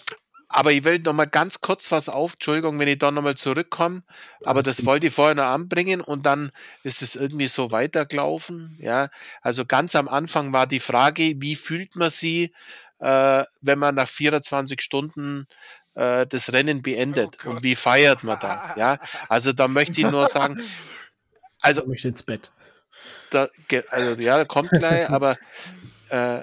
Aber 0.57 0.71
ich 0.71 0.83
will 0.85 0.97
noch 0.97 1.13
mal 1.13 1.27
ganz 1.27 1.61
kurz 1.61 1.91
was 1.91 2.09
auf. 2.09 2.33
Entschuldigung, 2.33 2.79
wenn 2.79 2.87
ich 2.87 2.97
da 2.97 3.11
noch 3.11 3.21
mal 3.21 3.35
zurückkomme. 3.35 4.01
Aber 4.43 4.63
das 4.63 4.87
wollte 4.87 5.05
ich 5.05 5.13
vorher 5.13 5.35
noch 5.35 5.43
anbringen 5.43 6.01
und 6.01 6.25
dann 6.25 6.51
ist 6.81 7.03
es 7.03 7.15
irgendwie 7.15 7.45
so 7.45 7.69
weitergelaufen. 7.69 8.75
Ja, 8.79 9.09
also 9.43 9.65
ganz 9.65 9.95
am 9.95 10.07
Anfang 10.07 10.53
war 10.53 10.65
die 10.65 10.79
Frage, 10.79 11.35
wie 11.37 11.55
fühlt 11.55 11.95
man 11.95 12.09
sie, 12.09 12.55
äh, 12.97 13.43
wenn 13.61 13.77
man 13.77 13.93
nach 13.93 14.07
24 14.07 14.81
Stunden 14.81 15.47
äh, 15.93 16.25
das 16.25 16.51
Rennen 16.51 16.81
beendet 16.81 17.37
Oh 17.45 17.51
und 17.51 17.61
wie 17.61 17.75
feiert 17.75 18.23
man 18.23 18.39
da? 18.39 18.73
Ja, 18.77 18.97
also 19.29 19.53
da 19.53 19.67
möchte 19.67 20.01
ich 20.01 20.09
nur 20.09 20.25
sagen, 20.25 20.59
also 21.61 21.81
Ich 21.81 21.87
möchte 21.87 22.07
ins 22.07 22.23
Bett. 22.23 22.51
da, 23.29 23.47
also 23.91 24.19
ja, 24.19 24.43
kommt 24.45 24.71
gleich, 24.71 25.07
aber 25.07 25.37
äh, 26.09 26.41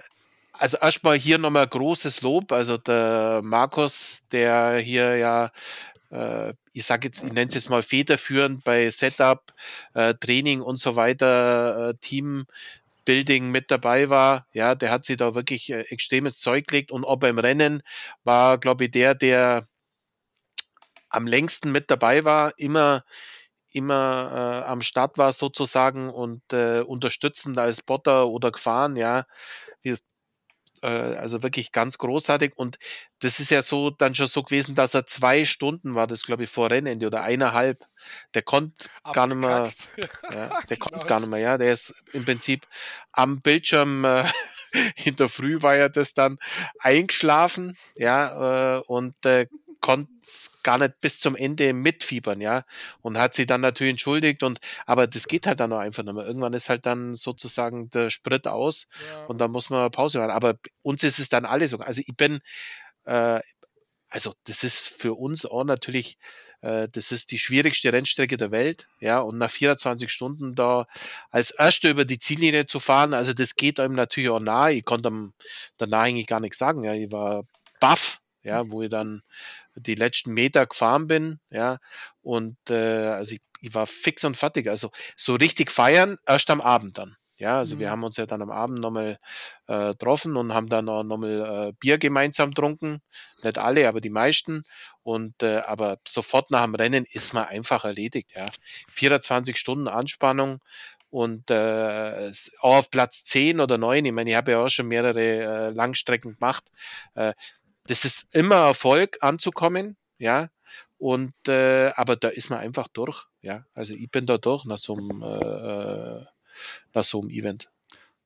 also 0.64 0.78
erstmal 0.78 1.18
hier 1.18 1.36
nochmal 1.36 1.66
großes 1.66 2.22
Lob. 2.22 2.50
Also 2.50 2.78
der 2.78 3.42
Markus, 3.44 4.26
der 4.32 4.78
hier 4.78 5.18
ja 5.18 5.52
äh, 6.10 6.54
ich 6.72 6.86
sage 6.86 7.08
jetzt, 7.08 7.22
ich 7.22 7.32
nenne 7.34 7.48
es 7.48 7.54
jetzt 7.54 7.68
mal 7.68 7.82
federführend 7.82 8.64
bei 8.64 8.88
Setup, 8.88 9.52
äh, 9.92 10.14
Training 10.14 10.62
und 10.62 10.78
so 10.78 10.96
weiter, 10.96 11.90
äh, 11.90 11.94
Team 12.00 12.46
Building 13.04 13.50
mit 13.50 13.70
dabei 13.70 14.08
war. 14.08 14.46
Ja, 14.54 14.74
der 14.74 14.90
hat 14.90 15.04
sich 15.04 15.18
da 15.18 15.34
wirklich 15.34 15.68
äh, 15.68 15.82
extremes 15.90 16.38
Zeug 16.38 16.66
gelegt 16.66 16.92
und 16.92 17.04
auch 17.04 17.16
beim 17.16 17.38
Rennen 17.38 17.82
war, 18.24 18.56
glaube 18.56 18.84
ich, 18.84 18.90
der, 18.92 19.14
der 19.14 19.68
am 21.10 21.26
längsten 21.26 21.72
mit 21.72 21.90
dabei 21.90 22.24
war, 22.24 22.58
immer 22.58 23.04
immer 23.72 24.62
äh, 24.64 24.66
am 24.66 24.80
Start 24.80 25.18
war 25.18 25.32
sozusagen 25.32 26.08
und 26.08 26.40
äh, 26.52 26.80
unterstützend 26.80 27.58
als 27.58 27.82
Botter 27.82 28.28
oder 28.28 28.52
gefahren, 28.52 28.96
ja, 28.96 29.26
wie 29.82 29.90
es 29.90 30.00
äh, 30.84 31.16
also 31.16 31.42
wirklich 31.42 31.72
ganz 31.72 31.98
großartig. 31.98 32.52
Und 32.56 32.78
das 33.20 33.40
ist 33.40 33.50
ja 33.50 33.62
so 33.62 33.90
dann 33.90 34.14
schon 34.14 34.26
so 34.26 34.42
gewesen, 34.42 34.74
dass 34.74 34.94
er 34.94 35.06
zwei 35.06 35.44
Stunden 35.44 35.94
war, 35.94 36.06
das 36.06 36.22
glaube 36.22 36.44
ich 36.44 36.50
vor 36.50 36.70
Rennende 36.70 37.06
oder 37.06 37.22
eineinhalb. 37.22 37.86
Der 38.34 38.42
konnte 38.42 38.86
gar 39.12 39.26
nicht 39.26 39.38
mehr, 39.38 39.70
ja, 40.32 40.60
der 40.68 40.76
konnte 40.76 41.06
gar 41.06 41.20
nicht 41.20 41.30
mehr, 41.30 41.40
ja. 41.40 41.58
Der 41.58 41.72
ist 41.72 41.94
im 42.12 42.24
Prinzip 42.24 42.66
am 43.12 43.40
Bildschirm 43.40 44.04
äh, 44.04 44.24
in 45.04 45.16
der 45.16 45.28
Früh 45.28 45.62
war 45.62 45.76
er 45.76 45.88
das 45.88 46.14
dann 46.14 46.38
eingeschlafen, 46.78 47.76
ja, 47.96 48.78
äh, 48.78 48.82
und 48.86 49.24
äh, 49.24 49.46
konnte 49.84 50.10
gar 50.62 50.78
nicht 50.78 50.98
bis 51.02 51.20
zum 51.20 51.36
Ende 51.36 51.74
mitfiebern, 51.74 52.40
ja, 52.40 52.64
und 53.02 53.18
hat 53.18 53.34
sie 53.34 53.44
dann 53.44 53.60
natürlich 53.60 53.90
entschuldigt 53.90 54.42
und, 54.42 54.58
aber 54.86 55.06
das 55.06 55.28
geht 55.28 55.46
halt 55.46 55.60
dann 55.60 55.74
auch 55.74 55.78
einfach 55.78 56.02
nicht 56.02 56.14
mehr. 56.14 56.24
Irgendwann 56.24 56.54
ist 56.54 56.70
halt 56.70 56.86
dann 56.86 57.14
sozusagen 57.14 57.90
der 57.90 58.08
Sprit 58.08 58.46
aus 58.46 58.86
Ja. 59.10 59.26
und 59.26 59.42
dann 59.42 59.50
muss 59.50 59.68
man 59.68 59.90
Pause 59.90 60.20
machen. 60.20 60.30
Aber 60.30 60.54
uns 60.80 61.02
ist 61.02 61.18
es 61.18 61.28
dann 61.28 61.44
alles 61.44 61.72
so. 61.72 61.76
Also 61.80 62.00
ich 62.06 62.16
bin, 62.16 62.40
äh, 63.04 63.40
also 64.08 64.32
das 64.44 64.64
ist 64.64 64.88
für 64.88 65.12
uns 65.12 65.44
auch 65.44 65.64
natürlich, 65.64 66.16
äh, 66.62 66.88
das 66.90 67.12
ist 67.12 67.30
die 67.30 67.38
schwierigste 67.38 67.92
Rennstrecke 67.92 68.38
der 68.38 68.50
Welt, 68.52 68.88
ja, 69.00 69.20
und 69.20 69.36
nach 69.36 69.50
24 69.50 70.10
Stunden 70.10 70.54
da 70.54 70.86
als 71.30 71.50
Erster 71.50 71.90
über 71.90 72.06
die 72.06 72.18
Ziellinie 72.18 72.64
zu 72.64 72.80
fahren, 72.80 73.12
also 73.12 73.34
das 73.34 73.54
geht 73.54 73.78
einem 73.80 73.96
natürlich 73.96 74.30
auch 74.30 74.40
nahe. 74.40 74.72
Ich 74.72 74.86
konnte 74.86 75.10
danach 75.76 76.04
eigentlich 76.04 76.26
gar 76.26 76.40
nichts 76.40 76.56
sagen, 76.56 76.84
ja, 76.84 76.94
ich 76.94 77.12
war 77.12 77.44
baff, 77.80 78.22
ja, 78.44 78.70
wo 78.70 78.82
ich 78.82 78.90
dann 78.90 79.22
die 79.74 79.94
letzten 79.94 80.32
Meter 80.34 80.66
gefahren 80.66 81.06
bin, 81.08 81.40
ja, 81.50 81.78
und 82.22 82.56
äh, 82.70 83.08
also 83.08 83.34
ich, 83.36 83.42
ich 83.60 83.74
war 83.74 83.86
fix 83.86 84.24
und 84.24 84.36
fertig. 84.36 84.68
Also 84.68 84.90
so 85.16 85.34
richtig 85.34 85.70
feiern 85.70 86.16
erst 86.26 86.50
am 86.50 86.60
Abend 86.60 86.98
dann. 86.98 87.16
Ja, 87.36 87.58
also 87.58 87.78
wir 87.80 87.88
Mhm. 87.88 87.90
haben 87.90 88.04
uns 88.04 88.16
ja 88.16 88.26
dann 88.26 88.42
am 88.42 88.50
Abend 88.50 88.78
nochmal 88.80 89.18
äh, 89.66 89.90
getroffen 89.90 90.36
und 90.36 90.54
haben 90.54 90.68
dann 90.68 90.88
auch 90.88 91.02
nochmal 91.02 91.70
äh, 91.70 91.72
Bier 91.80 91.98
gemeinsam 91.98 92.50
getrunken. 92.50 93.00
Nicht 93.42 93.58
alle, 93.58 93.88
aber 93.88 94.00
die 94.00 94.10
meisten. 94.10 94.62
Und 95.02 95.42
äh, 95.42 95.58
aber 95.58 95.98
sofort 96.06 96.50
nach 96.50 96.62
dem 96.64 96.74
Rennen 96.76 97.04
ist 97.10 97.34
man 97.34 97.44
einfach 97.46 97.84
erledigt, 97.84 98.32
ja. 98.36 98.46
24 98.92 99.58
Stunden 99.58 99.88
Anspannung 99.88 100.60
und 101.10 101.50
äh, 101.50 102.30
auch 102.60 102.76
auf 102.76 102.90
Platz 102.90 103.24
10 103.24 103.60
oder 103.60 103.78
9, 103.78 104.04
ich 104.04 104.12
meine, 104.12 104.30
ich 104.30 104.36
habe 104.36 104.52
ja 104.52 104.64
auch 104.64 104.68
schon 104.68 104.88
mehrere 104.88 105.20
äh, 105.20 105.70
Langstrecken 105.70 106.34
gemacht. 106.34 106.64
Äh, 107.14 107.34
das 107.86 108.04
ist 108.04 108.26
immer 108.30 108.56
Erfolg 108.66 109.18
anzukommen, 109.20 109.96
ja. 110.18 110.50
Und 110.98 111.34
äh, 111.48 111.90
aber 111.96 112.16
da 112.16 112.28
ist 112.28 112.50
man 112.50 112.60
einfach 112.60 112.88
durch, 112.88 113.26
ja. 113.42 113.66
Also 113.74 113.94
ich 113.94 114.10
bin 114.10 114.26
da 114.26 114.38
durch 114.38 114.64
nach 114.64 114.78
so 114.78 114.96
einem, 114.96 115.22
äh, 115.22 116.20
äh, 116.20 116.24
nach 116.94 117.04
so 117.04 117.20
einem 117.20 117.30
Event. 117.30 117.70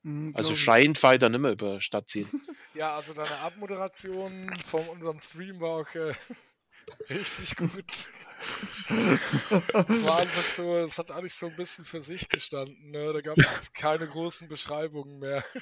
Mhm, 0.03 0.33
Also 0.35 0.55
schreiend 0.55 0.97
fahre 0.97 1.15
ich 1.15 1.19
dann 1.19 1.33
immer 1.33 1.51
über 1.51 1.81
Stadtziel. 1.81 2.27
Ja, 2.75 2.95
also 2.95 3.13
deine 3.13 3.35
Abmoderation 3.39 4.55
von 4.63 4.87
unserem 4.87 5.19
Stream 5.19 5.59
war 5.59 5.81
auch 5.81 5.95
äh, 5.95 6.13
richtig 7.09 7.55
gut. 7.55 7.83
Es 8.89 10.05
war 10.05 10.19
einfach 10.19 10.43
so, 10.55 10.77
es 10.77 10.97
hat 10.97 11.11
eigentlich 11.11 11.33
so 11.33 11.47
ein 11.47 11.55
bisschen 11.55 11.85
für 11.85 12.01
sich 12.01 12.27
gestanden. 12.29 12.91
Ne? 12.91 13.13
Da 13.13 13.21
gab 13.21 13.37
es 13.37 13.73
keine 13.73 14.07
großen 14.07 14.47
Beschreibungen 14.47 15.19
mehr. 15.19 15.43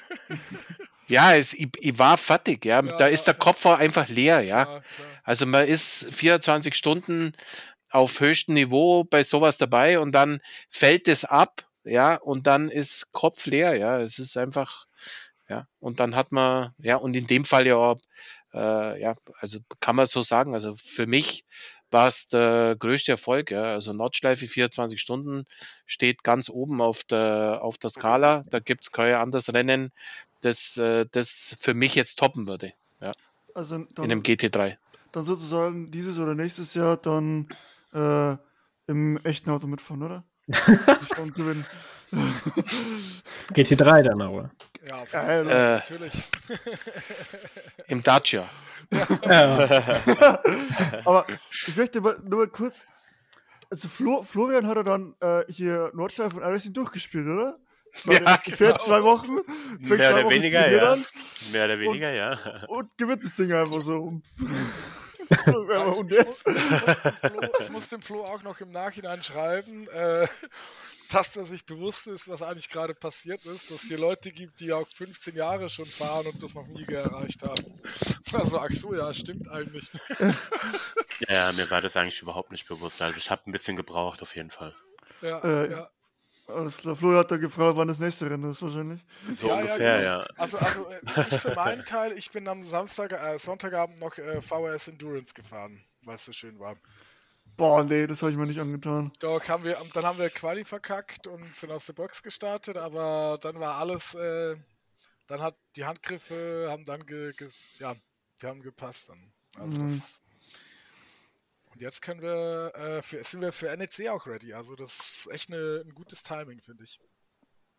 Ja, 1.10 1.34
es, 1.34 1.54
ich, 1.54 1.70
ich 1.80 1.98
war 1.98 2.18
fertig, 2.18 2.66
ja. 2.66 2.84
Ja, 2.84 2.96
da 2.98 3.06
ist 3.06 3.24
der. 3.24 3.32
Kopf 3.32 3.64
auch 3.64 3.78
einfach 3.78 4.08
leer, 4.08 4.42
ja. 4.42 4.66
Klar, 4.66 4.82
klar. 4.82 5.08
Also 5.22 5.46
man 5.46 5.66
ist 5.66 6.06
24 6.12 6.74
Stunden 6.74 7.32
auf 7.88 8.20
höchstem 8.20 8.52
Niveau 8.52 9.04
bei 9.04 9.22
sowas 9.22 9.56
dabei 9.56 10.00
und 10.00 10.12
dann 10.12 10.40
fällt 10.68 11.08
es 11.08 11.24
ab, 11.24 11.66
ja, 11.84 12.16
und 12.16 12.46
dann 12.46 12.68
ist 12.68 13.10
Kopf 13.12 13.46
leer, 13.46 13.74
ja. 13.74 13.98
Es 14.00 14.18
ist 14.18 14.36
einfach, 14.36 14.84
ja, 15.48 15.66
und 15.78 15.98
dann 15.98 16.14
hat 16.14 16.30
man, 16.30 16.74
ja, 16.78 16.96
und 16.96 17.16
in 17.16 17.26
dem 17.26 17.46
Fall 17.46 17.66
ja 17.66 17.76
auch, 17.76 17.96
äh, 18.54 19.00
ja, 19.00 19.14
also 19.40 19.60
kann 19.80 19.96
man 19.96 20.06
so 20.06 20.22
sagen, 20.22 20.54
also 20.54 20.74
für 20.76 21.06
mich 21.06 21.44
war 21.90 22.08
es 22.08 22.28
der 22.28 22.76
größte 22.78 23.12
Erfolg, 23.12 23.50
ja. 23.50 23.62
Also 23.62 23.92
Nordschleife 23.92 24.46
24 24.46 25.00
Stunden 25.00 25.44
steht 25.86 26.22
ganz 26.22 26.50
oben 26.50 26.80
auf 26.80 27.04
der, 27.04 27.60
auf 27.62 27.78
der 27.78 27.90
Skala. 27.90 28.44
Da 28.50 28.58
gibt's 28.58 28.92
kein 28.92 29.14
anderes 29.14 29.52
Rennen, 29.52 29.90
das, 30.42 30.76
äh, 30.76 31.06
das 31.10 31.56
für 31.58 31.74
mich 31.74 31.94
jetzt 31.94 32.18
toppen 32.18 32.46
würde, 32.46 32.72
Also 33.54 33.76
in 33.76 33.88
dann, 33.94 34.04
einem 34.04 34.22
GT3. 34.22 34.76
dann 35.12 35.24
sozusagen 35.24 35.90
dieses 35.90 36.18
oder 36.18 36.34
nächstes 36.34 36.74
Jahr 36.74 36.96
dann 36.96 37.48
äh, 37.92 38.36
im 38.86 39.18
echten 39.24 39.50
Auto 39.50 39.66
mitfahren, 39.66 40.02
oder? 40.02 40.24
Stunde 40.52 41.32
gewinnen. 41.32 41.64
GT3 43.52 44.02
dann 44.02 44.22
aber. 44.22 44.50
Ja, 44.88 44.96
auf 44.96 45.12
Ja, 45.12 45.36
jeden 45.36 45.48
ja, 45.48 45.54
Fall, 45.54 45.74
äh, 45.74 45.74
natürlich. 45.74 46.24
Im 47.88 48.02
Dacia. 48.02 48.48
Ja. 49.26 50.00
Aber 51.04 51.26
ich 51.66 51.76
möchte 51.76 52.00
mal, 52.00 52.18
nur 52.24 52.38
mal 52.40 52.48
kurz. 52.48 52.86
Also 53.70 53.88
Flo, 53.88 54.22
Florian 54.22 54.66
hat 54.66 54.78
er 54.78 54.84
dann 54.84 55.14
äh, 55.20 55.44
hier 55.48 55.90
Nordschleife 55.92 56.36
und 56.36 56.42
iRacing 56.42 56.72
durchgespielt, 56.72 57.26
oder? 57.26 57.58
Ja, 58.04 58.18
er 58.18 58.38
fährt 58.38 58.58
genau. 58.58 58.78
zwei 58.78 59.02
Wochen, 59.02 59.38
fängt 59.78 59.88
Mehr 59.88 59.98
zwei 59.98 60.12
oder 60.14 60.24
Wochen 60.24 60.34
weniger, 60.34 60.70
ja. 60.70 60.98
Mehr 61.52 61.64
oder 61.64 61.78
weniger, 61.80 62.12
ja. 62.12 62.38
und 62.68 62.96
gewinnt 62.96 63.24
das 63.24 63.34
Ding 63.34 63.52
einfach 63.52 63.80
so. 63.80 64.20
So, 65.46 65.66
Also 65.66 66.00
und 66.00 66.10
ich, 66.10 66.16
jetzt? 66.18 66.46
muss, 66.46 66.56
ich, 66.56 66.70
muss 66.70 67.02
dem 67.02 67.12
Flo, 67.16 67.50
ich 67.60 67.70
muss 67.70 67.88
dem 67.88 68.02
Flo 68.02 68.24
auch 68.24 68.42
noch 68.42 68.60
im 68.60 68.70
Nachhinein 68.70 69.22
schreiben, 69.22 69.88
äh, 69.88 70.26
dass 71.10 71.36
er 71.36 71.44
sich 71.46 71.64
bewusst 71.64 72.06
ist, 72.06 72.28
was 72.28 72.42
eigentlich 72.42 72.68
gerade 72.68 72.94
passiert 72.94 73.44
ist, 73.46 73.70
dass 73.70 73.82
es 73.82 73.88
hier 73.88 73.98
Leute 73.98 74.30
gibt, 74.30 74.60
die 74.60 74.72
auch 74.72 74.86
15 74.88 75.34
Jahre 75.34 75.68
schon 75.68 75.86
fahren 75.86 76.26
und 76.26 76.42
das 76.42 76.54
noch 76.54 76.66
nie 76.66 76.84
erreicht 76.84 77.42
haben. 77.42 77.80
Also, 78.32 78.58
ach 78.58 78.70
so, 78.70 78.94
ja, 78.94 79.12
stimmt 79.14 79.48
eigentlich. 79.48 79.90
Ja, 80.18 80.34
ja, 81.28 81.52
mir 81.56 81.70
war 81.70 81.80
das 81.80 81.96
eigentlich 81.96 82.20
überhaupt 82.22 82.52
nicht 82.52 82.68
bewusst. 82.68 83.00
Also 83.00 83.16
ich 83.16 83.30
habe 83.30 83.42
ein 83.46 83.52
bisschen 83.52 83.76
gebraucht 83.76 84.22
auf 84.22 84.36
jeden 84.36 84.50
Fall. 84.50 84.74
Ja, 85.22 85.40
Äh, 85.42 85.70
ja. 85.70 85.88
Alles 86.48 86.78
klar. 86.78 86.96
Florian 86.96 87.20
hat 87.20 87.30
da 87.30 87.36
gefragt, 87.36 87.76
wann 87.76 87.88
das 87.88 87.98
nächste 87.98 88.30
Rennen 88.30 88.50
ist, 88.50 88.62
wahrscheinlich. 88.62 89.04
So 89.38 89.48
Ja, 89.48 89.54
ja, 89.54 89.74
ungefähr, 89.74 89.98
genau. 89.98 90.02
ja. 90.20 90.26
Also, 90.36 90.58
also 90.58 90.88
äh, 90.88 91.00
ich 91.30 91.36
für 91.36 91.54
meinen 91.54 91.84
Teil, 91.84 92.12
ich 92.12 92.30
bin 92.30 92.48
am 92.48 92.62
Samstag, 92.62 93.12
äh, 93.12 93.38
Sonntagabend 93.38 93.98
noch 94.00 94.16
äh, 94.16 94.40
VHS 94.40 94.88
Endurance 94.88 95.34
gefahren, 95.34 95.84
weil 96.02 96.14
es 96.14 96.24
so 96.24 96.32
schön 96.32 96.58
war. 96.58 96.76
Boah, 97.56 97.84
nee, 97.84 98.06
das 98.06 98.22
habe 98.22 98.30
ich 98.32 98.38
mir 98.38 98.46
nicht 98.46 98.60
angetan. 98.60 99.10
Doch, 99.20 99.46
haben 99.48 99.64
wir, 99.64 99.76
dann 99.92 100.04
haben 100.04 100.18
wir 100.18 100.30
Quali 100.30 100.64
verkackt 100.64 101.26
und 101.26 101.54
sind 101.54 101.70
aus 101.72 101.86
der 101.86 101.92
Box 101.92 102.22
gestartet, 102.22 102.76
aber 102.76 103.38
dann 103.42 103.58
war 103.60 103.76
alles, 103.76 104.14
äh, 104.14 104.56
dann 105.26 105.42
hat 105.42 105.56
die 105.76 105.84
Handgriffe 105.84 106.68
haben 106.70 106.84
dann 106.84 107.04
ge, 107.04 107.32
ge, 107.32 107.48
ja, 107.78 107.94
die 108.40 108.46
haben 108.46 108.62
gepasst 108.62 109.08
dann. 109.08 109.32
Also 109.58 109.76
Mhm. 109.76 109.86
das, 109.88 110.22
und 111.78 111.82
jetzt 111.82 112.02
können 112.02 112.20
wir, 112.20 112.72
äh, 112.74 113.02
für, 113.02 113.22
sind 113.22 113.40
wir 113.40 113.52
für 113.52 113.76
NEC 113.76 114.08
auch 114.08 114.26
ready. 114.26 114.52
Also 114.52 114.74
das 114.74 114.98
ist 114.98 115.30
echt 115.30 115.52
eine, 115.52 115.84
ein 115.86 115.94
gutes 115.94 116.24
Timing, 116.24 116.60
finde 116.60 116.82
ich. 116.82 116.98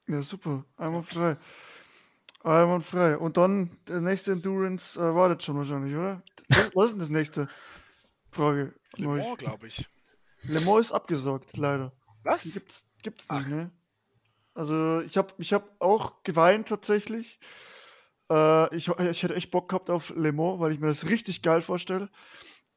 Ja, 0.07 0.21
super. 0.21 0.63
Einmal 0.77 1.03
frei. 1.03 1.35
Einmal 2.41 2.79
frei. 2.79 3.17
Und 3.17 3.35
dann 3.35 3.77
der 3.89 3.99
nächste 3.99 4.31
Endurance 4.31 4.97
äh, 4.97 5.13
wartet 5.13 5.43
schon 5.43 5.57
wahrscheinlich, 5.57 5.93
oder? 5.93 6.23
Was, 6.73 6.85
ist 6.85 6.91
denn 6.93 6.99
das 6.99 7.09
nächste? 7.09 7.49
Frage. 8.31 8.73
Le. 8.95 9.05
Mans, 9.05 9.37
glaube 9.37 9.67
ich. 9.67 9.89
Le 10.43 10.61
Mans 10.61 10.87
ist 10.87 10.91
abgesagt, 10.93 11.57
leider. 11.57 11.91
Was? 12.23 12.43
Die 12.43 12.51
gibt's, 12.51 12.87
gibt's 13.03 13.29
nicht, 13.29 13.47
ne? 13.47 13.69
Also 14.53 15.01
ich 15.01 15.17
habe 15.17 15.33
ich 15.39 15.51
hab 15.51 15.75
auch 15.81 16.23
geweint 16.23 16.69
tatsächlich. 16.69 17.37
Äh, 18.31 18.73
ich, 18.73 18.87
ich 18.87 19.23
hätte 19.23 19.35
echt 19.35 19.51
Bock 19.51 19.67
gehabt 19.67 19.89
auf 19.89 20.13
Le 20.15 20.31
Mans, 20.31 20.61
weil 20.61 20.71
ich 20.71 20.79
mir 20.79 20.87
das 20.87 21.09
richtig 21.09 21.41
geil 21.41 21.61
vorstelle. 21.61 22.09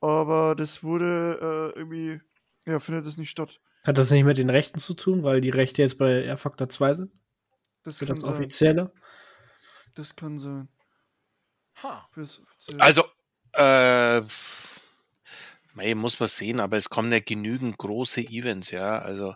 Aber 0.02 0.54
das 0.56 0.82
wurde 0.82 1.72
äh, 1.74 1.78
irgendwie, 1.78 2.20
ja, 2.66 2.80
findet 2.80 3.06
es 3.06 3.16
nicht 3.16 3.30
statt. 3.30 3.60
Hat 3.84 3.96
das 3.98 4.10
nicht 4.10 4.24
mit 4.24 4.36
den 4.36 4.50
Rechten 4.50 4.78
zu 4.78 4.94
tun, 4.94 5.22
weil 5.22 5.40
die 5.40 5.50
Rechte 5.50 5.80
jetzt 5.82 5.96
bei 5.98 6.24
R-Factor 6.24 6.68
2 6.68 6.94
sind? 6.94 7.12
Das 7.84 7.98
Für 7.98 8.06
kann 8.06 8.16
das 8.16 8.24
sein. 8.24 8.32
Offizielle? 8.34 8.92
Das 9.94 10.14
kann 10.16 10.38
sein. 10.38 10.68
Ha. 11.82 12.08
Fürs 12.12 12.40
Offizielle. 12.40 12.82
Also, 12.82 13.04
äh, 13.54 14.22
mei, 15.74 15.94
muss 15.94 16.18
man 16.20 16.28
sehen, 16.28 16.60
aber 16.60 16.76
es 16.76 16.90
kommen 16.90 17.10
ja 17.12 17.20
genügend 17.20 17.78
große 17.78 18.20
Events, 18.22 18.70
ja. 18.70 18.98
Also 18.98 19.34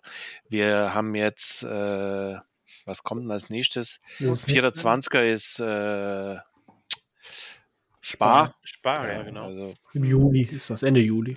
wir 0.48 0.94
haben 0.94 1.14
jetzt, 1.14 1.62
äh, 1.62 2.36
was 2.84 3.02
kommt 3.02 3.22
denn 3.22 3.30
als 3.30 3.50
nächstes? 3.50 4.00
Das 4.20 4.40
ist 4.40 4.48
nicht- 4.48 4.56
24er 4.58 5.22
ist 5.22 5.60
äh, 5.60 6.38
Spa. 8.06 8.54
Spar, 8.62 9.12
ja, 9.12 9.22
genau. 9.22 9.46
Also, 9.46 9.74
Im 9.92 10.04
Juli 10.04 10.42
ist 10.42 10.70
das, 10.70 10.84
Ende 10.84 11.00
Juli. 11.00 11.36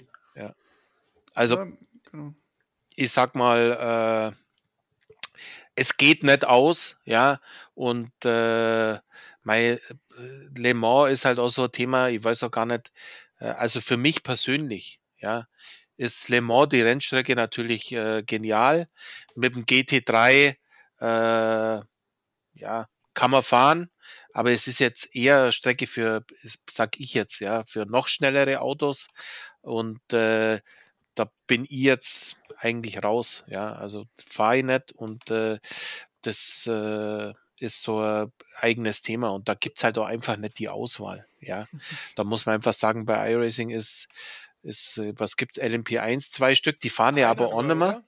Also, 1.33 1.55
Ja, 1.57 1.67
genau. 2.11 2.33
ich 2.95 3.11
sag 3.11 3.35
mal, 3.35 4.35
äh, 4.35 5.39
es 5.73 5.97
geht 5.97 6.23
nicht 6.23 6.45
aus, 6.45 6.99
ja, 7.05 7.39
und 7.73 8.11
äh, 8.23 8.99
mein 9.41 9.63
äh, 9.63 9.79
Le 10.55 10.73
Mans 10.73 11.11
ist 11.11 11.25
halt 11.25 11.39
auch 11.39 11.49
so 11.49 11.63
ein 11.63 11.71
Thema, 11.71 12.09
ich 12.09 12.23
weiß 12.23 12.43
auch 12.43 12.51
gar 12.51 12.65
nicht, 12.65 12.91
äh, 13.39 13.45
also 13.45 13.81
für 13.81 13.97
mich 13.97 14.21
persönlich, 14.21 14.99
ja, 15.17 15.47
ist 15.97 16.29
Le 16.29 16.41
Mans 16.41 16.69
die 16.69 16.81
Rennstrecke 16.81 17.35
natürlich 17.35 17.91
äh, 17.93 18.21
genial. 18.23 18.89
Mit 19.33 19.55
dem 19.55 19.65
GT3, 19.65 20.55
äh, 20.99 21.81
ja, 22.59 22.87
kann 23.13 23.31
man 23.31 23.43
fahren, 23.43 23.89
aber 24.33 24.51
es 24.51 24.67
ist 24.67 24.79
jetzt 24.79 25.15
eher 25.15 25.51
Strecke 25.51 25.87
für, 25.87 26.23
sag 26.69 26.99
ich 26.99 27.13
jetzt, 27.13 27.39
ja, 27.39 27.63
für 27.65 27.85
noch 27.85 28.07
schnellere 28.07 28.61
Autos 28.61 29.07
und 29.61 30.01
äh, 30.13 30.61
da 31.15 31.31
bin 31.47 31.65
ich 31.65 31.81
jetzt 31.81 32.39
eigentlich 32.57 33.03
raus, 33.03 33.43
ja, 33.47 33.73
also 33.73 34.05
fahre 34.29 34.57
ich 34.57 34.63
nicht 34.63 34.91
und 34.91 35.29
äh, 35.31 35.59
das 36.21 36.67
äh, 36.67 37.33
ist 37.57 37.81
so 37.81 37.99
ein 37.99 38.31
eigenes 38.55 39.01
Thema 39.01 39.29
und 39.29 39.49
da 39.49 39.53
gibt's 39.53 39.83
halt 39.83 39.97
auch 39.97 40.05
einfach 40.05 40.37
nicht 40.37 40.59
die 40.59 40.69
Auswahl, 40.69 41.25
ja. 41.39 41.67
Da 42.15 42.23
muss 42.23 42.45
man 42.45 42.55
einfach 42.55 42.73
sagen, 42.73 43.05
bei 43.05 43.31
iRacing 43.31 43.69
ist, 43.69 44.07
ist 44.61 44.97
was 45.19 45.37
gibt's, 45.37 45.59
LMP1, 45.59 46.31
zwei 46.31 46.55
Stück, 46.55 46.79
die 46.79 46.89
fahren 46.89 47.17
ja 47.17 47.29
aber 47.29 47.53
auch 47.53 47.63
nicht 47.63 47.75
mehr. 47.75 48.03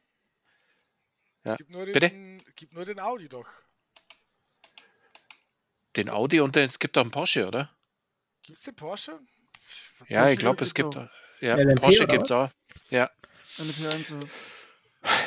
Ja. 1.43 1.53
Es 1.53 1.57
gibt 1.57 1.69
nur, 1.71 1.85
Bitte? 1.85 2.09
den, 2.09 2.43
gibt 2.55 2.73
nur 2.73 2.85
den 2.85 2.99
Audi 2.99 3.27
doch. 3.27 3.47
Den 5.95 6.09
Audi 6.09 6.39
und 6.39 6.55
den, 6.55 6.65
es 6.65 6.79
gibt 6.79 6.97
auch 6.97 7.01
einen 7.01 7.11
Porsche, 7.11 7.47
oder? 7.47 7.69
Gibt's 8.43 8.63
den 8.63 8.75
Porsche? 8.75 9.19
Ja, 10.07 10.21
Porsche 10.21 10.33
ich 10.33 10.39
glaube, 10.39 10.63
es 10.63 10.73
gibt, 10.73 10.97
auch. 10.97 11.07
ja, 11.41 11.55
LMP 11.55 11.81
Porsche 11.81 12.07
gibt's 12.07 12.31
was? 12.31 12.49
auch. 12.49 12.51
Ja, 12.89 13.09
Eine 13.57 13.71
P1. 13.71 14.07
so. 14.07 14.19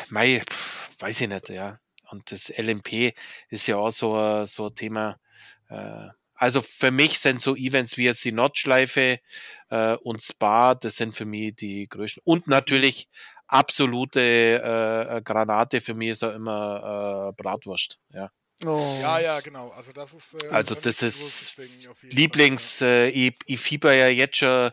Mei, 0.08 0.40
pf, 0.48 0.90
weiß 1.00 1.20
ich 1.20 1.28
nicht, 1.28 1.48
ja. 1.50 1.78
Und 2.10 2.30
das 2.32 2.50
LMP 2.50 3.14
ist 3.48 3.66
ja 3.66 3.76
auch 3.76 3.90
so, 3.90 4.14
ein- 4.16 4.46
so 4.46 4.68
ein 4.68 4.74
Thema. 4.74 5.18
Äh, 5.68 6.08
also 6.34 6.60
für 6.62 6.90
mich 6.90 7.18
sind 7.18 7.40
so 7.40 7.54
Events 7.56 7.96
wie 7.96 8.04
jetzt 8.04 8.24
die 8.24 8.32
Nordschleife 8.32 9.20
äh, 9.70 9.94
und 9.96 10.22
Spa, 10.22 10.74
das 10.74 10.96
sind 10.96 11.14
für 11.14 11.24
mich 11.24 11.54
die 11.56 11.88
größten. 11.88 12.22
Und 12.24 12.46
natürlich 12.48 13.08
absolute 13.46 14.20
äh, 14.20 15.22
Granate 15.22 15.80
für 15.80 15.94
mich 15.94 16.10
ist 16.10 16.24
auch 16.24 16.34
immer 16.34 17.30
äh, 17.30 17.42
Bratwurst. 17.42 17.98
Ja. 18.10 18.30
Oh. 18.64 18.98
Ja, 19.00 19.18
ja, 19.18 19.40
genau. 19.40 19.70
Also 19.70 19.92
das 19.92 20.14
ist 20.14 20.34
äh, 20.42 20.48
Also 20.48 20.74
das 20.76 21.00
großes 21.00 21.59
ist 21.59 22.12
Lieblings, 22.12 22.80
äh, 22.82 23.09
ich, 23.09 23.34
ich 23.46 23.61
fieber 23.61 23.92
ja 23.92 24.09
jetzt 24.09 24.36
schon 24.36 24.70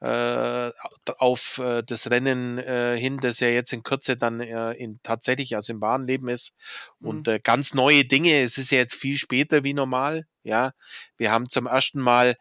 äh, 0.00 0.70
auf 1.18 1.58
äh, 1.58 1.82
das 1.82 2.10
Rennen 2.10 2.58
äh, 2.58 2.96
hin, 2.96 3.18
das 3.18 3.40
ja 3.40 3.48
jetzt 3.48 3.72
in 3.72 3.82
Kürze 3.82 4.16
dann 4.16 4.40
äh, 4.40 4.72
in 4.72 5.00
tatsächlich 5.02 5.56
also 5.56 5.72
im 5.72 5.80
wahren 5.80 6.06
Leben 6.06 6.28
ist 6.28 6.54
und 7.00 7.26
äh, 7.26 7.40
ganz 7.40 7.74
neue 7.74 8.04
Dinge. 8.04 8.40
Es 8.40 8.56
ist 8.56 8.70
ja 8.70 8.78
jetzt 8.78 8.94
viel 8.94 9.16
später 9.18 9.64
wie 9.64 9.74
normal. 9.74 10.26
Ja, 10.44 10.72
wir 11.16 11.32
haben 11.32 11.48
zum 11.48 11.66
ersten 11.66 12.00
Mal 12.00 12.36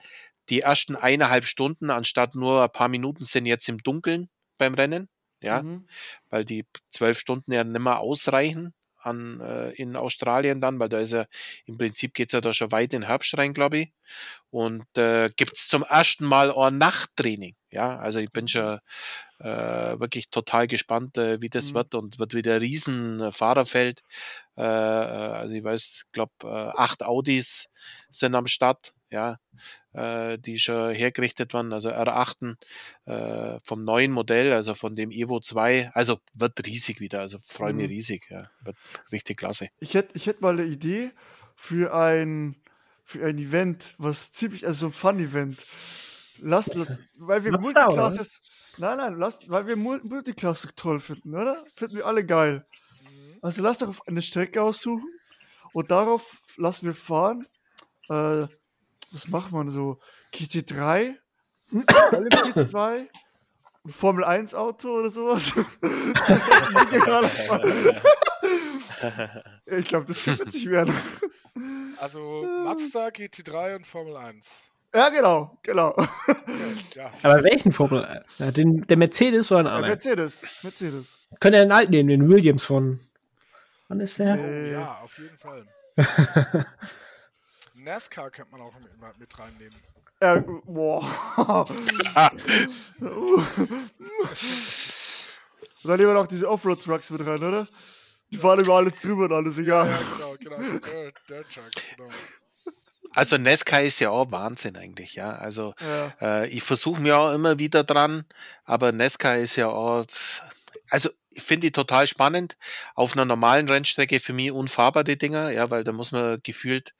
die 0.49 0.61
ersten 0.61 0.95
eineinhalb 0.95 1.47
Stunden 1.47 1.89
anstatt 1.89 2.35
nur 2.35 2.63
ein 2.63 2.71
paar 2.71 2.87
Minuten 2.89 3.23
sind 3.23 3.45
jetzt 3.47 3.67
im 3.67 3.79
Dunkeln 3.79 4.29
beim 4.57 4.75
Rennen. 4.75 5.09
Ja, 5.41 5.63
Mhm. 5.63 5.87
weil 6.29 6.45
die 6.45 6.65
zwölf 6.89 7.19
Stunden 7.19 7.51
ja 7.51 7.63
nimmer 7.63 7.99
ausreichen 7.99 8.73
an, 9.03 9.39
äh, 9.41 9.71
in 9.71 9.95
Australien 9.95 10.61
dann, 10.61 10.79
weil 10.79 10.89
da 10.89 10.99
ist 10.99 11.11
ja 11.11 11.25
im 11.65 11.77
Prinzip 11.77 12.13
geht's 12.13 12.33
ja 12.33 12.41
da 12.41 12.53
schon 12.53 12.71
weit 12.71 12.93
in 12.93 13.01
den 13.01 13.07
Herbst 13.07 13.37
rein, 13.37 13.53
glaube 13.53 13.77
ich. 13.79 13.91
Und 14.49 14.85
äh, 14.97 15.29
gibt's 15.35 15.67
zum 15.67 15.83
ersten 15.83 16.25
Mal 16.25 16.51
auch 16.51 16.69
Nachttraining. 16.69 17.55
Ja, 17.71 17.97
also 17.97 18.19
ich 18.19 18.31
bin 18.31 18.47
schon 18.47 18.79
äh, 19.39 19.99
wirklich 19.99 20.29
total 20.29 20.67
gespannt, 20.67 21.17
äh, 21.17 21.41
wie 21.41 21.49
das 21.49 21.71
Mhm. 21.71 21.75
wird 21.75 21.95
und 21.95 22.19
wird 22.19 22.33
wieder 22.33 22.53
ein 22.55 22.59
riesen 22.59 23.31
Fahrerfeld. 23.31 24.01
Äh, 24.57 24.63
äh, 24.63 24.65
also 24.65 25.55
ich 25.55 25.63
weiß, 25.63 26.05
glaube 26.11 26.33
äh, 26.43 26.47
acht 26.47 27.03
Audis 27.03 27.67
sind 28.09 28.35
am 28.35 28.47
Start, 28.47 28.93
ja, 29.13 29.37
äh, 29.93 30.37
die 30.37 30.59
schon 30.59 30.93
hergerichtet 30.93 31.53
waren, 31.53 31.71
also 31.71 31.89
R8 31.89 32.57
äh, 33.05 33.59
vom 33.63 33.85
neuen 33.85 34.11
Modell, 34.11 34.51
also 34.51 34.73
von 34.75 34.95
dem 34.97 35.11
Evo 35.11 35.39
2, 35.39 35.89
also 35.93 36.19
wird 36.33 36.65
riesig 36.65 36.99
wieder, 36.99 37.21
also 37.21 37.37
freue 37.39 37.71
mich 37.73 37.85
Mhm. 37.87 37.91
riesig, 37.93 38.27
ja, 38.29 38.49
wird 38.63 38.75
richtig 39.11 39.37
klasse. 39.37 39.69
Ich 39.79 39.93
hätte 39.93 40.17
ich 40.17 40.25
hätt 40.27 40.41
mal 40.41 40.53
eine 40.53 40.65
Idee 40.65 41.11
für 41.55 41.93
ein, 41.95 42.55
für 43.05 43.25
ein 43.25 43.37
Event, 43.37 43.93
was 43.97 44.31
ziemlich, 44.33 44.65
also 44.67 44.79
so 44.81 44.85
ein 44.87 44.93
Fun-Event. 44.93 45.65
Lass 46.39 46.65
das, 46.65 46.99
weil 47.17 47.45
wir 47.45 47.51
Multiclasses. 47.51 48.41
Nein, 48.77 48.97
nein, 48.97 49.19
lass, 49.19 49.47
weil 49.47 49.67
wir 49.67 49.75
Mul- 49.77 50.01
Multiklasse 50.03 50.69
toll 50.75 50.99
finden, 50.99 51.35
oder? 51.35 51.63
Finden 51.75 51.95
wir 51.97 52.07
alle 52.07 52.25
geil. 52.25 52.65
Mhm. 53.03 53.37
Also 53.43 53.61
lass 53.61 53.77
doch 53.77 54.07
eine 54.07 54.23
Strecke 54.23 54.61
aussuchen 54.63 55.07
und 55.73 55.91
darauf 55.91 56.41
lassen 56.57 56.87
wir 56.87 56.95
fahren. 56.95 57.45
Äh, 58.09 58.47
was 59.13 59.27
macht 59.27 59.51
man 59.51 59.69
so? 59.69 59.99
GT3? 60.33 61.15
LMP2? 61.71 63.07
Ein 63.85 63.91
Formel 63.91 64.23
1 64.23 64.55
Auto 64.55 64.99
oder 64.99 65.11
sowas? 65.11 65.53
ich 69.65 69.85
glaube, 69.85 70.05
das 70.05 70.25
wird 70.25 70.39
witzig 70.39 70.69
werden. 70.69 70.93
Also 71.97 72.43
Mazda, 72.63 73.07
GT3 73.07 73.75
und 73.75 73.85
Formel 73.85 74.15
1. 74.15 74.71
Ja, 74.95 75.09
genau, 75.09 75.57
genau. 75.63 75.89
Okay, 75.89 76.05
ja. 76.95 77.11
Aber 77.23 77.43
welchen 77.43 77.71
Formel? 77.71 78.23
Ja, 78.37 78.51
den, 78.51 78.81
der 78.87 78.97
Mercedes 78.97 79.51
oder 79.51 79.61
ein 79.61 79.65
Ja, 79.65 79.71
anderer? 79.73 79.89
Mercedes, 79.89 80.43
Mercedes. 80.63 81.17
Können 81.39 81.55
ja 81.55 81.61
den 81.63 81.71
alten 81.71 81.91
nehmen, 81.91 82.09
den 82.09 82.29
Williams 82.29 82.63
von. 82.63 82.99
Wann 83.87 83.99
ist 83.99 84.19
der? 84.19 84.35
Äh, 84.37 84.71
ja, 84.71 84.99
auf 85.03 85.17
jeden 85.17 85.37
Fall. 85.37 85.65
NASCAR 87.83 88.31
könnte 88.31 88.51
man 88.51 88.61
auch 88.61 88.73
mit, 88.79 89.19
mit 89.19 89.39
reinnehmen. 89.39 89.75
Ja, 90.21 90.43
boah. 90.65 91.03
Und 95.83 95.89
dann 95.89 95.97
nehmen 95.97 96.09
wir 96.09 96.13
noch 96.13 96.27
diese 96.27 96.49
Offroad-Trucks 96.49 97.09
mit 97.09 97.25
rein, 97.25 97.43
oder? 97.43 97.67
Die 98.31 98.37
fahren 98.37 98.59
über 98.61 98.75
alles 98.75 98.99
drüber 99.01 99.25
und 99.25 99.33
alles 99.33 99.57
egal. 99.57 99.87
Ja, 99.89 99.97
genau, 99.97 100.35
genau. 100.39 100.57
Dirt, 100.79 101.15
Dirt 101.29 101.49
Trucks, 101.53 101.83
genau. 101.95 102.09
Also 103.11 103.37
Nesca 103.37 103.77
ist 103.79 103.99
ja 103.99 104.09
auch 104.09 104.31
Wahnsinn 104.31 104.75
eigentlich, 104.75 105.13
ja. 105.15 105.31
Also 105.35 105.75
Ja. 105.79 106.13
äh, 106.43 106.47
ich 106.47 106.63
versuche 106.63 106.99
mir 107.01 107.17
auch 107.17 107.31
immer 107.33 107.59
wieder 107.59 107.83
dran, 107.83 108.25
aber 108.65 108.91
Nesca 108.91 109.35
ist 109.35 109.55
ja 109.55 109.67
auch, 109.67 110.05
also 110.93 111.09
ich 111.31 111.43
finde 111.43 111.67
die 111.67 111.71
total 111.71 112.07
spannend. 112.07 112.57
Auf 112.95 113.13
einer 113.13 113.25
normalen 113.25 113.69
Rennstrecke 113.69 114.19
für 114.19 114.33
mich 114.33 114.51
unfahrbar 114.51 115.03
die 115.03 115.17
Dinger, 115.17 115.51
ja, 115.51 115.69
weil 115.71 115.83
da 115.83 115.91
muss 115.91 116.11
man 116.11 116.39
gefühlt 116.43 116.93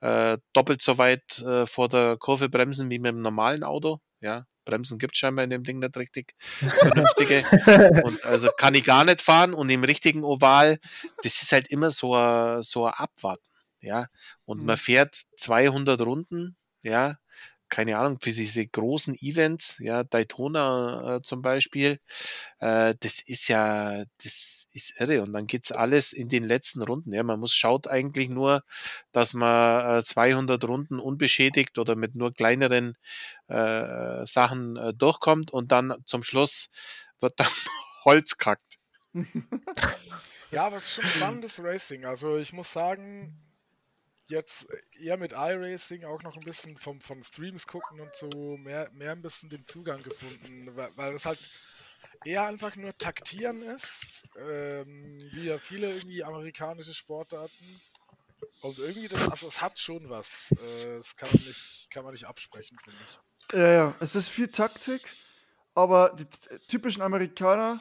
äh, 0.00 0.38
doppelt 0.52 0.82
so 0.82 0.98
weit 0.98 1.38
äh, 1.40 1.66
vor 1.66 1.88
der 1.88 2.16
Kurve 2.18 2.48
bremsen 2.48 2.90
wie 2.90 2.98
mit 2.98 3.10
dem 3.14 3.22
normalen 3.22 3.64
Auto, 3.64 4.00
ja. 4.20 4.46
Bremsen 4.64 4.98
gibt 4.98 5.16
scheinbar 5.16 5.44
in 5.44 5.50
dem 5.50 5.64
Ding 5.64 5.78
nicht 5.78 5.96
richtig 5.96 6.34
vernünftige. 6.76 7.46
Und 7.98 8.24
also 8.24 8.50
kann 8.56 8.74
ich 8.74 8.84
gar 8.84 9.04
nicht 9.04 9.22
fahren 9.22 9.54
und 9.54 9.70
im 9.70 9.84
richtigen 9.84 10.24
Oval, 10.24 10.78
das 11.22 11.42
ist 11.42 11.52
halt 11.52 11.68
immer 11.70 11.90
so 11.92 12.14
ein, 12.14 12.62
so 12.62 12.86
ein 12.86 12.94
Abwarten, 12.94 13.46
ja. 13.80 14.06
Und 14.44 14.64
man 14.64 14.76
Mhm. 14.76 14.78
fährt 14.78 15.22
200 15.36 16.00
Runden, 16.02 16.56
ja, 16.82 17.16
keine 17.68 17.98
Ahnung, 17.98 18.18
für 18.20 18.30
diese 18.30 18.66
großen 18.66 19.14
Events, 19.20 19.76
ja, 19.78 20.04
Daytona 20.04 21.16
äh, 21.16 21.20
zum 21.22 21.42
Beispiel, 21.42 21.98
äh, 22.58 22.94
das 23.00 23.20
ist 23.20 23.48
ja, 23.48 24.04
das 24.22 24.68
ist 24.72 25.00
irre. 25.00 25.22
Und 25.22 25.32
dann 25.32 25.46
geht's 25.46 25.72
alles 25.72 26.12
in 26.12 26.28
den 26.28 26.44
letzten 26.44 26.82
Runden. 26.82 27.12
Ja, 27.12 27.22
man 27.22 27.40
muss 27.40 27.54
schaut 27.54 27.88
eigentlich 27.88 28.28
nur, 28.28 28.62
dass 29.12 29.32
man 29.32 29.98
äh, 29.98 30.02
200 30.02 30.62
Runden 30.64 31.00
unbeschädigt 31.00 31.78
oder 31.78 31.96
mit 31.96 32.14
nur 32.14 32.32
kleineren 32.32 32.96
äh, 33.48 34.24
Sachen 34.26 34.76
äh, 34.76 34.94
durchkommt 34.94 35.50
und 35.50 35.72
dann 35.72 35.94
zum 36.04 36.22
Schluss 36.22 36.70
wird 37.20 37.40
dann 37.40 37.48
Holz 38.04 38.38
kackt. 38.38 38.78
Ja, 40.52 40.66
aber 40.66 40.76
es 40.76 40.84
ist 40.84 40.94
schon 40.94 41.06
spannendes 41.06 41.60
Racing. 41.62 42.04
Also 42.04 42.36
ich 42.36 42.52
muss 42.52 42.72
sagen, 42.72 43.45
jetzt 44.28 44.66
eher 44.98 45.16
mit 45.16 45.32
iRacing 45.32 46.04
auch 46.04 46.22
noch 46.22 46.36
ein 46.36 46.44
bisschen 46.44 46.76
vom, 46.76 47.00
von 47.00 47.22
Streams 47.22 47.66
gucken 47.66 48.00
und 48.00 48.14
so 48.14 48.56
mehr, 48.56 48.90
mehr 48.92 49.12
ein 49.12 49.22
bisschen 49.22 49.48
den 49.48 49.66
Zugang 49.66 50.00
gefunden, 50.00 50.70
weil, 50.74 51.14
es 51.14 51.26
halt 51.26 51.50
eher 52.24 52.46
einfach 52.46 52.76
nur 52.76 52.96
Taktieren 52.98 53.62
ist, 53.62 54.24
ähm, 54.36 55.16
wie 55.32 55.46
ja 55.46 55.58
viele 55.58 55.92
irgendwie 55.92 56.24
amerikanische 56.24 56.94
Sportarten. 56.94 57.80
Und 58.62 58.78
irgendwie, 58.78 59.08
das, 59.08 59.28
also 59.30 59.48
es 59.48 59.60
hat 59.60 59.78
schon 59.78 60.08
was. 60.10 60.52
Äh, 60.52 60.96
das 60.98 61.16
kann 61.16 61.28
man 61.32 61.42
nicht, 61.42 61.88
kann 61.90 62.04
man 62.04 62.12
nicht 62.12 62.24
absprechen, 62.24 62.78
finde 62.82 62.98
ich. 63.04 63.18
Ja, 63.52 63.72
ja, 63.72 63.94
es 64.00 64.16
ist 64.16 64.28
viel 64.28 64.48
Taktik, 64.48 65.02
aber 65.74 66.10
die 66.18 66.26
typischen 66.66 67.02
Amerikaner, 67.02 67.80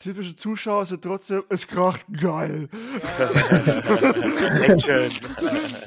typische 0.00 0.34
Zuschauer 0.34 0.86
sind 0.86 1.02
trotzdem, 1.04 1.44
es 1.48 1.66
kracht 1.66 2.00
geil. 2.20 2.68
Action. 4.62 5.10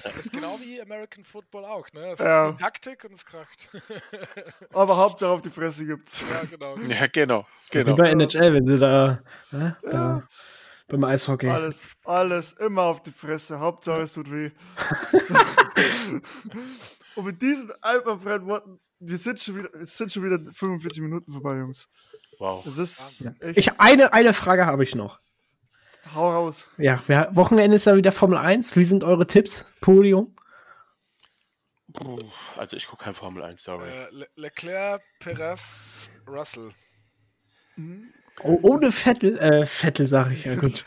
Das 0.03 0.15
ist 0.17 0.31
genau 0.31 0.57
wie 0.61 0.81
American 0.81 1.23
Football 1.23 1.65
auch, 1.65 1.91
ne? 1.93 2.11
Es 2.13 2.19
Ja. 2.19 2.49
ist 2.49 2.59
Taktik 2.59 3.03
und 3.03 3.13
es 3.13 3.25
kracht. 3.25 3.69
Aber 4.73 4.95
Hauptsache 4.97 5.31
auf 5.31 5.41
die 5.41 5.49
Fresse 5.49 5.85
gibt's. 5.85 6.23
ja, 6.31 6.43
genau. 6.49 6.77
Ja, 6.87 7.07
genau. 7.07 7.45
Wie 7.71 7.83
genau. 7.83 7.95
bei 7.95 8.09
NHL, 8.11 8.53
wenn 8.53 8.67
sie 8.67 8.77
da, 8.77 9.19
ne, 9.51 9.75
da 9.89 10.23
beim 10.87 11.03
Eishockey. 11.03 11.49
Alles, 11.49 11.87
alles 12.05 12.53
immer 12.53 12.83
auf 12.83 13.01
die 13.03 13.11
Fresse. 13.11 13.59
Hauptsache 13.59 14.01
es 14.01 14.13
tut 14.13 14.31
weh. 14.31 14.51
Und 17.15 17.25
mit 17.25 17.41
diesen 17.41 17.71
alberfreien 17.81 18.45
Worten, 18.45 18.79
wir 18.99 19.17
sind 19.17 19.39
schon 19.39 19.57
wieder, 19.57 19.73
es 19.75 19.97
sind 19.97 20.11
schon 20.11 20.23
wieder 20.23 20.39
45 20.51 21.01
Minuten 21.01 21.31
vorbei, 21.31 21.57
Jungs. 21.57 21.87
Wow. 22.39 22.63
Das 22.65 22.77
ist 22.77 23.23
Ich, 23.55 23.79
eine, 23.79 24.13
eine 24.13 24.33
Frage 24.33 24.65
habe 24.65 24.83
ich 24.83 24.95
noch. 24.95 25.19
hau 26.13 26.31
raus. 26.31 26.67
Ja, 26.77 27.01
wer, 27.07 27.35
Wochenende 27.35 27.75
ist 27.75 27.85
ja 27.85 27.95
wieder 27.95 28.11
Formel 28.11 28.37
1. 28.37 28.75
Wie 28.75 28.83
sind 28.83 29.03
eure 29.03 29.27
Tipps? 29.27 29.65
Podium? 29.81 30.35
Puh, 31.93 32.17
Also 32.57 32.75
ich 32.77 32.87
gucke 32.87 33.03
kein 33.03 33.13
Formel 33.13 33.43
1, 33.43 33.61
sorry. 33.63 33.87
Äh, 33.87 34.07
Le 34.11 34.27
Leclerc, 34.35 35.01
Perez, 35.19 36.09
Russell. 36.27 36.71
Oh, 38.43 38.59
ohne 38.63 38.91
Vettel, 38.91 39.37
äh, 39.37 39.65
Vettel 39.65 40.07
sage 40.07 40.33
ich 40.33 40.45
ja 40.45 40.55
gut. 40.55 40.85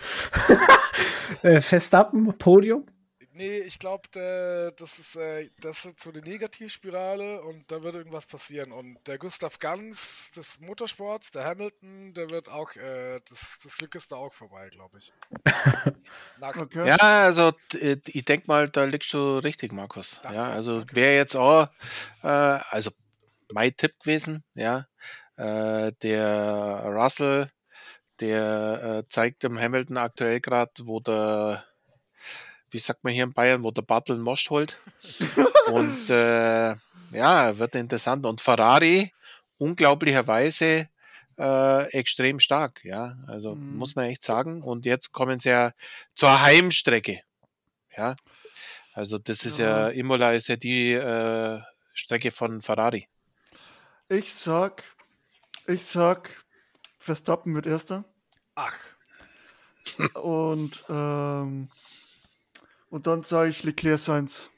äh, 1.42 1.61
Verstappen, 1.61 2.36
Podium? 2.38 2.86
Nee, 3.37 3.59
ich 3.59 3.78
glaube, 3.78 4.09
das 4.78 4.99
ist 4.99 5.14
äh, 5.16 5.51
das 5.61 5.84
ist 5.84 6.01
so 6.01 6.11
eine 6.11 6.22
Negativspirale 6.22 7.43
und 7.43 7.70
da 7.70 7.82
wird 7.82 7.95
irgendwas 7.95 8.24
passieren. 8.24 8.72
Und 8.72 8.99
der 9.07 9.18
Gustav 9.18 9.59
Ganz 9.59 10.30
des 10.30 10.59
Motorsports, 10.61 11.32
der 11.32 11.45
Hamilton, 11.45 12.14
der 12.14 12.30
wird 12.30 12.49
auch, 12.49 12.74
äh, 12.76 13.20
das, 13.28 13.59
das 13.62 13.76
Glück 13.76 13.95
ist 13.95 14.11
da 14.11 14.16
auch 14.16 14.32
vorbei, 14.32 14.70
glaube 14.70 14.99
ich. 14.99 15.12
Okay. 16.41 16.87
Ja, 16.87 16.97
also 16.97 17.53
ich 17.72 18.24
denke 18.24 18.45
mal, 18.47 18.68
da 18.68 18.84
liegst 18.84 19.12
du 19.12 19.39
richtig, 19.39 19.72
Markus. 19.72 20.20
Danke, 20.22 20.37
ja, 20.37 20.51
also 20.51 20.84
wäre 20.93 21.16
jetzt 21.16 21.34
auch, 21.34 21.68
äh, 22.22 22.28
also 22.28 22.91
mein 23.53 23.76
Tipp 23.76 23.99
gewesen, 24.01 24.45
ja. 24.55 24.87
Äh, 25.37 25.93
der 26.03 26.82
Russell, 26.87 27.49
der 28.20 28.82
äh, 29.05 29.09
zeigt 29.09 29.43
dem 29.43 29.59
Hamilton 29.59 29.97
aktuell 29.97 30.41
gerade, 30.41 30.72
wo 30.84 31.01
der, 31.01 31.64
wie 32.71 32.79
sagt 32.79 33.05
man 33.05 33.12
hier 33.12 33.25
in 33.25 33.33
Bayern, 33.33 33.62
wo 33.64 33.71
der 33.71 33.83
Battle 33.83 34.17
Most 34.17 34.51
holt. 34.51 34.77
Und 35.73 36.11
äh, 36.11 36.75
ja, 37.12 37.59
wird 37.59 37.75
interessant. 37.75 38.27
Und 38.27 38.41
Ferrari, 38.41 39.12
unglaublicherweise 39.59 40.89
äh, 41.39 41.91
extrem 41.93 42.41
stark, 42.41 42.85
ja. 42.85 43.17
Also 43.27 43.55
Mhm. 43.55 43.77
muss 43.77 43.95
man 43.95 44.07
echt 44.07 44.23
sagen. 44.23 44.62
Und 44.62 44.85
jetzt 44.87 45.12
kommen 45.12 45.39
sie 45.39 45.51
ja 45.51 45.73
zur 46.14 46.41
Heimstrecke. 46.41 47.21
Ja. 47.97 48.17
Also 48.95 49.19
das 49.19 49.45
ist 49.45 49.59
ja, 49.59 49.89
Ja. 49.89 49.89
Imola 49.91 50.33
ist 50.33 50.49
ja 50.49 50.57
die 50.57 50.93
äh, 50.93 51.61
Strecke 51.95 52.31
von 52.31 52.62
Ferrari. 52.62 53.09
Ich 54.09 54.33
sag, 54.33 54.85
ich 55.67 55.85
sag, 55.85 56.31
Verstappen 56.99 57.55
wird 57.55 57.67
Erster. 57.67 58.05
ach, 58.55 58.79
Und, 60.14 60.85
ähm, 60.89 61.69
und 62.91 63.07
dann 63.07 63.22
sage 63.22 63.51
ich 63.51 63.62
Leclerc 63.62 63.99
Sainz. 63.99 64.51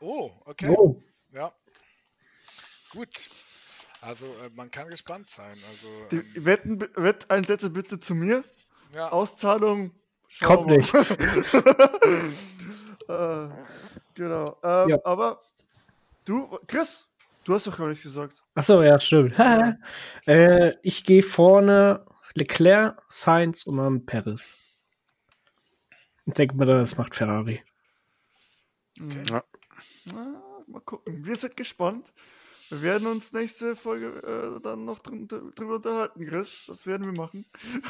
oh, 0.00 0.30
okay. 0.44 0.74
Oh, 0.76 1.00
Ja. 1.32 1.52
Gut. 2.92 3.30
Also 4.00 4.26
äh, 4.26 4.50
man 4.54 4.70
kann 4.70 4.88
gespannt 4.88 5.28
sein. 5.28 5.56
Also 5.68 5.88
Die 6.10 6.16
ähm, 6.16 6.46
Wetten, 6.46 6.80
Wetteinsätze 6.96 7.70
bitte 7.70 8.00
zu 8.00 8.14
mir. 8.14 8.44
ja, 8.94 9.10
Auszahlung. 9.10 9.92
kommt 10.42 10.68
nicht. 10.68 10.92
äh, 13.08 13.48
genau. 14.14 14.56
Ähm, 14.62 14.88
Ja. 14.88 14.98
Aber 15.04 15.42
du, 16.24 16.48
Chris, 16.66 17.06
du 17.44 17.54
hast 17.54 17.66
doch 17.66 17.76
gar 17.76 17.88
nichts 17.88 18.04
gesagt. 18.04 18.42
Achso, 18.54 18.82
ja, 18.82 18.98
stimmt. 18.98 19.38
äh, 20.26 20.74
ich 20.82 21.04
gehe 21.04 21.22
vorne 21.22 22.04
Leclerc, 22.34 23.00
Sainz 23.08 23.66
und 23.66 23.76
dann 23.76 24.06
Perez. 24.06 24.48
Ich 26.30 26.34
denke 26.34 26.54
mal, 26.54 26.64
das 26.64 26.96
macht 26.96 27.16
Ferrari. 27.16 27.60
Mhm. 29.00 29.22
Ja. 29.28 29.42
Na, 30.04 30.62
mal 30.68 30.80
gucken. 30.80 31.26
Wir 31.26 31.34
sind 31.34 31.56
gespannt. 31.56 32.12
Wir 32.68 32.82
werden 32.82 33.08
uns 33.08 33.32
nächste 33.32 33.74
Folge 33.74 34.56
äh, 34.56 34.60
dann 34.62 34.84
noch 34.84 35.00
drü 35.00 35.26
drüber 35.26 35.74
unterhalten, 35.74 36.24
Chris. 36.24 36.66
Das 36.68 36.86
werden 36.86 37.04
wir 37.04 37.20
machen. 37.20 37.46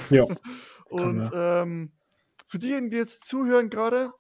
Ja. 0.09 0.25
Und 0.89 1.31
ähm, 1.35 1.93
für 2.47 2.59
diejenigen, 2.59 2.91
die 2.91 2.97
jetzt 2.97 3.27
zuhören 3.27 3.69
gerade, 3.69 4.11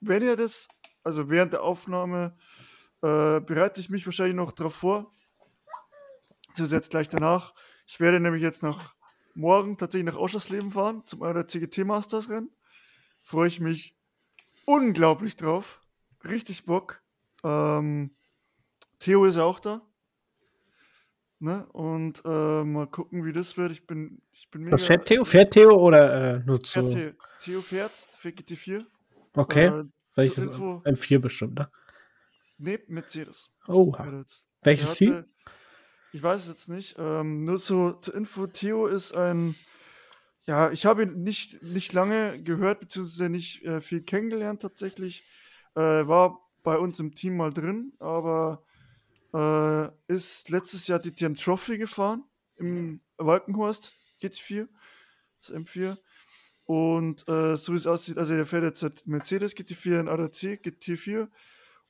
wenn 0.00 0.22
ihr 0.22 0.36
das, 0.36 0.68
also 1.02 1.30
während 1.30 1.54
der 1.54 1.62
Aufnahme, 1.62 2.36
äh, 3.00 3.40
bereite 3.40 3.80
ich 3.80 3.88
mich 3.88 4.04
wahrscheinlich 4.04 4.36
noch 4.36 4.52
darauf 4.52 4.74
vor. 4.74 5.14
Das 6.54 6.70
jetzt 6.70 6.90
gleich 6.90 7.08
danach. 7.08 7.54
Ich 7.86 7.98
werde 7.98 8.20
nämlich 8.20 8.42
jetzt 8.42 8.62
nach 8.62 8.94
morgen 9.32 9.78
tatsächlich 9.78 10.12
nach 10.12 10.20
Oschersleben 10.20 10.70
fahren 10.70 11.02
zum 11.06 11.22
eurer 11.22 11.46
CGT 11.46 11.84
Masters 11.84 12.28
Rennen. 12.28 12.50
Freue 13.22 13.48
ich 13.48 13.60
mich 13.60 13.96
unglaublich 14.64 15.36
drauf. 15.36 15.80
Richtig 16.24 16.64
Bock. 16.64 17.02
Ähm, 17.44 18.10
Theo 18.98 19.24
ist 19.24 19.38
auch 19.38 19.60
da. 19.60 19.82
Ne? 21.38 21.64
Und 21.72 22.22
äh, 22.26 22.64
mal 22.64 22.86
gucken, 22.86 23.24
wie 23.24 23.32
das 23.32 23.56
wird. 23.56 23.72
Ich 23.72 23.86
bin, 23.86 24.20
ich 24.32 24.50
bin 24.50 24.62
mega. 24.62 24.74
Was 24.74 24.84
fährt 24.84 25.06
Theo? 25.06 25.24
Fährt 25.24 25.54
Theo 25.54 25.70
oder 25.72 26.34
äh, 26.34 26.38
nur 26.44 26.56
Fährt 26.56 26.90
zu. 26.90 26.90
Theo, 26.90 27.12
Theo 27.40 27.60
fährt 27.62 27.92
für 28.18 28.28
GT4. 28.28 28.84
Okay. 29.34 29.66
Äh, 29.66 29.84
Welches? 30.16 30.34
zur 30.44 30.52
Info- 30.52 30.82
M4 30.84 31.18
bestimmt, 31.18 31.58
ne? 31.58 31.70
nee, 32.58 32.78
Mercedes. 32.88 33.48
Oh. 33.68 33.92
fährt. 33.94 34.44
Welches 34.62 35.00
hatte- 35.00 35.26
Ich 36.12 36.22
weiß 36.22 36.42
es 36.42 36.48
jetzt 36.48 36.68
nicht. 36.68 36.96
Ähm, 36.98 37.44
nur 37.46 37.56
so 37.58 37.92
zur 37.92 38.14
Info, 38.16 38.46
Theo 38.46 38.86
ist 38.86 39.14
ein, 39.14 39.54
ja, 40.50 40.72
ich 40.72 40.84
habe 40.84 41.04
ihn 41.04 41.22
nicht, 41.22 41.62
nicht 41.62 41.92
lange 41.92 42.42
gehört, 42.42 42.80
beziehungsweise 42.80 43.28
nicht 43.28 43.64
äh, 43.64 43.80
viel 43.80 44.02
kennengelernt 44.02 44.60
tatsächlich. 44.60 45.22
Äh, 45.76 45.80
war 45.80 46.40
bei 46.64 46.76
uns 46.76 46.98
im 46.98 47.14
Team 47.14 47.36
mal 47.36 47.52
drin, 47.52 47.92
aber 48.00 48.64
äh, 49.32 50.12
ist 50.12 50.50
letztes 50.50 50.88
Jahr 50.88 50.98
die 50.98 51.12
TM 51.12 51.36
Trophy 51.36 51.78
gefahren 51.78 52.24
im 52.56 53.00
Walkenhorst 53.16 53.94
GT4, 54.20 54.66
das 55.40 55.54
M4. 55.54 55.96
Und 56.64 57.28
äh, 57.28 57.54
so 57.54 57.72
wie 57.72 57.76
es 57.76 57.86
aussieht, 57.86 58.18
also 58.18 58.34
der 58.34 58.44
fährt 58.44 58.64
jetzt 58.64 59.06
Mercedes 59.06 59.56
GT4 59.56 60.00
in 60.00 60.08
ADAC 60.08 60.64
GT4 60.64 61.28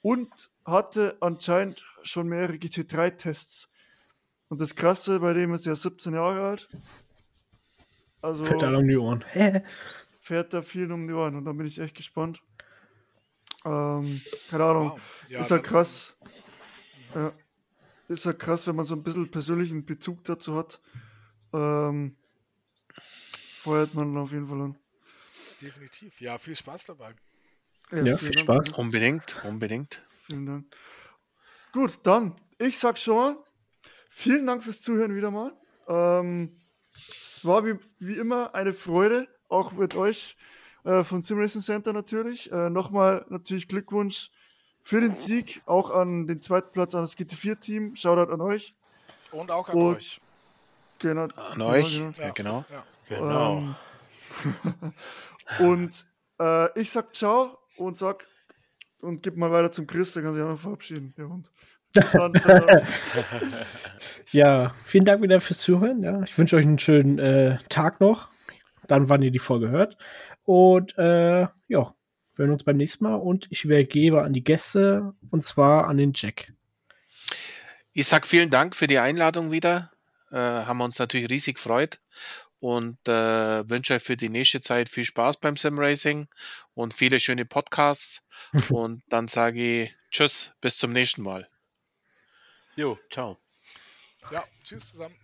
und 0.03 0.29
hatte 0.67 1.17
anscheinend 1.21 1.83
schon 2.03 2.29
mehrere 2.29 2.57
GT3-Tests. 2.57 3.71
Und 4.49 4.61
das 4.61 4.77
Krasse 4.77 5.21
bei 5.21 5.33
dem 5.33 5.55
ist 5.55 5.65
ja 5.65 5.75
17 5.75 6.13
Jahre 6.13 6.47
alt. 6.47 6.69
Also 8.23 8.45
Fällt 8.45 8.63
da 8.63 8.75
um 8.77 8.87
die 8.87 8.97
Ohren. 8.97 9.25
Fährt 10.21 10.53
da 10.53 10.63
viel 10.63 10.91
um 10.93 11.07
die 11.09 11.15
Ohren 11.15 11.35
und 11.37 11.45
da 11.45 11.53
bin 11.53 11.67
ich 11.67 11.79
echt 11.79 11.97
gespannt. 11.97 12.43
Ähm, 13.65 14.21
keine 14.51 14.65
Ahnung. 14.65 14.91
wow. 14.93 15.01
Ja, 15.29 15.41
ist 15.41 15.51
dann- 15.51 15.63
krass. 15.63 16.17
Ja. 17.15 17.33
Ist 18.09 18.27
halt 18.27 18.39
krass, 18.41 18.67
wenn 18.67 18.75
man 18.77 18.85
so 18.85 18.95
ein 18.97 19.03
bisschen 19.05 19.31
persönlichen 19.31 19.85
Bezug 19.87 20.25
dazu 20.25 20.57
hat. 20.57 20.81
Ähm, 21.53 22.17
feuert 23.55 23.95
man 23.95 24.17
auf 24.17 24.33
jeden 24.33 24.47
Fall 24.49 24.61
an. 24.63 24.79
Definitiv. 25.61 26.21
Ja, 26.21 26.39
viel 26.39 26.57
Spaß 26.57 26.85
dabei. 26.87 27.15
Ja, 27.93 27.99
vielen 28.03 28.19
viel 28.19 28.31
Dank, 28.31 28.41
Spaß. 28.41 28.67
Vielen, 28.69 28.79
Unbedingt, 28.81 29.45
unbedingt. 29.45 30.03
vielen 30.29 30.47
Dank. 30.47 30.77
Gut, 31.73 32.01
dann, 32.03 32.35
ich 32.59 32.79
sag 32.79 32.99
schon 32.99 33.17
mal, 33.17 33.37
vielen 34.09 34.47
Dank 34.47 34.65
fürs 34.65 34.81
Zuhören 34.81 35.15
wieder 35.15 35.31
mal. 35.31 35.53
Ähm, 35.87 36.60
es 37.41 37.47
war 37.47 37.65
wie, 37.65 37.77
wie 37.99 38.17
immer 38.19 38.55
eine 38.55 38.75
Freude, 38.75 39.27
auch 39.49 39.73
mit 39.73 39.97
euch 39.97 40.37
äh, 40.85 41.03
von 41.03 41.23
Sim 41.23 41.39
Racing 41.39 41.63
Center 41.63 41.95
natürlich. 41.95 42.53
Äh, 42.53 42.69
Nochmal 42.69 43.25
natürlich 43.31 43.67
Glückwunsch 43.67 44.31
für 44.83 45.01
den 45.01 45.17
Sieg, 45.17 45.63
auch 45.65 45.91
an 45.91 46.27
den 46.27 46.43
zweiten 46.43 46.71
Platz 46.73 46.95
an 46.95 47.01
das 47.01 47.17
GT4-Team. 47.17 47.97
Shoutout 47.97 48.31
an 48.31 48.43
euch. 48.43 48.75
Und 49.33 49.51
auch 49.51 49.71
an 49.71 49.75
Und- 49.77 49.97
euch. 49.97 50.21
Genau. 50.99 51.29
An 51.35 51.63
euch. 51.63 51.99
genau. 51.99 52.13
Ja, 52.19 52.31
genau. 52.33 52.65
Ja. 52.69 52.85
Genau. 53.09 53.59
Ähm, 53.59 53.75
und 55.61 56.07
äh, 56.39 56.79
ich 56.79 56.91
sag 56.91 57.15
ciao 57.15 57.57
und 57.79 57.97
sag 57.97 58.27
und 59.01 59.23
gib 59.23 59.39
mal 59.39 59.51
weiter 59.51 59.73
zum 59.73 59.87
Chris, 59.87 60.13
der 60.13 60.23
kann 60.23 60.35
sich 60.35 60.43
auch 60.43 60.49
noch 60.49 60.59
verabschieden, 60.59 61.15
der 61.17 61.27
Hund. 61.31 61.51
Dann, 61.93 62.35
ciao. 62.35 62.61
Ja, 64.33 64.75
vielen 64.87 65.05
Dank 65.05 65.23
wieder 65.23 65.41
fürs 65.41 65.59
Zuhören. 65.59 66.05
Ja, 66.05 66.23
ich 66.23 66.39
wünsche 66.39 66.57
euch 66.57 66.65
einen 66.65 66.79
schönen 66.79 67.19
äh, 67.19 67.59
Tag 67.69 68.01
noch. 68.01 68.29
Dann, 68.87 69.09
wann 69.09 69.23
ihr 69.23 69.33
die 69.33 69.41
Folge 69.41 69.71
hört. 69.71 69.97
Und 70.45 70.97
äh, 70.99 71.41
ja, 71.41 71.51
wir 71.69 71.95
hören 72.37 72.53
uns 72.53 72.63
beim 72.63 72.77
nächsten 72.77 73.05
Mal. 73.05 73.17
Und 73.17 73.49
ich 73.51 73.65
übergebe 73.65 74.23
an 74.23 74.33
die 74.33 74.45
Gäste 74.45 75.15
und 75.31 75.43
zwar 75.43 75.89
an 75.89 75.97
den 75.97 76.13
Jack. 76.15 76.53
Ich 77.93 78.07
sag 78.07 78.25
vielen 78.27 78.51
Dank 78.51 78.77
für 78.77 78.87
die 78.87 78.99
Einladung 78.99 79.51
wieder. 79.51 79.91
Äh, 80.31 80.37
haben 80.37 80.79
wir 80.79 80.85
uns 80.85 81.01
natürlich 81.01 81.29
riesig 81.29 81.57
gefreut. 81.57 82.01
und 82.61 82.99
äh, 83.09 83.69
wünsche 83.69 83.95
euch 83.95 84.03
für 84.03 84.17
die 84.17 84.29
nächste 84.29 84.61
Zeit 84.61 84.91
viel 84.91 85.05
Spaß 85.05 85.39
beim 85.39 85.57
Simracing 85.57 86.29
und 86.75 86.95
viele 86.95 87.19
schöne 87.19 87.47
Podcasts. 87.47 88.21
und 88.71 89.03
dann 89.09 89.27
sage 89.27 89.83
ich 89.83 89.97
Tschüss, 90.11 90.53
bis 90.61 90.77
zum 90.77 90.93
nächsten 90.93 91.23
Mal. 91.23 91.47
Jo, 92.81 92.97
ciao. 93.11 93.37
Ja, 94.31 94.43
tschüss 94.65 94.93
zusammen. 94.93 95.15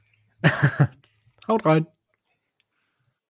Haut 1.48 1.64
rein. 1.64 1.86